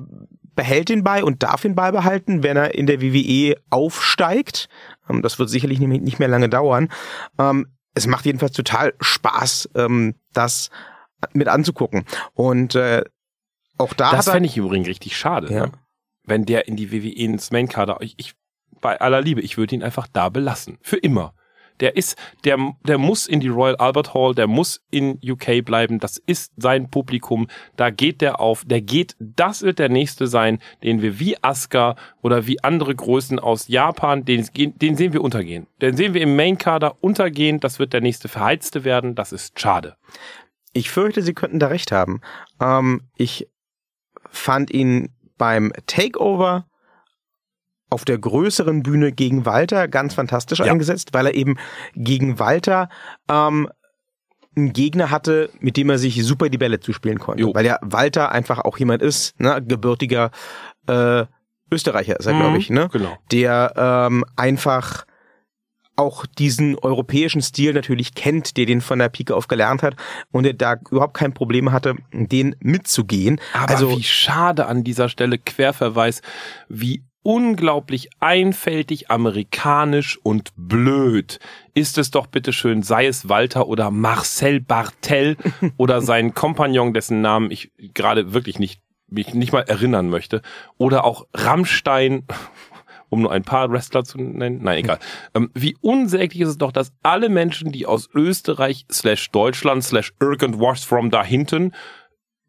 behält 0.55 0.89
ihn 0.89 1.03
bei 1.03 1.23
und 1.23 1.43
darf 1.43 1.65
ihn 1.65 1.75
beibehalten, 1.75 2.43
wenn 2.43 2.57
er 2.57 2.75
in 2.75 2.85
der 2.87 3.01
WWE 3.01 3.55
aufsteigt. 3.69 4.69
Ähm, 5.09 5.21
das 5.21 5.37
wird 5.37 5.49
sicherlich 5.49 5.79
nicht 5.79 6.19
mehr 6.19 6.27
lange 6.27 6.49
dauern. 6.49 6.89
Ähm, 7.37 7.67
es 7.93 8.07
macht 8.07 8.25
jedenfalls 8.25 8.53
total 8.53 8.93
Spaß, 8.99 9.69
ähm, 9.75 10.15
das 10.33 10.69
mit 11.33 11.47
anzugucken. 11.47 12.05
Und 12.33 12.75
äh, 12.75 13.03
auch 13.77 13.93
da. 13.93 14.11
Das 14.11 14.29
fände 14.29 14.47
ich 14.47 14.57
übrigens 14.57 14.87
richtig 14.87 15.17
schade. 15.17 15.53
Ja. 15.53 15.65
Ne? 15.67 15.71
Wenn 16.25 16.45
der 16.45 16.67
in 16.67 16.75
die 16.75 16.91
WWE 16.91 17.11
ins 17.11 17.51
Main-Kader, 17.51 17.97
ich, 18.01 18.15
ich, 18.17 18.33
bei 18.81 18.99
aller 18.99 19.21
Liebe, 19.21 19.41
ich 19.41 19.57
würde 19.57 19.75
ihn 19.75 19.83
einfach 19.83 20.07
da 20.07 20.29
belassen. 20.29 20.77
Für 20.81 20.97
immer. 20.97 21.33
Der 21.79 21.97
ist, 21.97 22.17
der, 22.45 22.57
der 22.87 22.97
muss 22.97 23.27
in 23.27 23.39
die 23.39 23.49
Royal 23.49 23.75
Albert 23.75 24.13
Hall, 24.13 24.33
der 24.33 24.47
muss 24.47 24.81
in 24.91 25.19
UK 25.21 25.63
bleiben. 25.65 25.99
Das 25.99 26.17
ist 26.17 26.53
sein 26.55 26.89
Publikum. 26.89 27.47
Da 27.75 27.89
geht 27.89 28.21
der 28.21 28.39
auf. 28.39 28.63
Der 28.65 28.81
geht, 28.81 29.15
das 29.19 29.61
wird 29.61 29.79
der 29.79 29.89
nächste 29.89 30.27
sein, 30.27 30.59
den 30.83 31.01
wir 31.01 31.19
wie 31.19 31.41
Asuka 31.43 31.95
oder 32.21 32.47
wie 32.47 32.63
andere 32.63 32.95
Größen 32.95 33.39
aus 33.39 33.67
Japan, 33.67 34.23
den, 34.23 34.47
den 34.53 34.95
sehen 34.95 35.13
wir 35.13 35.21
untergehen. 35.21 35.67
Den 35.81 35.97
sehen 35.97 36.13
wir 36.13 36.21
im 36.21 36.35
Main-Kader 36.35 37.03
untergehen. 37.03 37.59
Das 37.59 37.79
wird 37.79 37.91
der 37.91 38.01
nächste 38.01 38.29
Verheizte 38.29 38.85
werden. 38.85 39.15
Das 39.15 39.33
ist 39.33 39.59
schade. 39.59 39.97
Ich 40.71 40.89
fürchte, 40.89 41.21
Sie 41.21 41.33
könnten 41.33 41.59
da 41.59 41.67
recht 41.67 41.91
haben. 41.91 42.21
Ähm, 42.61 43.09
ich 43.17 43.49
fand 44.29 44.71
ihn 44.71 45.14
beim 45.37 45.71
Takeover 45.87 46.65
auf 47.89 48.05
der 48.05 48.17
größeren 48.17 48.83
Bühne 48.83 49.11
gegen 49.11 49.45
Walter 49.45 49.87
ganz 49.87 50.13
fantastisch 50.13 50.59
ja. 50.59 50.65
eingesetzt, 50.65 51.09
weil 51.13 51.27
er 51.27 51.35
eben 51.35 51.57
gegen 51.95 52.39
Walter 52.39 52.89
ähm, 53.29 53.69
einen 54.55 54.73
Gegner 54.73 55.11
hatte, 55.11 55.49
mit 55.59 55.77
dem 55.77 55.89
er 55.89 55.97
sich 55.97 56.23
super 56.23 56.49
die 56.49 56.57
Bälle 56.57 56.79
zuspielen 56.79 57.19
konnte. 57.19 57.41
Jo. 57.41 57.53
Weil 57.53 57.63
der 57.63 57.79
Walter 57.81 58.31
einfach 58.31 58.59
auch 58.59 58.77
jemand 58.77 59.01
ist, 59.01 59.39
ne, 59.39 59.61
gebürtiger 59.61 60.31
äh, 60.87 61.25
Österreicher 61.71 62.19
ist 62.19 62.25
er, 62.25 62.33
mhm, 62.33 62.39
glaube 62.39 62.57
ich, 62.57 62.69
ne? 62.69 62.89
Genau. 62.91 63.17
Der 63.31 63.73
ähm, 63.75 64.23
einfach 64.35 65.05
auch 65.95 66.25
diesen 66.25 66.77
europäischen 66.77 67.41
Stil 67.41 67.73
natürlich 67.73 68.15
kennt, 68.15 68.57
der 68.57 68.65
den 68.65 68.81
von 68.81 68.99
der 68.99 69.09
Pike 69.09 69.35
auf 69.35 69.47
gelernt 69.47 69.83
hat 69.83 69.95
und 70.31 70.43
der 70.43 70.53
da 70.53 70.75
überhaupt 70.89 71.15
kein 71.15 71.33
Problem 71.33 71.71
hatte, 71.71 71.95
den 72.11 72.55
mitzugehen. 72.59 73.39
Aber 73.53 73.69
also, 73.69 73.89
wie 73.91 74.03
schade 74.03 74.65
an 74.65 74.83
dieser 74.83 75.09
Stelle 75.09 75.37
Querverweis, 75.37 76.21
wie 76.67 77.03
unglaublich 77.25 78.09
einfältig, 78.19 79.09
amerikanisch 79.09 80.19
und 80.21 80.51
blöd 80.55 81.39
ist 81.73 81.97
es 81.97 82.11
doch 82.11 82.27
bitteschön, 82.27 82.83
sei 82.83 83.07
es 83.07 83.27
Walter 83.27 83.67
oder 83.67 83.89
Marcel 83.89 84.59
Bartel 84.59 85.35
oder 85.77 86.01
sein 86.01 86.35
Kompagnon, 86.35 86.93
dessen 86.93 87.21
Namen 87.21 87.49
ich 87.49 87.71
gerade 87.95 88.33
wirklich 88.33 88.59
nicht 88.59 88.79
mich 89.07 89.33
nicht 89.33 89.53
mal 89.53 89.61
erinnern 89.61 90.09
möchte, 90.09 90.41
oder 90.77 91.03
auch 91.03 91.25
Rammstein, 91.33 92.23
um 93.15 93.21
nur 93.21 93.31
ein 93.31 93.43
paar 93.43 93.71
Wrestler 93.71 94.03
zu 94.03 94.17
nennen. 94.19 94.59
Nein, 94.61 94.77
egal. 94.79 94.99
Ähm, 95.33 95.49
wie 95.53 95.75
unsäglich 95.81 96.41
ist 96.41 96.49
es 96.49 96.57
doch, 96.57 96.71
dass 96.71 96.93
alle 97.01 97.29
Menschen, 97.29 97.71
die 97.71 97.85
aus 97.85 98.09
Österreich 98.13 98.85
slash 98.91 99.31
Deutschland 99.31 99.83
slash 99.83 100.13
irgendwas 100.19 100.83
from 100.83 101.09
da 101.09 101.23
hinten 101.23 101.73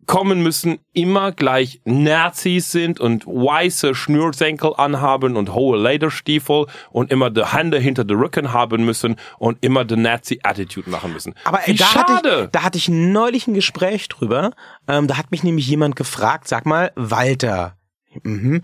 kommen 0.06 0.42
müssen, 0.42 0.78
immer 0.92 1.32
gleich 1.32 1.80
Nazis 1.84 2.70
sind 2.70 3.00
und 3.00 3.26
weiße 3.26 3.94
Schnürsenkel 3.94 4.72
anhaben 4.76 5.36
und 5.36 5.52
hohe 5.52 5.80
Lederstiefel 5.80 6.66
und 6.90 7.10
immer 7.10 7.30
die 7.30 7.44
Hände 7.44 7.78
hinter 7.78 8.04
den 8.04 8.18
Rücken 8.18 8.52
haben 8.52 8.84
müssen 8.84 9.16
und 9.38 9.58
immer 9.64 9.84
die 9.84 9.96
Nazi-Attitude 9.96 10.88
machen 10.90 11.12
müssen. 11.12 11.34
Aber 11.44 11.60
Wie 11.64 11.74
da, 11.74 11.86
schade. 11.86 12.12
Hatte 12.12 12.42
ich, 12.44 12.50
da 12.50 12.62
hatte 12.62 12.78
ich 12.78 12.88
neulich 12.88 13.46
ein 13.48 13.54
Gespräch 13.54 14.08
drüber. 14.08 14.52
Ähm, 14.86 15.08
da 15.08 15.16
hat 15.16 15.30
mich 15.32 15.42
nämlich 15.42 15.66
jemand 15.66 15.96
gefragt, 15.96 16.46
sag 16.46 16.66
mal, 16.66 16.92
Walter, 16.94 17.76
mhm, 18.22 18.62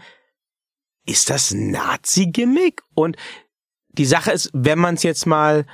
ist 1.06 1.30
das 1.30 1.52
Nazi-Gimmick? 1.52 2.82
Und 2.94 3.16
die 3.88 4.04
Sache 4.04 4.32
ist, 4.32 4.50
wenn 4.52 4.78
man 4.78 4.94
es 4.94 5.02
jetzt 5.02 5.26
mal 5.26 5.66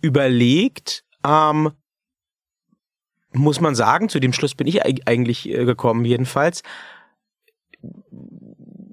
überlegt, 0.00 1.04
ähm, 1.26 1.72
muss 3.32 3.60
man 3.60 3.74
sagen, 3.74 4.08
zu 4.08 4.20
dem 4.20 4.32
Schluss 4.32 4.54
bin 4.54 4.66
ich 4.66 4.84
eigentlich 4.84 5.48
äh, 5.48 5.64
gekommen 5.64 6.04
jedenfalls, 6.04 6.62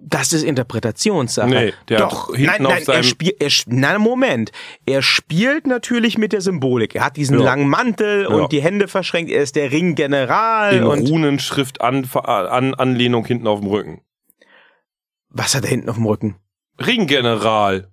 das 0.10 0.32
ist 0.32 0.44
Interpretationssache. 0.44 1.50
Nee, 1.50 1.74
der 1.90 2.00
Doch, 2.00 2.30
hat 2.30 2.40
nein, 2.40 2.64
nein, 2.64 2.84
er 2.88 3.04
spielt, 3.04 3.42
er, 3.42 3.50
nein, 3.68 4.00
Moment. 4.00 4.52
Er 4.86 5.02
spielt 5.02 5.68
natürlich 5.68 6.18
mit 6.18 6.32
der 6.32 6.40
Symbolik. 6.40 6.96
Er 6.96 7.04
hat 7.04 7.18
diesen 7.18 7.40
ja. 7.40 7.46
langen 7.46 7.68
Mantel 7.68 8.24
ja. 8.24 8.30
und 8.30 8.52
die 8.52 8.62
Hände 8.62 8.88
verschränkt. 8.88 9.32
Er 9.32 9.44
ist 9.44 9.58
der 9.58 9.72
Ringgeneral. 9.72 10.76
In 10.76 10.84
und 10.86 11.10
Runenschrift 11.10 11.82
an, 11.82 12.08
an, 12.14 12.74
Anlehnung 12.74 13.26
hinten 13.26 13.48
auf 13.48 13.60
dem 13.60 13.68
Rücken. 13.68 14.02
Was 15.38 15.54
hat 15.54 15.64
er 15.64 15.70
hinten 15.70 15.90
auf 15.90 15.98
dem 15.98 16.06
Rücken? 16.08 16.36
Ringgeneral. 16.84 17.92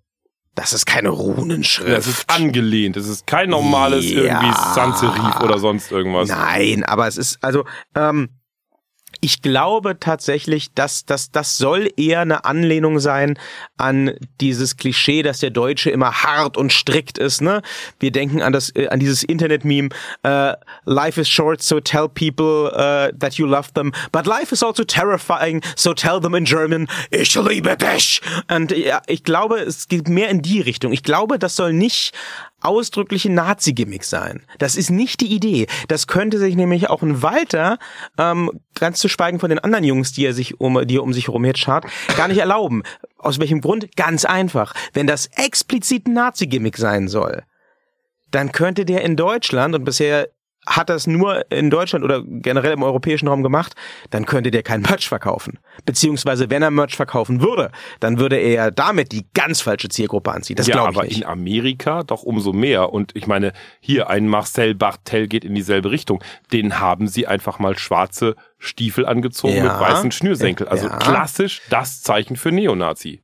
Das 0.54 0.72
ist 0.72 0.86
keine 0.86 1.10
Runenschrift. 1.10 1.90
Das 1.90 2.06
ist 2.06 2.30
angelehnt. 2.30 2.96
Das 2.96 3.06
ist 3.06 3.26
kein 3.26 3.50
normales 3.50 4.10
ja. 4.10 4.22
irgendwie 4.22 4.54
Sans-Serif 4.74 5.40
oder 5.40 5.58
sonst 5.58 5.92
irgendwas. 5.92 6.28
Nein, 6.28 6.84
aber 6.84 7.06
es 7.06 7.18
ist, 7.18 7.42
also, 7.42 7.64
ähm, 7.94 8.30
ich 9.20 9.42
glaube 9.42 9.98
tatsächlich, 9.98 10.72
dass, 10.74 11.04
dass 11.04 11.30
das 11.30 11.58
soll 11.58 11.90
eher 11.96 12.20
eine 12.20 12.44
Anlehnung 12.44 12.98
sein 12.98 13.38
an 13.76 14.12
dieses 14.40 14.76
Klischee, 14.76 15.22
dass 15.22 15.40
der 15.40 15.50
Deutsche 15.50 15.90
immer 15.90 16.22
hart 16.22 16.56
und 16.56 16.72
strikt 16.72 17.18
ist. 17.18 17.40
Ne? 17.40 17.62
Wir 18.00 18.10
denken 18.10 18.42
an 18.42 18.52
das, 18.52 18.74
äh, 18.74 18.88
an 18.88 19.00
dieses 19.00 19.22
Internet-Meme: 19.22 19.90
uh, 20.26 20.52
"Life 20.84 21.20
is 21.20 21.28
short, 21.28 21.62
so 21.62 21.80
tell 21.80 22.08
people 22.08 22.70
uh, 22.72 23.16
that 23.18 23.34
you 23.34 23.46
love 23.46 23.72
them, 23.74 23.92
but 24.12 24.26
life 24.26 24.52
is 24.52 24.62
also 24.62 24.84
terrifying, 24.84 25.62
so 25.76 25.94
tell 25.94 26.20
them 26.20 26.34
in 26.34 26.44
German: 26.44 26.88
Ich 27.10 27.34
liebe 27.34 27.76
dich." 27.76 28.20
Und 28.50 28.72
ja, 28.72 29.02
ich 29.06 29.24
glaube, 29.24 29.58
es 29.58 29.88
geht 29.88 30.08
mehr 30.08 30.28
in 30.28 30.42
die 30.42 30.60
Richtung. 30.60 30.92
Ich 30.92 31.02
glaube, 31.02 31.38
das 31.38 31.56
soll 31.56 31.72
nicht 31.72 32.12
ausdrückliche 32.64 33.30
Nazi-Gimmick 33.30 34.04
sein. 34.04 34.42
Das 34.58 34.76
ist 34.76 34.90
nicht 34.90 35.20
die 35.20 35.32
Idee. 35.32 35.66
Das 35.88 36.06
könnte 36.06 36.38
sich 36.38 36.56
nämlich 36.56 36.90
auch 36.90 37.02
ein 37.02 37.22
Walter, 37.22 37.78
ähm, 38.18 38.50
ganz 38.74 38.98
zu 38.98 39.08
schweigen 39.08 39.38
von 39.38 39.50
den 39.50 39.58
anderen 39.58 39.84
Jungs, 39.84 40.12
die 40.12 40.24
er 40.24 40.32
sich 40.32 40.60
um, 40.60 40.86
die 40.86 40.96
er 40.96 41.02
um 41.02 41.12
sich 41.12 41.28
herum 41.28 41.44
jetzt 41.44 41.60
schart, 41.60 41.86
gar 42.16 42.28
nicht 42.28 42.38
erlauben. 42.38 42.82
Aus 43.18 43.38
welchem 43.38 43.60
Grund? 43.60 43.96
Ganz 43.96 44.24
einfach. 44.24 44.74
Wenn 44.92 45.06
das 45.06 45.26
explizit 45.36 46.06
ein 46.06 46.14
Nazi-Gimmick 46.14 46.76
sein 46.76 47.08
soll, 47.08 47.42
dann 48.30 48.52
könnte 48.52 48.84
der 48.84 49.02
in 49.02 49.16
Deutschland, 49.16 49.74
und 49.74 49.84
bisher 49.84 50.28
hat 50.66 50.88
das 50.88 51.06
nur 51.06 51.50
in 51.50 51.70
Deutschland 51.70 52.04
oder 52.04 52.22
generell 52.24 52.72
im 52.72 52.82
europäischen 52.82 53.28
Raum 53.28 53.42
gemacht, 53.42 53.74
dann 54.10 54.26
könnte 54.26 54.50
der 54.50 54.62
kein 54.62 54.82
Merch 54.82 55.08
verkaufen. 55.08 55.58
Beziehungsweise 55.84 56.50
wenn 56.50 56.62
er 56.62 56.70
Merch 56.70 56.96
verkaufen 56.96 57.40
würde, 57.40 57.70
dann 58.00 58.18
würde 58.18 58.36
er 58.36 58.70
damit 58.70 59.12
die 59.12 59.26
ganz 59.34 59.60
falsche 59.60 59.88
Zielgruppe 59.88 60.32
anziehen. 60.32 60.56
Das 60.56 60.66
ja, 60.66 60.74
glaube 60.74 60.90
ich 60.90 60.96
aber 60.96 61.06
nicht. 61.06 61.16
in 61.18 61.24
Amerika 61.24 62.02
doch 62.02 62.22
umso 62.22 62.52
mehr. 62.52 62.92
Und 62.92 63.12
ich 63.14 63.26
meine, 63.26 63.52
hier 63.80 64.08
ein 64.08 64.28
Marcel 64.28 64.74
Bartel 64.74 65.28
geht 65.28 65.44
in 65.44 65.54
dieselbe 65.54 65.90
Richtung. 65.90 66.22
Den 66.52 66.80
haben 66.80 67.08
sie 67.08 67.26
einfach 67.26 67.58
mal 67.58 67.78
schwarze 67.78 68.36
Stiefel 68.58 69.06
angezogen 69.06 69.56
ja, 69.56 69.64
mit 69.64 69.72
weißen 69.72 70.10
Schnürsenkel. 70.12 70.68
Also 70.68 70.86
ja. 70.86 70.96
klassisch 70.96 71.62
das 71.70 72.02
Zeichen 72.02 72.36
für 72.36 72.52
Neonazi. 72.52 73.23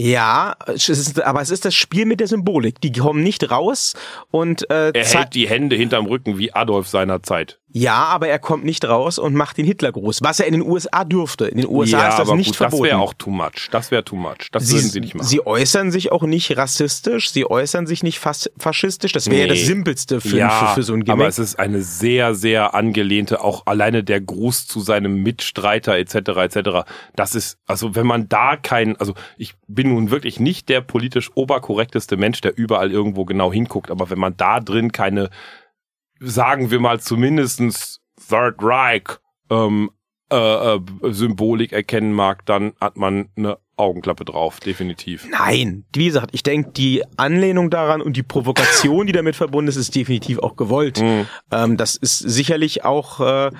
Ja, 0.00 0.56
es 0.66 0.88
ist, 0.88 1.22
aber 1.22 1.42
es 1.42 1.50
ist 1.50 1.66
das 1.66 1.74
Spiel 1.74 2.06
mit 2.06 2.20
der 2.20 2.26
Symbolik. 2.26 2.80
Die 2.80 2.90
kommen 2.92 3.22
nicht 3.22 3.50
raus 3.50 3.94
und 4.30 4.68
äh, 4.70 4.92
er 4.92 5.04
hält 5.04 5.34
die 5.34 5.46
Hände 5.46 5.76
hinterm 5.76 6.06
Rücken 6.06 6.38
wie 6.38 6.54
Adolf 6.54 6.88
seiner 6.88 7.22
Zeit. 7.22 7.59
Ja, 7.72 8.04
aber 8.04 8.28
er 8.28 8.38
kommt 8.38 8.64
nicht 8.64 8.84
raus 8.84 9.18
und 9.18 9.34
macht 9.34 9.56
den 9.56 9.64
Hitlergruß, 9.64 10.22
was 10.22 10.40
er 10.40 10.46
in 10.46 10.52
den 10.52 10.62
USA 10.62 11.04
dürfte. 11.04 11.46
In 11.46 11.58
den 11.58 11.68
USA 11.68 11.98
ja, 11.98 12.08
ist 12.08 12.18
das 12.18 12.28
aber 12.28 12.36
nicht 12.36 12.48
gut, 12.48 12.56
verboten. 12.56 12.82
Das 12.82 12.90
wäre 12.90 13.00
auch 13.00 13.14
too 13.14 13.30
much. 13.30 13.68
Das 13.70 13.90
wäre 13.90 14.04
too 14.04 14.16
much. 14.16 14.48
Das 14.50 14.66
sie, 14.66 14.74
würden 14.74 14.90
sie 14.90 15.00
nicht 15.00 15.14
machen. 15.14 15.26
Sie 15.26 15.46
äußern 15.46 15.92
sich 15.92 16.10
auch 16.10 16.22
nicht 16.24 16.56
rassistisch, 16.56 17.30
sie 17.30 17.48
äußern 17.48 17.86
sich 17.86 18.02
nicht 18.02 18.18
fas 18.18 18.50
faschistisch. 18.58 19.12
Das 19.12 19.26
wäre 19.26 19.36
nee. 19.36 19.42
ja 19.42 19.48
das 19.48 19.60
Simpelste 19.66 20.20
für, 20.20 20.36
ja, 20.36 20.50
für, 20.50 20.74
für 20.74 20.82
so 20.82 20.94
ein 20.94 21.04
Gimmick. 21.04 21.20
Aber 21.20 21.28
es 21.28 21.38
ist 21.38 21.58
eine 21.58 21.82
sehr, 21.82 22.34
sehr 22.34 22.74
angelehnte, 22.74 23.42
auch 23.42 23.66
alleine 23.66 24.02
der 24.02 24.20
Gruß 24.20 24.66
zu 24.66 24.80
seinem 24.80 25.22
Mitstreiter 25.22 25.96
etc. 25.96 26.14
etc. 26.14 26.70
Das 27.14 27.34
ist, 27.36 27.58
also 27.66 27.94
wenn 27.94 28.06
man 28.06 28.28
da 28.28 28.56
kein, 28.56 28.96
also 28.96 29.14
ich 29.36 29.54
bin 29.68 29.90
nun 29.90 30.10
wirklich 30.10 30.40
nicht 30.40 30.68
der 30.68 30.80
politisch 30.80 31.30
oberkorrekteste 31.36 32.16
Mensch, 32.16 32.40
der 32.40 32.56
überall 32.56 32.90
irgendwo 32.90 33.24
genau 33.24 33.52
hinguckt, 33.52 33.90
aber 33.90 34.10
wenn 34.10 34.18
man 34.18 34.36
da 34.36 34.58
drin 34.58 34.90
keine 34.90 35.30
sagen 36.20 36.70
wir 36.70 36.80
mal 36.80 37.00
zumindestens 37.00 38.00
Third 38.28 38.56
Reich 38.60 39.18
ähm, 39.50 39.90
äh, 40.32 40.36
äh, 40.76 40.80
Symbolik 41.10 41.72
erkennen 41.72 42.12
mag, 42.12 42.46
dann 42.46 42.74
hat 42.80 42.96
man 42.96 43.30
eine 43.36 43.58
Augenklappe 43.76 44.24
drauf, 44.24 44.60
definitiv. 44.60 45.26
Nein, 45.28 45.84
wie 45.92 46.04
gesagt, 46.04 46.30
ich 46.32 46.42
denke, 46.42 46.70
die 46.70 47.02
Anlehnung 47.16 47.70
daran 47.70 48.00
und 48.00 48.16
die 48.16 48.22
Provokation, 48.22 49.06
die 49.06 49.12
damit 49.12 49.34
verbunden 49.34 49.68
ist, 49.68 49.76
ist 49.76 49.96
definitiv 49.96 50.38
auch 50.38 50.54
gewollt. 50.54 51.00
Mhm. 51.00 51.26
Ähm, 51.50 51.76
das 51.76 51.96
ist 51.96 52.18
sicherlich 52.18 52.84
auch 52.84 53.20
äh, 53.20 53.50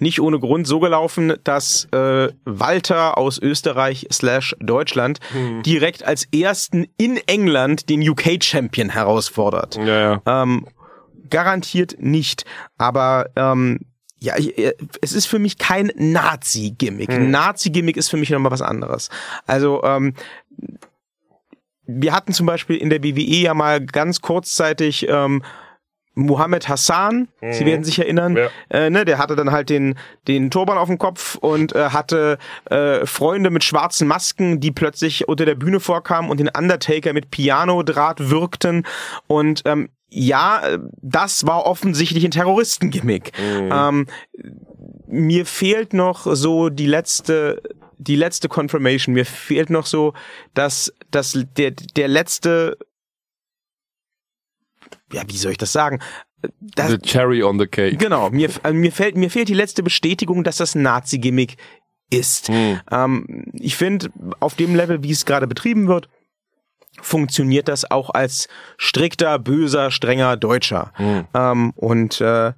nicht 0.00 0.20
ohne 0.20 0.40
Grund 0.40 0.66
so 0.66 0.80
gelaufen, 0.80 1.34
dass 1.44 1.86
äh, 1.92 2.28
Walter 2.44 3.18
aus 3.18 3.38
Österreich 3.38 4.08
slash 4.10 4.56
Deutschland 4.58 5.20
mhm. 5.34 5.62
direkt 5.62 6.04
als 6.04 6.26
ersten 6.32 6.86
in 6.96 7.18
England 7.26 7.88
den 7.88 8.08
UK-Champion 8.08 8.88
herausfordert. 8.88 9.76
Ja, 9.76 10.22
ja. 10.24 10.42
Ähm, 10.42 10.66
garantiert 11.30 11.96
nicht. 11.98 12.44
Aber 12.76 13.30
ähm, 13.36 13.80
ja, 14.18 14.36
ich, 14.36 14.58
äh, 14.58 14.74
es 15.00 15.12
ist 15.12 15.26
für 15.26 15.38
mich 15.38 15.58
kein 15.58 15.92
Nazi-Gimmick. 15.96 17.12
Hm. 17.12 17.30
Nazi-Gimmick 17.30 17.96
ist 17.96 18.08
für 18.10 18.16
mich 18.16 18.30
nochmal 18.30 18.52
was 18.52 18.62
anderes. 18.62 19.10
Also, 19.46 19.82
ähm, 19.84 20.14
wir 21.86 22.12
hatten 22.12 22.32
zum 22.32 22.46
Beispiel 22.46 22.76
in 22.76 22.90
der 22.90 23.02
WWE 23.02 23.20
ja 23.20 23.54
mal 23.54 23.80
ganz 23.84 24.20
kurzzeitig 24.20 25.06
ähm, 25.08 25.42
Mohammed 26.14 26.68
Hassan, 26.68 27.28
Sie 27.52 27.64
werden 27.64 27.84
sich 27.84 28.00
erinnern, 28.00 28.36
Ja. 28.36 28.48
äh, 28.70 28.90
ne, 28.90 29.04
der 29.04 29.18
hatte 29.18 29.36
dann 29.36 29.52
halt 29.52 29.70
den, 29.70 29.96
den 30.26 30.50
Turban 30.50 30.76
auf 30.76 30.88
dem 30.88 30.98
Kopf 30.98 31.36
und 31.36 31.76
äh, 31.76 31.90
hatte 31.90 32.38
äh, 32.64 33.06
Freunde 33.06 33.50
mit 33.50 33.62
schwarzen 33.62 34.08
Masken, 34.08 34.58
die 34.58 34.72
plötzlich 34.72 35.28
unter 35.28 35.44
der 35.46 35.54
Bühne 35.54 35.78
vorkamen 35.78 36.28
und 36.28 36.40
den 36.40 36.48
Undertaker 36.48 37.12
mit 37.12 37.30
Pianodraht 37.30 38.30
wirkten 38.30 38.84
und 39.28 39.62
ähm, 39.64 39.90
ja, 40.08 40.60
äh, 40.66 40.78
das 41.02 41.46
war 41.46 41.66
offensichtlich 41.66 42.24
ein 42.24 42.30
Terroristengimmick. 42.30 43.32
Ähm, 43.38 44.06
mir 45.06 45.46
fehlt 45.46 45.92
noch 45.92 46.26
so 46.34 46.68
die 46.68 46.86
letzte 46.86 47.62
die 47.98 48.16
letzte 48.16 48.48
Confirmation. 48.48 49.14
Mir 49.14 49.26
fehlt 49.26 49.70
noch 49.70 49.86
so, 49.86 50.14
dass 50.54 50.92
dass 51.10 51.38
der 51.56 51.72
der 51.72 52.08
letzte 52.08 52.78
ja, 55.12 55.22
wie 55.26 55.36
soll 55.36 55.52
ich 55.52 55.58
das 55.58 55.72
sagen? 55.72 56.00
Das, 56.60 56.90
The 56.90 56.98
cherry 56.98 57.42
on 57.42 57.58
the 57.58 57.66
cake. 57.66 57.96
genau, 57.96 58.30
mir 58.30 58.50
äh, 58.62 58.72
mir 58.72 58.92
fällt 58.92 59.16
mir 59.16 59.30
fehlt 59.30 59.48
die 59.48 59.54
letzte 59.54 59.82
Bestätigung, 59.82 60.44
dass 60.44 60.58
das 60.58 60.74
Nazi-Gimmick 60.74 61.56
ist. 62.10 62.48
Hm. 62.48 62.80
Ähm, 62.90 63.44
ich 63.54 63.76
finde, 63.76 64.10
auf 64.40 64.54
dem 64.54 64.74
Level, 64.74 65.02
wie 65.02 65.10
es 65.10 65.26
gerade 65.26 65.46
betrieben 65.46 65.88
wird, 65.88 66.08
funktioniert 67.00 67.68
das 67.68 67.90
auch 67.90 68.10
als 68.10 68.48
strikter, 68.76 69.38
böser, 69.38 69.90
strenger 69.90 70.36
Deutscher. 70.36 70.92
Hm. 70.94 71.26
Ähm, 71.34 71.72
und 71.76 72.20
äh, 72.20 72.52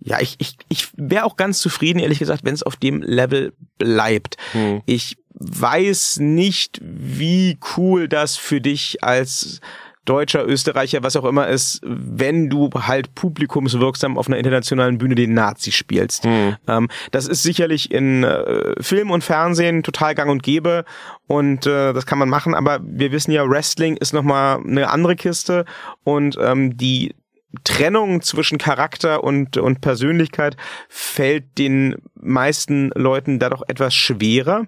ja, 0.00 0.20
ich, 0.20 0.36
ich, 0.38 0.56
ich 0.68 0.88
wäre 0.96 1.24
auch 1.24 1.36
ganz 1.36 1.60
zufrieden, 1.60 1.98
ehrlich 1.98 2.18
gesagt, 2.18 2.44
wenn 2.44 2.54
es 2.54 2.62
auf 2.62 2.76
dem 2.76 3.02
Level 3.02 3.54
bleibt. 3.78 4.36
Hm. 4.52 4.82
Ich 4.86 5.16
weiß 5.34 6.18
nicht, 6.20 6.80
wie 6.82 7.58
cool 7.76 8.08
das 8.08 8.36
für 8.36 8.60
dich 8.60 9.02
als 9.02 9.60
Deutscher, 10.04 10.46
Österreicher, 10.46 11.02
was 11.02 11.16
auch 11.16 11.24
immer 11.24 11.48
ist, 11.48 11.80
wenn 11.84 12.50
du 12.50 12.70
halt 12.74 13.14
publikumswirksam 13.14 14.18
auf 14.18 14.26
einer 14.26 14.36
internationalen 14.36 14.98
Bühne 14.98 15.14
den 15.14 15.34
Nazi 15.34 15.72
spielst. 15.72 16.24
Ähm, 16.68 16.88
das 17.10 17.26
ist 17.26 17.42
sicherlich 17.42 17.90
in 17.90 18.24
äh, 18.24 18.74
Film 18.82 19.10
und 19.10 19.24
Fernsehen 19.24 19.82
total 19.82 20.14
gang 20.14 20.30
und 20.30 20.42
gäbe 20.42 20.84
und 21.26 21.66
äh, 21.66 21.92
das 21.92 22.06
kann 22.06 22.18
man 22.18 22.28
machen, 22.28 22.54
aber 22.54 22.80
wir 22.82 23.12
wissen 23.12 23.30
ja, 23.30 23.48
Wrestling 23.48 23.96
ist 23.96 24.12
nochmal 24.12 24.58
eine 24.58 24.90
andere 24.90 25.16
Kiste 25.16 25.64
und 26.04 26.36
ähm, 26.40 26.76
die 26.76 27.14
Trennung 27.62 28.20
zwischen 28.22 28.58
Charakter 28.58 29.22
und, 29.22 29.56
und 29.56 29.80
Persönlichkeit 29.80 30.56
fällt 30.88 31.58
den 31.58 31.96
meisten 32.14 32.90
Leuten 32.96 33.38
da 33.38 33.50
doch 33.50 33.62
etwas 33.68 33.94
schwerer. 33.94 34.66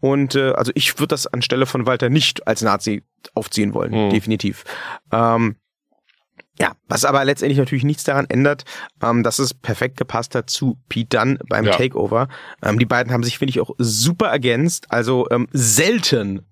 Und 0.00 0.34
äh, 0.34 0.52
also 0.52 0.72
ich 0.74 0.98
würde 0.98 1.08
das 1.08 1.26
anstelle 1.26 1.66
von 1.66 1.86
Walter 1.86 2.08
nicht 2.08 2.46
als 2.48 2.62
Nazi 2.62 3.02
aufziehen 3.34 3.74
wollen, 3.74 3.92
Mhm. 4.06 4.10
definitiv. 4.10 4.64
Ähm, 5.12 5.56
ja, 6.58 6.72
was 6.88 7.04
aber 7.06 7.24
letztendlich 7.24 7.58
natürlich 7.58 7.84
nichts 7.84 8.04
daran 8.04 8.26
ändert, 8.28 8.64
ähm, 9.02 9.22
dass 9.22 9.38
es 9.38 9.54
perfekt 9.54 9.96
gepasst 9.96 10.34
hat 10.34 10.50
zu 10.50 10.78
Pete 10.90 11.16
Dunne 11.18 11.38
beim 11.48 11.64
Ja. 11.64 11.72
Takeover. 11.72 12.28
Ähm, 12.62 12.78
die 12.78 12.84
beiden 12.86 13.12
haben 13.12 13.22
sich, 13.24 13.38
finde 13.38 13.50
ich, 13.50 13.60
auch 13.60 13.70
super 13.78 14.26
ergänzt. 14.28 14.86
Also 14.90 15.26
ähm, 15.30 15.48
selten, 15.52 16.42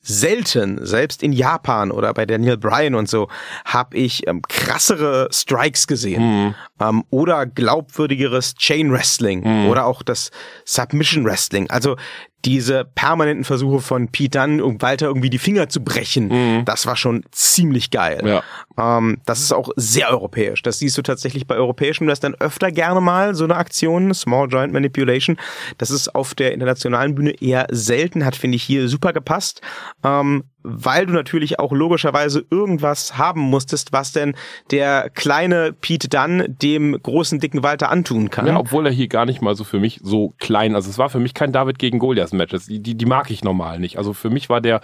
selten, 0.00 0.84
selbst 0.84 1.22
in 1.22 1.32
Japan 1.32 1.92
oder 1.92 2.12
bei 2.14 2.26
Daniel 2.26 2.56
Bryan 2.58 2.96
und 2.96 3.08
so, 3.08 3.28
habe 3.64 3.96
ich 3.96 4.26
ähm, 4.26 4.42
krassere 4.42 5.28
Strikes 5.30 5.86
gesehen 5.86 6.20
Hm. 6.20 6.54
ähm, 6.80 7.04
oder 7.10 7.46
glaubwürdigeres 7.46 8.54
Chain 8.56 8.90
Wrestling 8.92 9.68
oder 9.68 9.86
auch 9.86 10.02
das 10.02 10.30
Submission 10.64 11.24
Wrestling. 11.24 11.70
Also 11.70 11.96
diese 12.44 12.84
permanenten 12.84 13.44
Versuche 13.44 13.80
von 13.80 14.08
Pete 14.08 14.38
Dunne, 14.38 14.64
um 14.64 14.80
Walter 14.82 15.06
irgendwie 15.06 15.30
die 15.30 15.38
Finger 15.38 15.68
zu 15.68 15.82
brechen, 15.82 16.64
das 16.64 16.86
war 16.86 16.96
schon 16.96 17.24
ziemlich 17.30 17.90
geil. 17.90 18.22
Ja. 18.24 18.42
Ähm, 18.98 19.18
das 19.26 19.40
ist 19.40 19.52
auch 19.52 19.70
sehr 19.76 20.10
europäisch. 20.10 20.62
Das 20.62 20.78
siehst 20.78 20.98
du 20.98 21.02
tatsächlich 21.02 21.46
bei 21.46 21.56
europäischen 21.56 22.06
Wrestlern 22.06 22.34
öfter 22.40 22.72
gerne 22.72 23.00
mal, 23.00 23.34
so 23.34 23.44
eine 23.44 23.56
Aktion, 23.56 24.12
Small 24.14 24.48
Joint 24.48 24.72
Manipulation. 24.72 25.36
Das 25.78 25.90
ist 25.90 26.14
auf 26.14 26.34
der 26.34 26.52
internationalen 26.52 27.14
Bühne 27.14 27.30
eher 27.40 27.66
selten, 27.70 28.24
hat, 28.24 28.36
finde 28.36 28.56
ich, 28.56 28.62
hier 28.62 28.88
super 28.88 29.12
gepasst. 29.12 29.60
Ähm, 30.02 30.44
weil 30.64 31.06
du 31.06 31.12
natürlich 31.12 31.58
auch 31.60 31.72
logischerweise 31.72 32.44
irgendwas 32.50 33.16
haben 33.18 33.40
musstest, 33.42 33.92
was 33.92 34.12
denn 34.12 34.34
der 34.70 35.10
kleine 35.10 35.72
Pete 35.72 36.08
Dunne 36.08 36.48
dem 36.48 36.98
großen, 37.00 37.38
dicken 37.38 37.62
Walter 37.62 37.90
antun 37.90 38.30
kann. 38.30 38.46
Ja, 38.46 38.58
obwohl 38.58 38.86
er 38.86 38.92
hier 38.92 39.08
gar 39.08 39.26
nicht 39.26 39.42
mal 39.42 39.54
so 39.54 39.62
für 39.62 39.78
mich 39.78 40.00
so 40.02 40.34
klein, 40.38 40.74
also 40.74 40.88
es 40.90 40.98
war 40.98 41.10
für 41.10 41.20
mich 41.20 41.34
kein 41.34 41.52
David 41.52 41.78
gegen 41.78 41.98
Goliath 41.98 42.32
Match, 42.32 42.50
Das- 42.52 42.66
die, 42.66 42.80
die, 42.80 43.06
mag 43.06 43.30
ich 43.30 43.44
normal 43.44 43.78
nicht. 43.78 43.98
Also 43.98 44.14
für 44.14 44.30
mich 44.30 44.48
war 44.48 44.60
der 44.60 44.80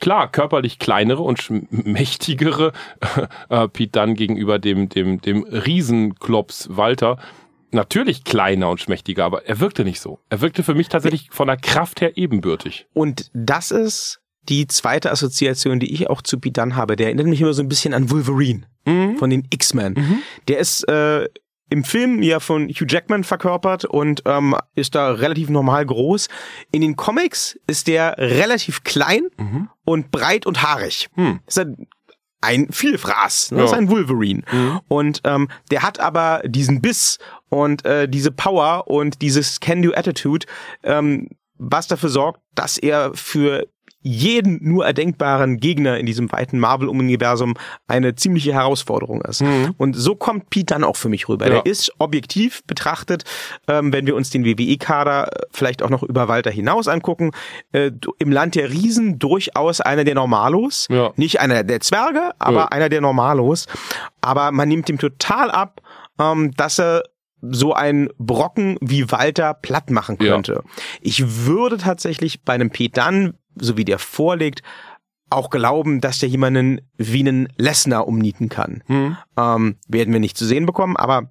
klar 0.00 0.30
körperlich 0.30 0.78
kleinere 0.78 1.22
und 1.22 1.42
mächtigere 1.70 2.72
äh, 3.48 3.68
Pete 3.68 3.98
Dunne 4.00 4.14
gegenüber 4.14 4.58
dem 4.58 4.88
dem 4.88 5.20
dem 5.20 5.44
Riesenklops 5.44 6.68
Walter 6.76 7.16
natürlich 7.70 8.24
kleiner 8.24 8.68
und 8.68 8.80
schmächtiger, 8.80 9.24
aber 9.24 9.46
er 9.46 9.60
wirkte 9.60 9.84
nicht 9.84 10.00
so. 10.00 10.18
Er 10.28 10.40
wirkte 10.42 10.62
für 10.62 10.74
mich 10.74 10.88
tatsächlich 10.88 11.28
von 11.30 11.46
der 11.46 11.56
Kraft 11.56 12.00
her 12.00 12.16
ebenbürtig. 12.18 12.86
Und 12.92 13.30
das 13.32 13.70
ist 13.70 14.20
die 14.48 14.66
zweite 14.66 15.10
Assoziation, 15.12 15.78
die 15.80 15.92
ich 15.92 16.10
auch 16.10 16.22
zu 16.22 16.36
Dunne 16.38 16.74
habe. 16.76 16.96
Der 16.96 17.06
erinnert 17.06 17.26
mich 17.26 17.40
immer 17.40 17.52
so 17.54 17.62
ein 17.62 17.68
bisschen 17.68 17.94
an 17.94 18.10
Wolverine 18.10 18.62
von 19.18 19.30
den 19.30 19.46
X-Men. 19.50 20.22
Der 20.48 20.58
ist 20.58 20.88
äh, 20.88 21.28
im 21.70 21.84
Film 21.84 22.22
ja 22.22 22.40
von 22.40 22.68
Hugh 22.68 22.86
Jackman 22.88 23.24
verkörpert 23.24 23.84
und 23.84 24.22
ähm, 24.26 24.54
ist 24.74 24.94
da 24.94 25.12
relativ 25.12 25.48
normal 25.48 25.86
groß. 25.86 26.28
In 26.72 26.82
den 26.82 26.96
Comics 26.96 27.58
ist 27.66 27.86
der 27.86 28.16
relativ 28.18 28.82
klein 28.84 29.28
und 29.84 30.10
breit 30.10 30.44
und 30.44 30.62
haarig. 30.62 31.08
Ist 31.46 31.58
ein, 31.60 31.86
ein 32.40 32.72
Vielfraß, 32.72 33.52
ne? 33.52 33.58
Ja. 33.60 33.64
ist 33.66 33.72
ein 33.74 33.88
Wolverine. 33.88 34.42
Und 34.88 35.20
ähm, 35.24 35.48
der 35.70 35.82
hat 35.82 36.00
aber 36.00 36.42
diesen 36.44 36.82
Biss 36.82 37.18
und 37.48 37.84
äh, 37.86 38.08
diese 38.08 38.32
Power 38.32 38.88
und 38.88 39.22
dieses 39.22 39.60
Can-Do-Attitude, 39.60 40.46
ähm, 40.82 41.28
was 41.56 41.86
dafür 41.86 42.08
sorgt, 42.10 42.40
dass 42.56 42.76
er 42.76 43.12
für 43.14 43.66
jeden 44.02 44.58
nur 44.62 44.84
erdenkbaren 44.84 45.58
Gegner 45.58 45.96
in 45.98 46.06
diesem 46.06 46.30
weiten 46.32 46.58
Marvel-Universum 46.58 47.54
eine 47.86 48.14
ziemliche 48.14 48.52
Herausforderung 48.52 49.22
ist. 49.22 49.42
Und 49.78 49.94
so 49.94 50.14
kommt 50.16 50.50
Pete 50.50 50.74
dann 50.74 50.84
auch 50.84 50.96
für 50.96 51.08
mich 51.08 51.28
rüber. 51.28 51.46
Ja. 51.46 51.52
Der 51.62 51.66
ist 51.66 51.92
objektiv 51.98 52.62
betrachtet, 52.66 53.24
ähm, 53.68 53.92
wenn 53.92 54.06
wir 54.06 54.16
uns 54.16 54.30
den 54.30 54.44
WWE-Kader 54.44 55.28
äh, 55.32 55.46
vielleicht 55.52 55.82
auch 55.82 55.90
noch 55.90 56.02
über 56.02 56.28
Walter 56.28 56.50
hinaus 56.50 56.88
angucken, 56.88 57.30
äh, 57.72 57.90
im 58.18 58.32
Land 58.32 58.54
der 58.54 58.70
Riesen 58.70 59.18
durchaus 59.18 59.80
einer 59.80 60.04
der 60.04 60.14
Normalos. 60.14 60.86
Ja. 60.90 61.12
Nicht 61.16 61.40
einer 61.40 61.62
der 61.64 61.80
Zwerge, 61.80 62.32
aber 62.38 62.56
Ja. 62.56 62.64
einer 62.66 62.88
der 62.88 63.00
Normalos. 63.00 63.66
Aber 64.20 64.50
man 64.52 64.68
nimmt 64.68 64.88
ihm 64.88 64.98
total 64.98 65.50
ab, 65.50 65.80
ähm, 66.20 66.50
dass 66.56 66.78
er 66.78 67.02
so 67.44 67.72
ein 67.74 68.08
Brocken 68.18 68.78
wie 68.80 69.10
Walter 69.10 69.52
platt 69.54 69.90
machen 69.90 70.16
Ja. 70.20 70.32
könnte. 70.34 70.62
Ich 71.00 71.44
würde 71.46 71.76
tatsächlich 71.76 72.42
bei 72.44 72.52
einem 72.52 72.70
Pete 72.70 73.00
Dunne, 73.00 73.34
so 73.56 73.76
wie 73.76 73.84
der 73.84 73.98
vorliegt, 73.98 74.62
auch 75.30 75.50
glauben, 75.50 76.00
dass 76.00 76.18
der 76.18 76.28
jemanden 76.28 76.80
wie 76.96 77.20
einen 77.20 77.48
Lesnar 77.56 78.06
umnieten 78.06 78.48
kann. 78.48 78.82
Hm. 78.86 79.16
Ähm, 79.36 79.76
werden 79.88 80.12
wir 80.12 80.20
nicht 80.20 80.36
zu 80.36 80.44
sehen 80.44 80.66
bekommen, 80.66 80.96
aber 80.96 81.30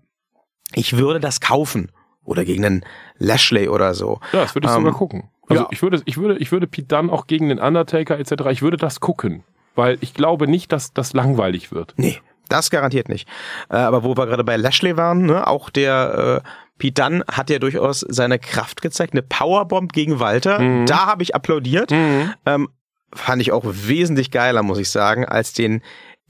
ich 0.73 0.97
würde 0.97 1.19
das 1.19 1.39
kaufen. 1.39 1.91
Oder 2.23 2.45
gegen 2.45 2.63
einen 2.63 2.85
Lashley 3.17 3.67
oder 3.67 3.93
so. 3.95 4.19
Ja, 4.31 4.41
das 4.41 4.55
würde 4.55 4.67
ich 4.67 4.73
Ähm, 4.73 4.83
sogar 4.83 4.93
gucken. 4.93 5.29
Also 5.47 5.63
ja. 5.63 5.69
ich 5.71 5.81
würde, 5.81 6.01
ich 6.05 6.17
würde, 6.17 6.37
ich 6.37 6.51
würde 6.51 6.67
Pete 6.67 6.87
Dunne 6.87 7.11
auch 7.11 7.27
gegen 7.27 7.49
den 7.49 7.59
Undertaker 7.59 8.19
etc. 8.19 8.43
Ich 8.51 8.61
würde 8.61 8.77
das 8.77 8.99
gucken, 8.99 9.43
weil 9.75 9.97
ich 10.01 10.13
glaube 10.13 10.47
nicht, 10.47 10.71
dass 10.71 10.93
das 10.93 11.13
langweilig 11.13 11.71
wird. 11.71 11.93
Nee, 11.97 12.19
das 12.47 12.69
garantiert 12.69 13.09
nicht. 13.09 13.27
Äh, 13.69 13.77
aber 13.77 14.03
wo 14.03 14.15
wir 14.15 14.27
gerade 14.27 14.43
bei 14.43 14.55
Lashley 14.55 14.97
waren, 14.97 15.25
ne, 15.25 15.47
auch 15.47 15.69
der 15.69 16.43
äh, 16.43 16.47
Pete 16.81 16.99
Dunne 17.03 17.23
hat 17.31 17.51
ja 17.51 17.59
durchaus 17.59 17.99
seine 18.09 18.39
Kraft 18.39 18.81
gezeigt. 18.81 19.13
Eine 19.13 19.21
Powerbomb 19.21 19.93
gegen 19.93 20.19
Walter, 20.19 20.57
Mhm. 20.59 20.87
da 20.87 21.05
habe 21.05 21.21
ich 21.21 21.35
applaudiert. 21.35 21.91
Ähm, 21.91 22.69
fand 23.13 23.39
ich 23.41 23.51
auch 23.51 23.63
wesentlich 23.65 24.31
geiler, 24.31 24.63
muss 24.63 24.79
ich 24.79 24.89
sagen, 24.89 25.23
als 25.25 25.53
den 25.53 25.83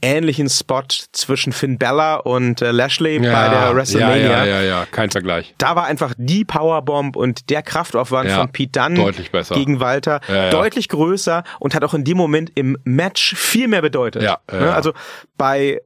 ähnlichen 0.03 0.49
Spot 0.49 0.81
zwischen 1.13 1.53
Finn 1.53 1.77
Bella 1.77 2.15
und 2.15 2.61
äh, 2.61 2.71
Lashley 2.71 3.19
bei 3.19 3.25
der 3.49 3.75
WrestleMania. 3.75 4.17
Ja, 4.17 4.45
ja, 4.45 4.45
ja, 4.45 4.61
ja, 4.63 4.85
kein 4.91 5.09
Vergleich. 5.11 5.53
Da 5.59 5.75
war 5.75 5.85
einfach 5.85 6.13
die 6.17 6.43
Powerbomb 6.43 7.15
und 7.15 7.49
der 7.51 7.61
Kraftaufwand 7.61 8.27
Ja, 8.29 8.37
von 8.39 8.51
Pete 8.51 8.79
Dunne 8.79 8.95
deutlich 8.95 9.31
besser. 9.31 9.53
gegen 9.55 9.79
Walter 9.79 10.19
Ja, 10.27 10.35
ja. 10.45 10.49
deutlich 10.49 10.89
größer 10.89 11.43
und 11.59 11.75
hat 11.75 11.83
auch 11.83 11.93
in 11.93 12.03
dem 12.03 12.17
Moment 12.17 12.51
im 12.55 12.77
Match 12.83 13.35
viel 13.35 13.67
mehr 13.69 13.83
bedeutet. 13.83 14.23
Ja, 14.23 14.39
ja, 14.51 14.59
Ne? 14.59 14.65
ja. 14.65 14.73
Also 14.73 14.91
bei 15.37 15.79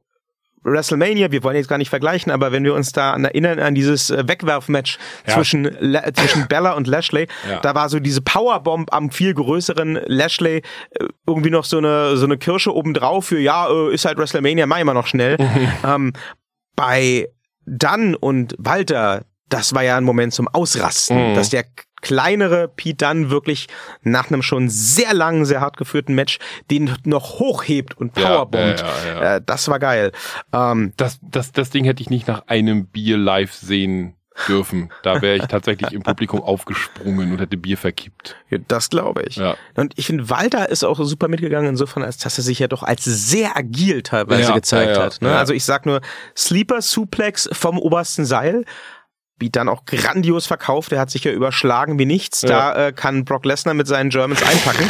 WrestleMania, 0.66 1.30
wir 1.30 1.42
wollen 1.44 1.56
jetzt 1.56 1.68
gar 1.68 1.78
nicht 1.78 1.90
vergleichen, 1.90 2.30
aber 2.32 2.52
wenn 2.52 2.64
wir 2.64 2.74
uns 2.74 2.92
da 2.92 3.12
an 3.12 3.24
erinnern 3.24 3.58
an 3.60 3.74
dieses 3.74 4.10
äh, 4.10 4.24
Wegwerfmatch 4.26 4.98
Ja. 5.26 5.34
zwischen 5.34 5.70
La 5.80 6.12
zwischen 6.12 6.48
Bella 6.48 6.72
und 6.72 6.86
Lashley, 6.86 7.28
Ja. 7.48 7.60
da 7.60 7.74
war 7.74 7.88
so 7.88 8.00
diese 8.00 8.20
Powerbomb 8.20 8.92
am 8.92 9.10
viel 9.10 9.32
größeren 9.32 10.00
Lashley 10.06 10.62
äh, 10.90 11.04
irgendwie 11.26 11.50
noch 11.50 11.64
so 11.64 11.78
eine 11.78 12.16
so 12.16 12.24
eine 12.26 12.36
Kirsche 12.36 12.74
obendrauf 12.74 13.26
für 13.26 13.38
ja, 13.38 13.68
äh, 13.70 13.94
ist 13.94 14.04
halt 14.04 14.18
WrestleMania, 14.18 14.66
mach 14.66 14.82
mal 14.84 14.92
noch 14.94 15.06
schnell. 15.06 15.36
ähm, 15.84 16.12
bei 16.74 17.28
Dunn 17.64 18.14
und 18.14 18.54
Walter, 18.58 19.24
das 19.48 19.74
war 19.74 19.82
ja 19.82 19.96
ein 19.96 20.04
Moment 20.04 20.32
zum 20.34 20.48
Ausrasten, 20.48 21.30
Mhm. 21.30 21.34
dass 21.34 21.50
der 21.50 21.64
kleinere 22.06 22.68
Pete 22.68 22.98
dann 22.98 23.30
wirklich 23.30 23.66
nach 24.02 24.30
einem 24.30 24.42
schon 24.42 24.68
sehr 24.68 25.12
langen, 25.12 25.44
sehr 25.44 25.60
hart 25.60 25.76
geführten 25.76 26.14
Match 26.14 26.38
den 26.70 26.94
noch 27.04 27.40
hochhebt 27.40 27.96
und 27.98 28.14
powerbombt. 28.14 28.80
Ja, 28.80 28.86
ja, 29.06 29.22
ja, 29.22 29.36
äh, 29.36 29.42
das 29.44 29.66
war 29.66 29.80
geil. 29.80 30.12
Ähm, 30.52 30.92
Das, 30.96 31.18
das, 31.20 31.50
das 31.50 31.70
Ding 31.70 31.84
hätte 31.84 32.00
ich 32.02 32.08
nicht 32.08 32.28
nach 32.28 32.46
einem 32.46 32.86
Bier 32.86 33.18
live 33.18 33.52
sehen 33.52 34.14
dürfen. 34.46 34.90
Da 35.02 35.20
wäre 35.20 35.36
ich 35.36 35.42
tatsächlich 35.48 35.92
im 35.92 36.02
Publikum 36.02 36.42
aufgesprungen 36.42 37.32
und 37.32 37.40
hätte 37.40 37.56
Bier 37.56 37.76
verkippt. 37.76 38.36
das 38.68 38.88
glaube 38.88 39.22
ich. 39.26 39.36
Ja. 39.36 39.56
Und 39.74 39.94
ich 39.96 40.06
finde, 40.06 40.30
Walter 40.30 40.68
ist 40.68 40.84
auch 40.84 41.00
super 41.02 41.26
mitgegangen 41.26 41.70
insofern, 41.70 42.04
als 42.04 42.18
dass 42.18 42.38
er 42.38 42.44
sich 42.44 42.60
ja 42.60 42.68
doch 42.68 42.84
als 42.84 43.02
sehr 43.04 43.56
agil 43.56 44.02
teilweise 44.02 44.50
Ja, 44.50 44.54
gezeigt 44.54 44.96
ja, 44.96 45.02
hat. 45.02 45.22
Ne? 45.22 45.36
Also 45.36 45.54
ich 45.54 45.64
sag 45.64 45.86
nur 45.86 46.00
Sleeper 46.36 46.82
Suplex 46.82 47.48
vom 47.52 47.78
obersten 47.78 48.24
Seil. 48.24 48.64
Wie 49.38 49.50
dann 49.50 49.68
auch 49.68 49.84
grandios 49.84 50.46
verkauft. 50.46 50.92
Er 50.92 51.00
hat 51.00 51.10
sich 51.10 51.24
ja 51.24 51.32
überschlagen 51.32 51.98
wie 51.98 52.06
nichts. 52.06 52.40
Da 52.40 52.88
äh, 52.88 52.92
kann 52.92 53.24
Brock 53.24 53.44
Lesnar 53.44 53.74
mit 53.74 53.86
seinen 53.86 54.10
Germans 54.10 54.42
einpacken. 54.42 54.88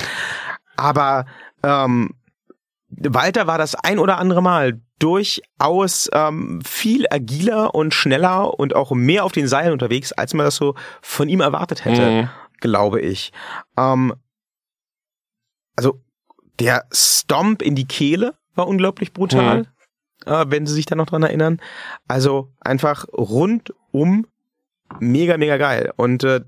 Aber 0.76 1.26
ähm, 1.64 2.14
Walter 2.88 3.47
war 3.49 3.59
das 3.59 3.74
ein 3.74 3.99
oder 3.99 4.18
andere 4.18 4.42
Mal 4.42 4.80
durchaus 4.99 6.09
ähm, 6.12 6.61
viel 6.64 7.07
agiler 7.11 7.74
und 7.74 7.92
schneller 7.92 8.59
und 8.59 8.74
auch 8.74 8.92
mehr 8.92 9.24
auf 9.24 9.32
den 9.32 9.49
Seilen 9.49 9.72
unterwegs, 9.72 10.12
als 10.12 10.32
man 10.32 10.47
das 10.47 10.57
so 10.57 10.74
von 11.03 11.28
ihm 11.28 11.40
erwartet 11.40 11.84
hätte, 11.84 12.11
Mhm. 12.22 12.28
glaube 12.61 13.01
ich. 13.01 13.32
Ähm, 13.76 14.14
also 15.76 16.01
der 16.61 16.86
Stomp 16.92 17.61
in 17.62 17.74
die 17.74 17.86
Kehle 17.86 18.34
war 18.55 18.66
unglaublich 18.68 19.12
brutal, 19.12 19.66
äh, 20.24 20.44
wenn 20.49 20.66
Sie 20.66 20.72
sich 20.72 20.86
da 20.86 20.94
noch 20.94 21.07
dran 21.07 21.22
erinnern. 21.22 21.61
Also 22.09 22.53
einfach 22.61 23.05
rundum 23.12 24.26
mega, 25.01 25.37
mega 25.37 25.57
geil. 25.57 25.93
Und 25.97 26.24
äh, 26.24 26.41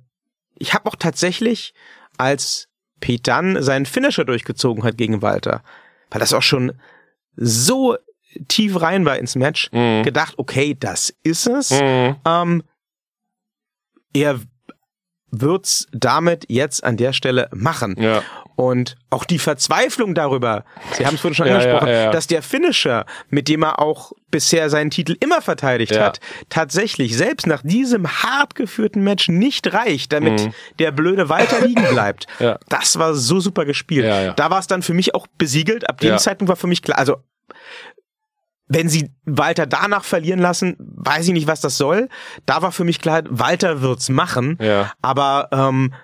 ich 0.57 0.75
habe 0.75 0.87
auch 0.87 0.97
tatsächlich, 0.97 1.75
als 2.17 2.69
Pete 3.01 3.31
Dunne 3.31 3.63
seinen 3.63 3.87
Finisher 3.87 4.25
durchgezogen 4.25 4.83
hat 4.85 4.97
gegen 4.99 5.23
Walter, 5.23 5.63
weil 6.11 6.21
das 6.21 6.33
auch 6.33 6.43
schon 6.43 6.73
so 7.37 7.97
tief 8.49 8.81
rein 8.81 9.05
war 9.05 9.17
ins 9.19 9.37
Match, 9.37 9.71
Mhm. 9.73 10.03
gedacht, 10.03 10.35
okay, 10.39 10.77
das 10.79 11.15
ist 11.23 11.47
es. 11.47 11.71
Mhm. 11.71 12.17
Ähm, 12.27 12.63
er 14.13 14.41
wird's 15.31 15.87
damit 15.93 16.47
jetzt 16.49 16.83
an 16.85 16.97
der 16.97 17.13
Stelle 17.13 17.49
machen. 17.53 17.95
Ja. 18.01 18.23
Und 18.61 18.97
auch 19.11 19.25
die 19.25 19.39
Verzweiflung 19.39 20.17
darüber, 20.17 20.65
Sie 20.95 21.07
haben 21.07 21.15
es 21.15 21.21
vorhin 21.21 21.37
schon 21.37 21.47
Ja, 21.47 21.55
angesprochen, 21.59 21.87
ja, 21.87 21.95
ja. 22.07 22.11
dass 22.11 22.27
der 22.27 22.43
Finisher, 22.43 23.07
mit 23.31 23.47
dem 23.47 23.63
er 23.63 23.79
auch 23.79 24.11
bisher 24.33 24.69
seinen 24.69 24.91
Titel 24.91 25.15
immer 25.21 25.41
verteidigt 25.43 25.97
hat, 25.97 26.19
tatsächlich 26.49 27.17
selbst 27.17 27.47
nach 27.47 27.63
diesem 27.63 28.09
hart 28.09 28.57
geführten 28.57 29.05
Match 29.05 29.29
nicht 29.29 29.73
reicht, 29.73 30.13
damit 30.13 30.47
Mhm. 30.47 30.55
der 30.81 30.91
blöde 30.91 31.29
Walter 31.29 31.65
liegen 31.65 31.85
bleibt. 31.93 32.27
Das 32.69 32.99
war 32.99 33.15
so 33.15 33.39
super 33.39 33.65
gespielt. 33.65 34.35
Da 34.37 34.51
war 34.51 34.59
es 34.59 34.67
dann 34.67 34.83
für 34.83 34.93
mich 34.93 35.15
auch 35.15 35.29
besiegelt. 35.39 35.89
Ab 35.89 36.01
dem. 36.01 36.19
Zeitpunkt 36.19 36.49
war 36.49 36.57
für 36.57 36.67
mich 36.67 36.83
klar, 36.83 36.99
also 36.99 37.19
wenn 38.67 38.89
sie 38.89 39.11
Walter 39.25 39.67
danach 39.67 40.03
verlieren 40.03 40.41
lassen, 40.41 40.75
weiß 40.79 41.29
ich 41.29 41.33
nicht, 41.33 41.47
was 41.47 41.61
das 41.61 41.79
soll. 41.79 42.09
Da 42.45 42.61
war 42.61 42.73
für 42.73 42.83
mich 42.85 42.99
klar, 43.01 43.23
Walter 43.31 43.83
wird's 43.83 44.09
machen. 44.09 44.59
Ja. 44.61 44.93
Aber 45.01 45.49
ähm, 45.53 45.95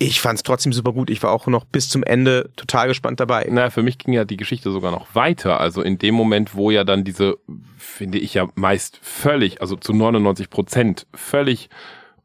ich 0.00 0.20
fand's 0.20 0.44
trotzdem 0.44 0.72
super 0.72 0.92
gut. 0.92 1.10
Ich 1.10 1.22
war 1.22 1.32
auch 1.32 1.46
noch 1.48 1.64
bis 1.64 1.88
zum 1.88 2.04
Ende 2.04 2.50
total 2.56 2.86
gespannt 2.88 3.18
dabei. 3.20 3.48
Na, 3.50 3.70
für 3.70 3.82
mich 3.82 3.98
ging 3.98 4.14
ja 4.14 4.24
die 4.24 4.36
Geschichte 4.36 4.70
sogar 4.70 4.92
noch 4.92 5.14
weiter. 5.14 5.60
Also 5.60 5.82
in 5.82 5.98
dem 5.98 6.14
Moment, 6.14 6.54
wo 6.54 6.70
ja 6.70 6.84
dann 6.84 7.02
diese, 7.02 7.38
finde 7.76 8.18
ich 8.18 8.34
ja 8.34 8.46
meist 8.54 8.98
völlig, 9.02 9.60
also 9.60 9.74
zu 9.76 9.92
99 9.92 10.50
Prozent 10.50 11.06
völlig 11.14 11.68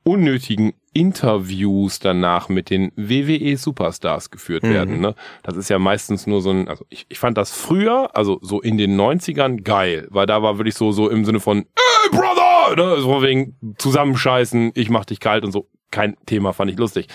unnötigen 0.03 0.73
Interviews 0.93 1.97
danach 1.99 2.49
mit 2.49 2.69
den 2.69 2.91
WWE 2.95 3.57
Superstars 3.57 4.29
geführt 4.29 4.63
Mhm. 4.63 4.69
werden. 4.73 4.99
Ne? 4.99 5.15
Das 5.41 5.55
ist 5.55 5.69
ja 5.69 5.79
meistens 5.79 6.27
nur 6.27 6.41
so 6.41 6.51
ein, 6.51 6.67
also 6.67 6.85
ich, 6.89 7.05
ich 7.09 7.17
fand 7.19 7.37
das 7.37 7.51
früher, 7.51 8.09
also 8.15 8.37
so 8.41 8.61
in 8.61 8.77
den 8.77 8.95
90ern 8.99 9.63
geil, 9.63 10.07
weil 10.11 10.25
da 10.27 10.43
war 10.43 10.59
wirklich 10.59 10.75
so, 10.75 10.91
so 10.91 11.09
im 11.09 11.25
Sinne 11.25 11.39
von, 11.39 11.59
ey 11.59 12.09
Brother, 12.11 12.75
ne? 12.75 13.01
so 13.01 13.23
wegen 13.23 13.55
zusammenscheißen, 13.79 14.71
ich 14.75 14.89
mach 14.89 15.05
dich 15.05 15.19
kalt 15.19 15.43
und 15.43 15.51
so. 15.51 15.67
Kein 15.89 16.17
Thema, 16.25 16.53
fand 16.53 16.69
ich 16.71 16.77
lustig. 16.77 17.07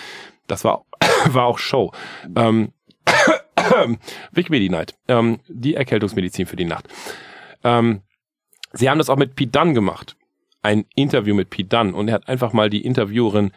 Das 0.49 0.65
war, 0.65 0.85
war 1.27 1.45
auch 1.45 1.59
Show. 1.59 1.93
Ähm, 2.35 2.73
Vic 4.33 4.51
Medi 4.51 4.69
Night, 4.69 4.95
ähm, 5.07 5.41
die 5.49 5.75
Erkältungsmedizin 5.75 6.47
für 6.47 6.57
die 6.57 6.65
Nacht. 6.65 6.89
Ähm, 7.63 8.03
sie 8.73 8.91
haben 8.91 8.99
das 8.99 9.11
auch 9.11 9.17
mit 9.17 9.37
Pete 9.37 9.53
Dunne 9.53 9.75
gemacht. 9.75 10.17
Ein 10.63 10.85
Interview 10.97 11.35
mit 11.35 11.51
Pete 11.51 11.69
Dunne 11.69 11.95
und 11.95 12.09
er 12.09 12.15
hat 12.15 12.29
einfach 12.29 12.53
mal 12.53 12.71
die 12.71 12.85
Interviewerin 12.85 13.53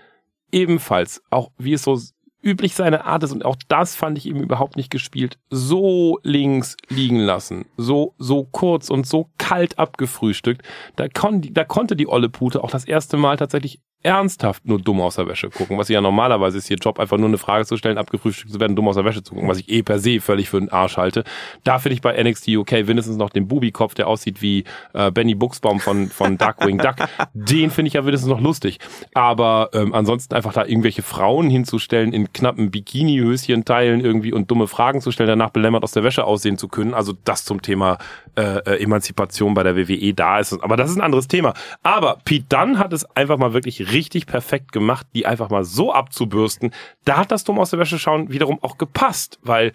ebenfalls, 0.51 1.23
auch 1.29 1.51
wie 1.57 1.73
es 1.73 1.83
so 1.83 1.99
üblich 2.43 2.73
seine 2.73 3.05
Art 3.05 3.23
ist 3.23 3.31
und 3.31 3.45
auch 3.45 3.55
das 3.67 3.95
fand 3.95 4.17
ich 4.17 4.25
eben 4.25 4.41
überhaupt 4.41 4.75
nicht 4.75 4.89
gespielt, 4.89 5.37
so 5.49 6.19
links 6.23 6.75
liegen 6.89 7.19
lassen, 7.19 7.65
so 7.77 8.15
so 8.17 8.45
kurz 8.45 8.89
und 8.89 9.05
so 9.05 9.29
kalt 9.37 9.77
abgefrühstückt. 9.77 10.65
Da, 10.95 11.07
kon, 11.07 11.41
da 11.41 11.63
konnte 11.63 11.95
die 11.95 12.07
olle 12.07 12.29
Pute 12.29 12.63
auch 12.63 12.71
das 12.71 12.85
erste 12.85 13.17
Mal 13.17 13.37
tatsächlich 13.37 13.79
ernsthaft 14.04 14.66
nur 14.66 14.80
dumm 14.80 15.02
aus 15.02 15.16
der 15.16 15.28
Wäsche 15.28 15.49
gucken, 15.49 15.78
was 15.78 15.89
ja 15.89 16.02
normalerweise 16.02 16.58
ist, 16.58 16.70
ihr 16.70 16.78
Job 16.78 16.99
einfach 16.99 17.18
nur 17.18 17.28
eine 17.28 17.38
Frage 17.38 17.66
zu 17.66 17.78
stellen, 17.78 17.97
abgefrühstückt 17.97 18.52
zu 18.52 18.60
werden, 18.60 18.76
dumm 18.76 18.88
aus 18.88 18.95
der 18.95 19.06
Wäsche 19.06 19.24
zu 19.24 19.34
gucken, 19.34 19.49
was 19.49 19.60
ich 19.60 19.70
eh 19.70 19.84
per 19.84 19.99
se 19.99 20.20
völlig 20.20 20.49
für 20.49 20.60
den 20.60 20.70
Arsch 20.70 20.97
halte. 20.97 21.24
Da 21.64 21.80
finde 21.80 21.95
ich 21.95 22.02
bei 22.02 22.22
NXT 22.22 22.49
UK 22.49 22.72
wenigstens 22.88 23.18
noch 23.18 23.30
den 23.30 23.47
Bubikopf, 23.47 23.93
der 23.93 24.08
aussieht 24.08 24.41
wie 24.41 24.64
äh, 24.93 25.12
Benny 25.12 25.36
Buchsbaum 25.36 25.80
von, 25.80 26.10
von 26.10 26.38
Darkwing 26.38 26.78
Duck. 26.78 26.95
Den 27.34 27.70
finde 27.70 27.88
ich 27.88 27.93
ja 27.93 28.06
wenigstens 28.06 28.30
noch 28.30 28.41
lustig. 28.41 28.80
Aber 29.14 29.70
ähm, 29.74 29.93
ansonsten 29.93 30.34
einfach 30.36 30.54
da 30.54 30.66
irgendwelche 30.66 31.02
Frauen 31.02 31.49
hinzustellen, 31.49 32.14
in 32.14 32.32
knappen 32.34 32.72
Bikini-Höschen 32.72 33.66
teilen 33.66 34.02
irgendwie 34.02 34.34
und 34.34 34.49
dumme 34.49 34.68
Fragen 34.68 35.02
zu 35.02 35.12
stellen, 35.12 35.30
danach 35.30 35.49
belämmert 35.49 35.84
aus 35.84 35.91
der 35.91 36.04
Wäsche 36.04 36.26
aussehen 36.26 36.58
zu 36.58 36.68
können. 36.68 36.93
Also 36.93 37.14
das 37.24 37.45
zum 37.45 37.62
Thema 37.62 37.97
äh, 38.36 38.41
äh, 38.41 38.84
Emanzipation 38.84 39.54
bei 39.54 39.64
der 39.64 39.76
WWE, 39.76 40.14
da 40.14 40.39
ist 40.39 40.52
es. 40.54 40.62
Aber 40.62 40.78
das 40.78 40.89
ist 40.89 40.97
ein 40.97 41.02
anderes 41.02 41.28
Thema. 41.28 41.54
Aber 41.84 42.18
Pete 42.24 42.45
Dunne 42.49 42.80
hat 42.80 42.93
es 42.93 43.06
einfach 43.16 43.38
mal 43.38 43.54
wirklich 43.54 43.90
richtig 43.91 44.25
perfekt 44.25 44.71
gemacht, 44.71 45.07
die 45.13 45.25
einfach 45.25 45.49
mal 45.49 45.63
so 45.63 45.93
abzubürsten. 45.93 46.73
Da 47.05 47.17
hat 47.17 47.31
das 47.31 47.43
dumm 47.43 47.59
aus 47.59 47.71
der 47.71 47.79
Wäsche 47.79 47.99
schauen 47.99 48.31
wiederum 48.31 48.61
auch 48.61 48.77
gepasst, 48.77 49.39
weil 49.41 49.73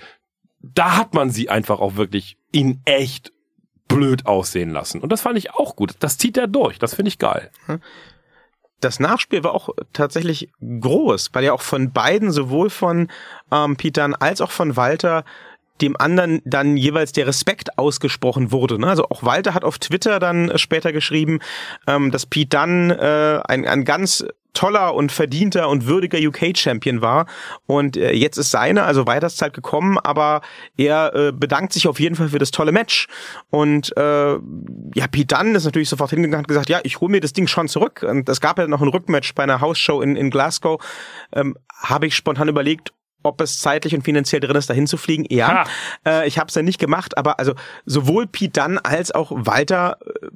da 0.60 0.96
hat 0.96 1.14
man 1.14 1.30
sie 1.30 1.48
einfach 1.48 1.80
auch 1.80 1.96
wirklich 1.96 2.36
in 2.52 2.80
echt 2.84 3.32
blöd 3.88 4.26
aussehen 4.26 4.70
lassen. 4.70 5.00
Und 5.00 5.10
das 5.10 5.20
fand 5.20 5.38
ich 5.38 5.54
auch 5.54 5.76
gut. 5.76 5.94
Das 6.00 6.18
zieht 6.18 6.36
er 6.36 6.48
durch. 6.48 6.78
Das 6.78 6.94
finde 6.94 7.08
ich 7.08 7.18
geil. 7.18 7.50
Das 8.80 9.00
Nachspiel 9.00 9.44
war 9.44 9.54
auch 9.54 9.70
tatsächlich 9.92 10.50
groß, 10.60 11.30
weil 11.32 11.44
ja 11.44 11.52
auch 11.52 11.62
von 11.62 11.92
beiden, 11.92 12.30
sowohl 12.30 12.68
von 12.68 13.08
ähm, 13.50 13.76
Petern 13.76 14.14
als 14.14 14.40
auch 14.40 14.50
von 14.50 14.76
Walter, 14.76 15.24
dem 15.81 15.97
anderen 15.97 16.43
dann 16.45 16.77
jeweils 16.77 17.12
der 17.12 17.27
Respekt 17.27 17.79
ausgesprochen 17.79 18.53
wurde. 18.53 18.79
Ne? 18.79 18.87
Also 18.87 19.05
auch 19.09 19.22
Walter 19.22 19.55
hat 19.55 19.64
auf 19.64 19.79
Twitter 19.79 20.18
dann 20.18 20.51
äh, 20.51 20.59
später 20.59 20.93
geschrieben, 20.93 21.41
ähm, 21.87 22.11
dass 22.11 22.27
Pete 22.27 22.57
Dunn 22.57 22.91
äh, 22.91 23.41
ein, 23.47 23.66
ein 23.66 23.85
ganz 23.85 24.24
toller 24.57 24.95
und 24.95 25.12
verdienter 25.12 25.68
und 25.68 25.87
würdiger 25.87 26.18
UK-Champion 26.18 27.03
war. 27.03 27.27
Und 27.66 27.97
äh, 27.97 28.12
jetzt 28.12 28.39
ist 28.39 28.51
seine, 28.51 28.85
also 28.85 29.07
Walters 29.07 29.37
Zeit 29.37 29.53
gekommen, 29.53 29.99
aber 29.99 30.41
er 30.77 31.14
äh, 31.14 31.33
bedankt 31.33 31.74
sich 31.74 31.87
auf 31.87 32.01
jeden 32.01 32.16
Fall 32.16 32.31
für 32.31 32.39
das 32.39 32.51
tolle 32.51 32.72
Match. 32.72 33.07
Und 33.51 33.95
äh, 33.97 34.33
ja, 34.33 35.07
Pete 35.11 35.37
Dunne 35.37 35.57
ist 35.57 35.66
natürlich 35.66 35.91
sofort 35.91 36.11
hingegangen 36.11 36.45
und 36.45 36.49
gesagt, 36.49 36.70
ja, 36.70 36.81
ich 36.83 37.01
hole 37.01 37.11
mir 37.11 37.20
das 37.20 37.35
Ding 37.35 37.47
schon 37.47 37.68
zurück. 37.68 38.05
Und 38.09 38.29
es 38.29 38.41
gab 38.41 38.59
ja 38.59 38.66
noch 38.66 38.81
ein 38.81 38.89
Rückmatch 38.89 39.35
bei 39.35 39.43
einer 39.43 39.61
Hausshow 39.61 40.01
in, 40.01 40.16
in 40.16 40.31
Glasgow. 40.31 40.83
Ähm, 41.33 41.57
Habe 41.83 42.07
ich 42.07 42.16
spontan 42.16 42.49
überlegt, 42.49 42.93
ob 43.27 43.41
es 43.41 43.59
zeitlich 43.59 43.95
und 43.95 44.03
finanziell 44.03 44.41
drin 44.41 44.57
ist, 44.57 44.70
dahin 44.70 44.87
zu 44.87 44.97
fliegen. 44.97 45.27
Ja, 45.29 45.64
äh, 46.07 46.27
ich 46.27 46.39
habe 46.39 46.49
es 46.49 46.55
ja 46.55 46.62
nicht 46.62 46.79
gemacht, 46.79 47.18
aber 47.18 47.39
also 47.39 47.55
sowohl 47.85 48.27
Pete 48.27 48.61
Dunne 48.61 48.85
als 48.85 49.12
auch 49.12 49.33
Walter 49.35 49.99
äh, 50.22 50.29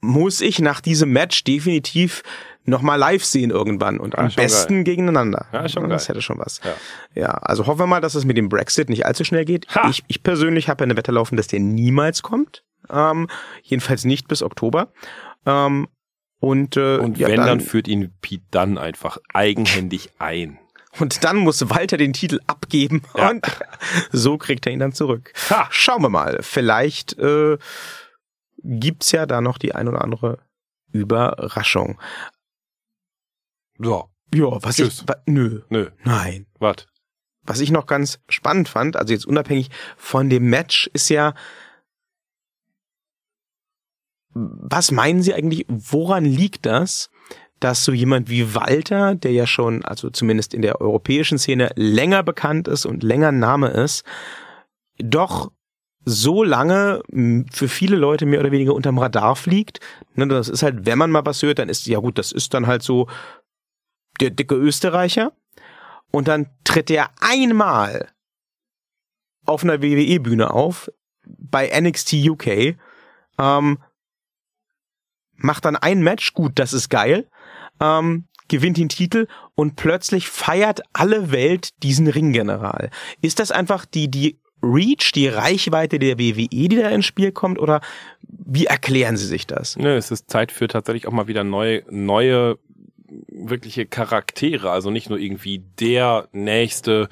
muss 0.00 0.40
ich 0.40 0.60
nach 0.60 0.80
diesem 0.80 1.10
Match 1.12 1.44
definitiv 1.44 2.22
nochmal 2.64 2.98
live 2.98 3.24
sehen 3.24 3.50
irgendwann 3.50 3.98
und 3.98 4.18
am 4.18 4.30
schon 4.30 4.42
besten 4.42 4.84
gegeneinander. 4.84 5.46
Ja, 5.52 5.68
schon 5.68 5.88
das 5.88 6.06
geil. 6.06 6.14
hätte 6.14 6.22
schon 6.22 6.38
was. 6.38 6.60
Ja. 6.64 6.74
Ja. 7.14 7.30
also 7.30 7.66
hoffen 7.66 7.80
wir 7.80 7.86
mal, 7.86 8.00
dass 8.00 8.14
es 8.14 8.24
mit 8.24 8.36
dem 8.36 8.48
Brexit 8.48 8.88
nicht 8.88 9.06
allzu 9.06 9.24
schnell 9.24 9.44
geht. 9.44 9.74
Ha! 9.74 9.88
Ich, 9.88 10.04
ich 10.08 10.22
persönlich 10.22 10.68
habe 10.68 10.82
ja 10.82 10.86
eine 10.86 10.96
Wette 10.96 11.12
laufen, 11.12 11.36
dass 11.36 11.46
der 11.46 11.60
niemals 11.60 12.22
kommt. 12.22 12.64
Ähm, 12.90 13.28
jedenfalls 13.62 14.04
nicht 14.04 14.28
bis 14.28 14.42
Oktober. 14.42 14.92
Ähm, 15.44 15.88
und 16.38 16.76
äh, 16.76 16.98
Und 16.98 17.18
ja, 17.18 17.28
wenn, 17.28 17.36
dann, 17.36 17.46
dann, 17.46 17.60
führt 17.60 17.88
ihn 17.88 18.12
Pete 18.20 18.44
Dunne 18.50 18.80
einfach 18.80 19.18
eigenhändig 19.32 20.10
ein. 20.18 20.58
Und 20.98 21.24
dann 21.24 21.36
muss 21.38 21.68
Walter 21.70 21.96
den 21.96 22.12
Titel 22.12 22.40
abgeben 22.46 23.02
Ja. 23.16 23.30
und 23.30 23.44
so 24.12 24.38
kriegt 24.38 24.66
er 24.66 24.72
ihn 24.72 24.78
dann 24.80 24.92
zurück. 24.92 25.32
Ha! 25.50 25.68
Schauen 25.70 26.02
wir 26.02 26.08
mal. 26.08 26.38
Vielleicht 26.42 27.18
äh, 27.18 27.58
gibt's 28.62 29.12
ja 29.12 29.26
da 29.26 29.40
noch 29.40 29.58
die 29.58 29.74
ein 29.74 29.88
oder 29.88 30.02
andere 30.02 30.38
Überraschung. 30.92 32.00
Ja, 33.78 34.04
Ja, 34.34 34.62
was 34.62 34.76
Tschüss. 34.76 35.02
ich, 35.02 35.08
wa, 35.08 35.16
nö, 35.26 35.62
nö, 35.68 35.90
nein. 36.04 36.46
was? 36.58 36.86
Was 37.42 37.60
ich 37.60 37.70
noch 37.70 37.86
ganz 37.86 38.18
spannend 38.28 38.68
fand, 38.68 38.96
also 38.96 39.12
jetzt 39.12 39.26
unabhängig 39.26 39.70
von 39.96 40.28
dem 40.30 40.48
Match, 40.50 40.88
ist 40.94 41.10
ja, 41.10 41.34
was 44.30 44.90
meinen 44.90 45.22
Sie 45.22 45.32
eigentlich, 45.32 45.64
woran 45.68 46.24
liegt 46.24 46.66
das, 46.66 47.08
dass 47.60 47.84
so 47.84 47.92
jemand 47.92 48.28
wie 48.28 48.54
Walter, 48.54 49.14
der 49.14 49.32
ja 49.32 49.46
schon, 49.46 49.84
also 49.84 50.10
zumindest 50.10 50.54
in 50.54 50.62
der 50.62 50.80
europäischen 50.80 51.38
Szene, 51.38 51.70
länger 51.74 52.22
bekannt 52.22 52.68
ist 52.68 52.84
und 52.84 53.02
länger 53.02 53.32
Name 53.32 53.68
ist, 53.68 54.04
doch 54.98 55.50
so 56.04 56.44
lange 56.44 57.02
für 57.50 57.68
viele 57.68 57.96
Leute 57.96 58.26
mehr 58.26 58.40
oder 58.40 58.52
weniger 58.52 58.74
unterm 58.74 58.98
Radar 58.98 59.34
fliegt. 59.34 59.80
Ne, 60.14 60.28
das 60.28 60.48
ist 60.48 60.62
halt, 60.62 60.86
wenn 60.86 60.98
man 60.98 61.10
mal 61.10 61.26
was 61.26 61.42
hört, 61.42 61.58
dann 61.58 61.68
ist, 61.68 61.86
ja 61.86 61.98
gut, 61.98 62.16
das 62.18 62.30
ist 62.30 62.54
dann 62.54 62.66
halt 62.66 62.82
so 62.82 63.08
der 64.20 64.30
dicke 64.30 64.54
Österreicher. 64.54 65.32
Und 66.12 66.28
dann 66.28 66.48
tritt 66.64 66.90
er 66.90 67.10
einmal 67.20 68.08
auf 69.44 69.64
einer 69.64 69.82
WWE-Bühne 69.82 70.50
auf, 70.50 70.90
bei 71.24 71.68
NXT 71.78 72.14
UK, 72.28 72.76
ähm, 73.38 73.78
macht 75.34 75.64
dann 75.64 75.76
ein 75.76 76.02
Match, 76.02 76.34
gut, 76.34 76.52
das 76.54 76.72
ist 76.72 76.88
geil, 76.88 77.28
ähm, 77.80 78.24
gewinnt 78.48 78.76
den 78.76 78.88
Titel 78.88 79.26
und 79.54 79.76
plötzlich 79.76 80.28
feiert 80.28 80.82
alle 80.92 81.32
Welt 81.32 81.82
diesen 81.82 82.06
Ringgeneral. 82.06 82.90
Ist 83.20 83.40
das 83.40 83.50
einfach 83.50 83.84
die, 83.84 84.08
die 84.08 84.38
Reach, 84.62 85.12
die 85.14 85.28
Reichweite 85.28 85.98
der 85.98 86.18
WWE, 86.18 86.48
die 86.48 86.68
da 86.68 86.88
ins 86.88 87.06
Spiel 87.06 87.32
kommt, 87.32 87.58
oder 87.58 87.80
wie 88.22 88.66
erklären 88.66 89.16
Sie 89.16 89.26
sich 89.26 89.46
das? 89.46 89.76
Nö, 89.76 89.96
es 89.96 90.10
ist 90.10 90.30
Zeit 90.30 90.50
für 90.52 90.68
tatsächlich 90.68 91.06
auch 91.06 91.12
mal 91.12 91.28
wieder 91.28 91.44
neue, 91.44 91.82
neue 91.90 92.58
wirkliche 93.28 93.86
Charaktere, 93.86 94.70
also 94.70 94.90
nicht 94.90 95.10
nur 95.10 95.18
irgendwie 95.18 95.62
der 95.78 96.28
nächste 96.32 97.08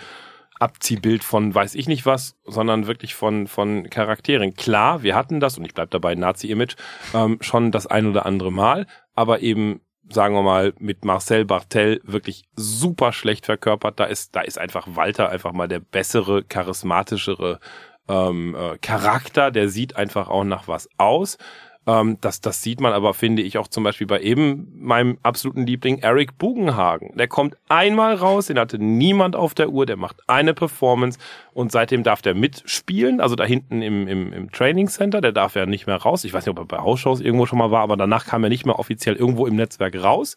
Abziehbild 0.58 1.24
von 1.24 1.54
weiß 1.54 1.74
ich 1.74 1.88
nicht 1.88 2.06
was, 2.06 2.36
sondern 2.46 2.86
wirklich 2.86 3.14
von, 3.14 3.46
von 3.46 3.90
Charakteren. 3.90 4.54
Klar, 4.54 5.02
wir 5.02 5.14
hatten 5.14 5.40
das, 5.40 5.58
und 5.58 5.64
ich 5.64 5.74
bleib 5.74 5.90
dabei 5.90 6.14
Nazi-Image, 6.14 6.76
ähm, 7.12 7.38
schon 7.40 7.70
das 7.72 7.86
ein 7.86 8.06
oder 8.06 8.24
andere 8.24 8.52
Mal, 8.52 8.86
aber 9.14 9.40
eben 9.40 9.80
sagen 10.08 10.34
wir 10.34 10.42
mal, 10.42 10.74
mit 10.78 11.04
Marcel 11.04 11.44
Bartel 11.44 12.00
wirklich 12.04 12.44
super 12.56 13.12
schlecht 13.12 13.46
verkörpert. 13.46 13.98
Da 14.00 14.04
ist, 14.04 14.36
da 14.36 14.40
ist 14.40 14.58
einfach 14.58 14.86
Walter 14.90 15.30
einfach 15.30 15.52
mal 15.52 15.68
der 15.68 15.80
bessere, 15.80 16.44
charismatischere 16.44 17.60
ähm, 18.08 18.54
äh, 18.54 18.78
Charakter. 18.78 19.50
Der 19.50 19.68
sieht 19.68 19.96
einfach 19.96 20.28
auch 20.28 20.44
nach 20.44 20.68
was 20.68 20.88
aus. 20.98 21.38
Ähm, 21.86 22.18
das, 22.20 22.40
das 22.40 22.62
sieht 22.62 22.80
man 22.80 22.92
aber, 22.92 23.14
finde 23.14 23.42
ich, 23.42 23.58
auch 23.58 23.68
zum 23.68 23.84
Beispiel 23.84 24.06
bei 24.06 24.20
eben 24.20 24.72
meinem 24.76 25.18
absoluten 25.22 25.66
Liebling 25.66 25.98
Eric 25.98 26.38
Bugenhagen. 26.38 27.16
Der 27.16 27.28
kommt 27.28 27.56
einmal 27.68 28.14
raus, 28.14 28.46
den 28.46 28.58
hatte 28.58 28.78
niemand 28.78 29.36
auf 29.36 29.54
der 29.54 29.70
Uhr, 29.70 29.86
der 29.86 29.96
macht 29.96 30.16
eine 30.26 30.54
Performance 30.54 31.18
und 31.52 31.72
seitdem 31.72 32.02
darf 32.02 32.22
der 32.22 32.34
mitspielen, 32.34 33.20
also 33.20 33.36
da 33.36 33.44
hinten 33.44 33.82
im, 33.82 34.08
im, 34.08 34.32
im 34.32 34.50
Training 34.50 34.88
Center, 34.88 35.20
der 35.20 35.32
darf 35.32 35.54
ja 35.56 35.66
nicht 35.66 35.86
mehr 35.86 35.96
raus. 35.96 36.24
Ich 36.24 36.32
weiß 36.32 36.46
nicht, 36.46 36.58
ob 36.58 36.58
er 36.58 36.78
bei 36.78 36.82
Hausshows 36.82 37.20
irgendwo 37.20 37.46
schon 37.46 37.58
mal 37.58 37.70
war, 37.70 37.82
aber 37.82 37.96
danach 37.96 38.26
kam 38.26 38.42
er 38.44 38.50
nicht 38.50 38.66
mehr 38.66 38.78
offiziell 38.78 39.16
irgendwo 39.16 39.46
im 39.46 39.56
Netzwerk 39.56 40.02
raus. 40.02 40.36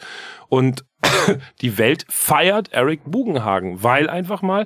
Und 0.50 0.86
die 1.62 1.78
Welt 1.78 2.06
feiert 2.10 2.74
Eric 2.74 3.02
Bugenhagen, 3.06 3.84
weil 3.84 4.10
einfach 4.10 4.42
mal 4.42 4.66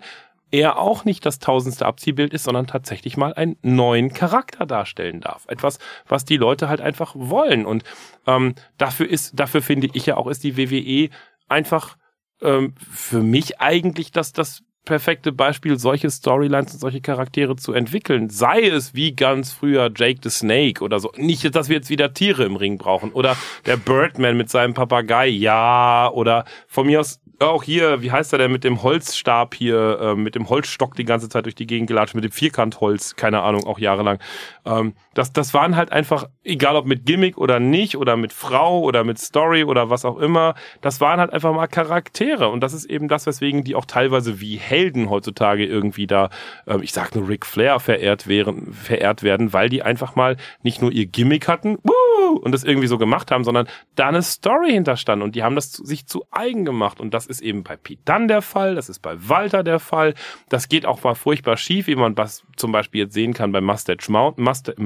er 0.52 0.78
auch 0.78 1.06
nicht 1.06 1.26
das 1.26 1.39
tausendste 1.39 1.86
Abziehbild 1.86 2.34
ist, 2.34 2.43
sondern 2.43 2.68
tatsächlich 2.68 3.18
mal 3.18 3.34
einen 3.34 3.58
neuen 3.62 4.14
Charakter 4.14 4.66
darstellen 4.66 5.22
darf. 5.22 5.45
Etwas, 5.47 5.80
was 6.08 6.26
die 6.26 6.38
Leute 6.38 6.70
halt 6.70 6.82
einfach 6.82 7.14
wollen. 7.16 7.66
Und 7.66 7.84
ähm, 8.28 8.56
dafür 8.78 9.10
ist, 9.10 9.39
dafür 9.39 9.62
finde 9.62 9.89
ich 9.93 10.06
ja 10.06 10.18
auch, 10.18 10.28
ist 10.28 10.43
die 10.43 10.58
WWE 10.58 11.10
einfach 11.47 11.97
ähm, 12.41 12.76
für 12.80 13.22
mich 13.22 13.60
eigentlich 13.60 14.12
das, 14.12 14.34
das 14.34 14.64
perfekte 14.84 15.32
Beispiel, 15.32 15.78
solche 15.78 16.10
Storylines 16.10 16.74
und 16.74 16.80
solche 16.80 17.02
Charaktere 17.02 17.56
zu 17.56 17.74
entwickeln. 17.74 18.30
Sei 18.30 18.68
es 18.68 18.93
wie 18.95 19.14
ganz 19.16 19.52
früher 19.52 19.91
Jake 19.95 20.20
the 20.24 20.30
Snake 20.30 20.84
oder 20.84 20.99
so. 20.99 21.12
Nicht, 21.16 21.56
dass 21.56 21.70
wir 21.70 21.76
jetzt 21.76 21.89
wieder 21.89 22.14
Tiere 22.14 22.45
im 22.45 22.56
Ring 22.56 22.78
brauchen. 22.78 23.12
Oder 23.12 23.38
der 23.66 23.78
Birdman 23.78 24.38
mit 24.38 24.49
seinem 24.49 24.74
Papagei, 24.74 25.28
ja. 25.28 26.10
Oder 26.12 26.45
von 26.68 26.88
mir 26.88 26.99
aus 26.99 27.21
auch 27.50 27.64
hier, 27.64 28.02
wie 28.02 28.12
heißt 28.12 28.34
er 28.34 28.39
denn 28.39 28.52
mit 28.52 28.64
dem 28.64 28.84
Holzstab 28.84 29.56
hier, 29.56 30.00
äh, 30.00 30.16
mit 30.16 30.36
dem 30.36 30.50
Holzstock 30.50 30.96
die 30.96 31.06
ganze 31.06 31.30
Zeit 31.30 31.46
durch 31.46 31.56
die 31.56 31.68
Gegend 31.68 31.88
gelatscht, 31.88 32.16
mit 32.16 32.24
dem 32.24 32.32
Vierkantholz, 32.32 33.16
keine 33.16 33.42
Ahnung, 33.42 33.66
auch 33.66 33.80
jahrelang. 33.80 34.20
Ähm, 34.66 34.94
das, 35.14 35.34
das 35.34 35.54
waren 35.54 35.76
halt 35.76 35.92
einfach, 35.92 36.30
egal 36.44 36.76
ob 36.76 36.86
mit 36.86 37.06
Gimmick 37.06 37.38
oder 37.38 37.60
nicht, 37.60 37.98
oder 37.98 38.18
mit 38.18 38.34
Frau 38.34 38.82
oder 38.82 39.04
mit 39.04 39.20
Story 39.20 39.64
oder 39.64 39.89
was 39.89 40.06
auch 40.06 40.18
immer, 40.18 40.56
das 40.82 41.00
waren 41.00 41.20
halt 41.20 41.34
einfach 41.34 41.54
mal 41.54 41.68
Charaktere. 41.68 42.50
Und 42.50 42.62
das 42.62 42.74
ist 42.74 42.86
eben 42.86 43.08
das, 43.08 43.26
weswegen 43.26 43.64
die 43.64 43.76
auch 43.76 43.86
teilweise 43.86 44.42
wie 44.42 44.58
Helden 44.58 45.10
heutzutage 45.10 45.66
irgendwie 45.66 46.08
da, 46.08 46.30
äh, 46.66 46.82
ich 46.82 46.94
sag 46.94 47.16
nur 47.16 47.28
Ric 47.28 47.46
Flair 47.46 47.80
verehrt, 47.80 48.28
wären, 48.28 48.74
verehrt 48.74 49.24
werden, 49.24 49.54
weil 49.54 49.70
die 49.70 49.84
einfach 49.84 50.16
mal 50.16 50.38
nicht 50.64 50.82
nur 50.82 50.92
ihr 50.92 51.06
Gimmick 51.06 51.48
hatten, 51.48 51.78
wuh, 51.84 52.38
und 52.38 52.52
das 52.52 52.64
irgendwie 52.64 52.88
so 52.88 52.98
gemacht 52.98 53.32
haben, 53.32 53.44
sondern 53.44 53.68
da 53.96 54.08
eine 54.08 54.22
Story 54.22 54.72
hinterstand 54.72 55.22
und 55.22 55.36
die 55.36 55.44
haben 55.44 55.56
das 55.56 55.72
zu, 55.72 55.86
sich 55.86 56.08
zu 56.08 56.26
eigen 56.32 56.66
gemacht. 56.66 57.00
Und 57.00 57.14
das 57.14 57.28
ist 57.28 57.42
eben 57.42 57.64
bei 57.64 57.78
Dunn 58.06 58.28
der 58.28 58.42
Fall, 58.42 58.76
das 58.76 58.89
ist 58.89 59.00
bei 59.00 59.16
Walter 59.28 59.64
der 59.64 59.80
Fall. 59.80 60.14
Das 60.50 60.70
geht 60.70 60.86
auch 60.86 61.04
mal 61.04 61.16
furchtbar 61.16 61.58
schief, 61.58 61.88
wie 61.88 61.96
man 61.96 62.18
was 62.18 62.44
zum 62.56 62.72
Beispiel 62.72 63.02
jetzt 63.02 63.14
sehen 63.14 63.34
kann 63.34 63.52
bei 63.52 63.62
Mustache 63.62 64.12
Mountain. 64.12 64.44
Mustard, 64.44 64.78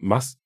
Must, 0.00 0.38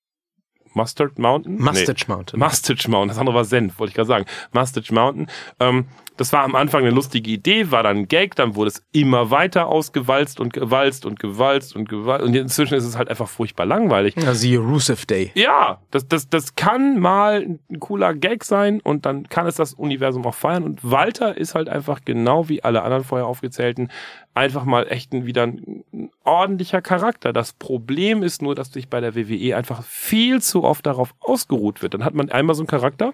Mustard 0.74 1.18
Mountain? 1.18 1.56
Mustache 1.58 2.06
nee. 2.08 2.14
Mountain. 2.14 2.40
Mustache 2.40 2.90
Mountain, 2.90 3.08
das 3.08 3.18
andere 3.18 3.36
war 3.36 3.44
Senf, 3.44 3.78
wollte 3.78 3.90
ich 3.90 3.94
gerade 3.94 4.08
sagen. 4.08 4.24
Mustache 4.52 4.92
Mountain. 4.94 5.26
Ähm, 5.60 5.86
das 6.16 6.32
war 6.32 6.42
am 6.44 6.54
Anfang 6.54 6.82
eine 6.82 6.90
lustige 6.90 7.30
Idee, 7.30 7.70
war 7.70 7.82
dann 7.82 7.98
ein 7.98 8.08
Gag, 8.08 8.36
dann 8.36 8.54
wurde 8.54 8.68
es 8.68 8.84
immer 8.92 9.30
weiter 9.30 9.66
ausgewalzt 9.66 10.40
und 10.40 10.52
gewalzt 10.52 11.06
und 11.06 11.18
gewalzt 11.18 11.74
und 11.74 11.88
gewalzt. 11.88 12.24
Und 12.24 12.34
inzwischen 12.36 12.74
ist 12.74 12.84
es 12.84 12.96
halt 12.96 13.08
einfach 13.08 13.28
furchtbar 13.28 13.66
langweilig. 13.66 14.14
Ja, 14.16 14.34
siehe 14.34 14.58
Rusev 14.58 15.06
Day. 15.06 15.32
Ja, 15.34 15.80
das, 15.90 16.06
das, 16.06 16.28
das 16.28 16.54
kann 16.54 17.00
mal 17.00 17.42
ein 17.42 17.80
cooler 17.80 18.14
Gag 18.14 18.44
sein 18.44 18.80
und 18.80 19.06
dann 19.06 19.28
kann 19.28 19.46
es 19.46 19.56
das 19.56 19.74
Universum 19.74 20.26
auch 20.26 20.34
feiern. 20.34 20.64
Und 20.64 20.80
Walter 20.82 21.36
ist 21.36 21.54
halt 21.54 21.68
einfach 21.68 22.00
genau 22.04 22.48
wie 22.48 22.62
alle 22.62 22.82
anderen 22.82 23.04
vorher 23.04 23.26
aufgezählten 23.26 23.90
einfach 24.34 24.64
mal 24.64 24.86
echt 24.90 25.12
ein, 25.12 25.26
wieder 25.26 25.42
ein, 25.44 25.84
ein 25.92 26.10
ordentlicher 26.24 26.80
Charakter. 26.80 27.32
Das 27.32 27.52
Problem 27.52 28.22
ist 28.22 28.40
nur, 28.42 28.54
dass 28.54 28.72
sich 28.72 28.88
bei 28.88 29.00
der 29.00 29.14
WWE 29.14 29.56
einfach 29.56 29.82
viel 29.82 30.40
zu 30.40 30.64
oft 30.64 30.86
darauf 30.86 31.14
ausgeruht 31.20 31.82
wird. 31.82 31.94
Dann 31.94 32.04
hat 32.04 32.14
man 32.14 32.30
einmal 32.30 32.54
so 32.54 32.62
einen 32.62 32.66
Charakter 32.68 33.12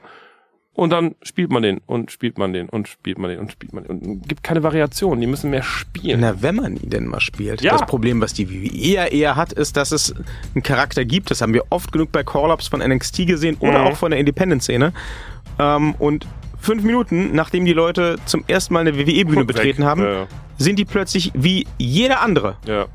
und 0.75 0.91
dann 0.91 1.17
spielt 1.23 1.51
man 1.51 1.65
den 1.65 1.81
und 1.87 2.13
spielt 2.13 2.39
man 2.39 2.53
den 2.53 2.69
und 2.69 2.87
spielt 2.87 3.19
man 3.19 3.31
den 3.31 3.41
und 3.41 3.51
spielt 3.51 3.73
man 3.73 3.83
den 3.83 3.99
und 3.99 4.29
gibt 4.29 4.45
keine 4.45 4.63
Variation. 4.63 5.21
Die 5.21 5.27
müssen 5.27 5.51
mehr 5.51 5.65
spielen. 5.65 6.21
Na, 6.21 6.41
wenn 6.41 6.55
man 6.55 6.77
ihn 6.77 6.91
denn 6.91 7.07
mal 7.07 7.21
spielt. 7.21 7.63
Ja. 7.63 7.73
Das 7.73 7.85
Problem, 7.87 8.21
was 8.21 8.33
die 8.33 8.49
WWE 8.49 8.77
eher, 8.81 9.11
eher 9.11 9.35
hat, 9.35 9.53
ist, 9.53 9.77
dass 9.77 9.91
es 9.91 10.15
einen 10.55 10.63
Charakter 10.63 11.05
gibt. 11.05 11.33
Das 11.33 11.41
haben 11.41 11.53
wir 11.53 11.65
oft 11.71 11.91
genug 11.91 12.13
bei 12.13 12.23
Call-Ups 12.23 12.69
von 12.69 12.79
NXT 12.81 13.27
gesehen 13.27 13.57
oder 13.59 13.81
Mhm. 13.81 13.87
auch 13.89 13.97
von 13.97 14.13
der 14.13 14.21
Independent-Szene. 14.21 14.93
Ähm, 15.59 15.95
und 15.99 16.29
fünf 16.61 16.83
Minuten, 16.83 17.35
nachdem 17.35 17.65
die 17.65 17.73
Leute 17.73 18.17
zum 18.27 18.45
ersten 18.49 18.75
Mal 18.75 18.81
eine 18.81 18.97
WWE-Bühne 18.97 19.41
Weg. 19.41 19.47
betreten 19.47 19.85
haben, 19.85 20.03
Ja, 20.05 20.27
sind 20.59 20.79
die 20.79 20.85
plötzlich 20.85 21.33
wie 21.35 21.67
jeder 21.79 22.21
andere. 22.23 22.57
ja. 22.67 22.87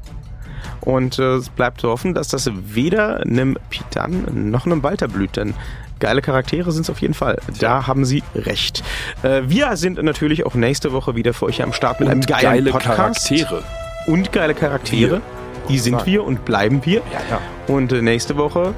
Und 0.81 1.17
äh, 1.17 1.35
es 1.35 1.47
bleibt 1.47 1.79
zu 1.79 1.87
hoffen, 1.89 2.13
dass 2.13 2.27
das 2.27 2.49
weder 2.53 3.21
einem 3.21 3.57
Pitan 3.69 4.49
noch 4.51 4.65
einem 4.65 4.83
Walter 4.83 5.07
blüht, 5.07 5.37
denn 5.37 5.53
geile 6.01 6.21
Charaktere 6.21 6.73
sind 6.73 6.81
es 6.81 6.89
auf 6.89 6.99
jeden 7.01 7.13
Fall. 7.13 7.37
Da 7.59 7.87
haben 7.87 8.03
sie 8.03 8.21
recht. 8.35 8.83
Äh, 9.23 9.43
wir 9.45 9.77
sind 9.77 10.01
natürlich 10.03 10.45
auch 10.45 10.55
nächste 10.55 10.91
Woche 10.91 11.15
wieder 11.15 11.33
für 11.33 11.45
euch 11.45 11.63
am 11.63 11.71
Start 11.71 12.01
mit 12.01 12.09
einem 12.09 12.19
Und 12.19 12.27
geilen 12.27 12.43
geile 12.43 12.71
Podcast. 12.71 13.29
Charaktere. 13.29 13.63
Und 14.07 14.33
geile 14.33 14.53
Charaktere. 14.53 15.21
Die 15.69 15.79
sind 15.79 16.05
wir 16.05 16.25
und 16.25 16.43
bleiben 16.43 16.81
wir. 16.83 17.01
Ja, 17.13 17.21
ja. 17.29 17.41
Und 17.73 17.93
äh, 17.93 18.01
nächste 18.01 18.35
Woche 18.35 18.73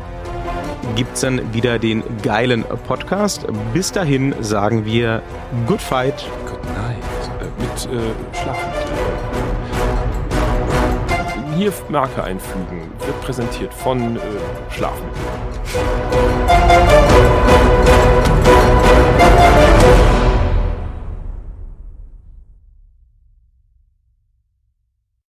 gibt 0.96 1.16
es 1.16 1.22
dann 1.22 1.54
wieder 1.54 1.80
den 1.80 2.04
geilen 2.22 2.64
Podcast. 2.88 3.46
Bis 3.74 3.92
dahin 3.92 4.36
sagen 4.42 4.86
wir 4.86 5.22
Good 5.68 5.82
Fight. 5.82 6.26
Good 6.50 6.64
Night. 6.76 7.04
Äh, 7.40 7.46
mit 7.62 7.72
äh, 7.86 8.38
Schlafmittel. 8.38 8.86
Hier 11.58 11.72
Marke 11.90 12.24
einfügen. 12.24 12.92
Wird 13.06 13.22
präsentiert 13.22 13.74
von 13.74 14.18
äh, 14.18 14.20
Schlafmittel. 14.70 15.12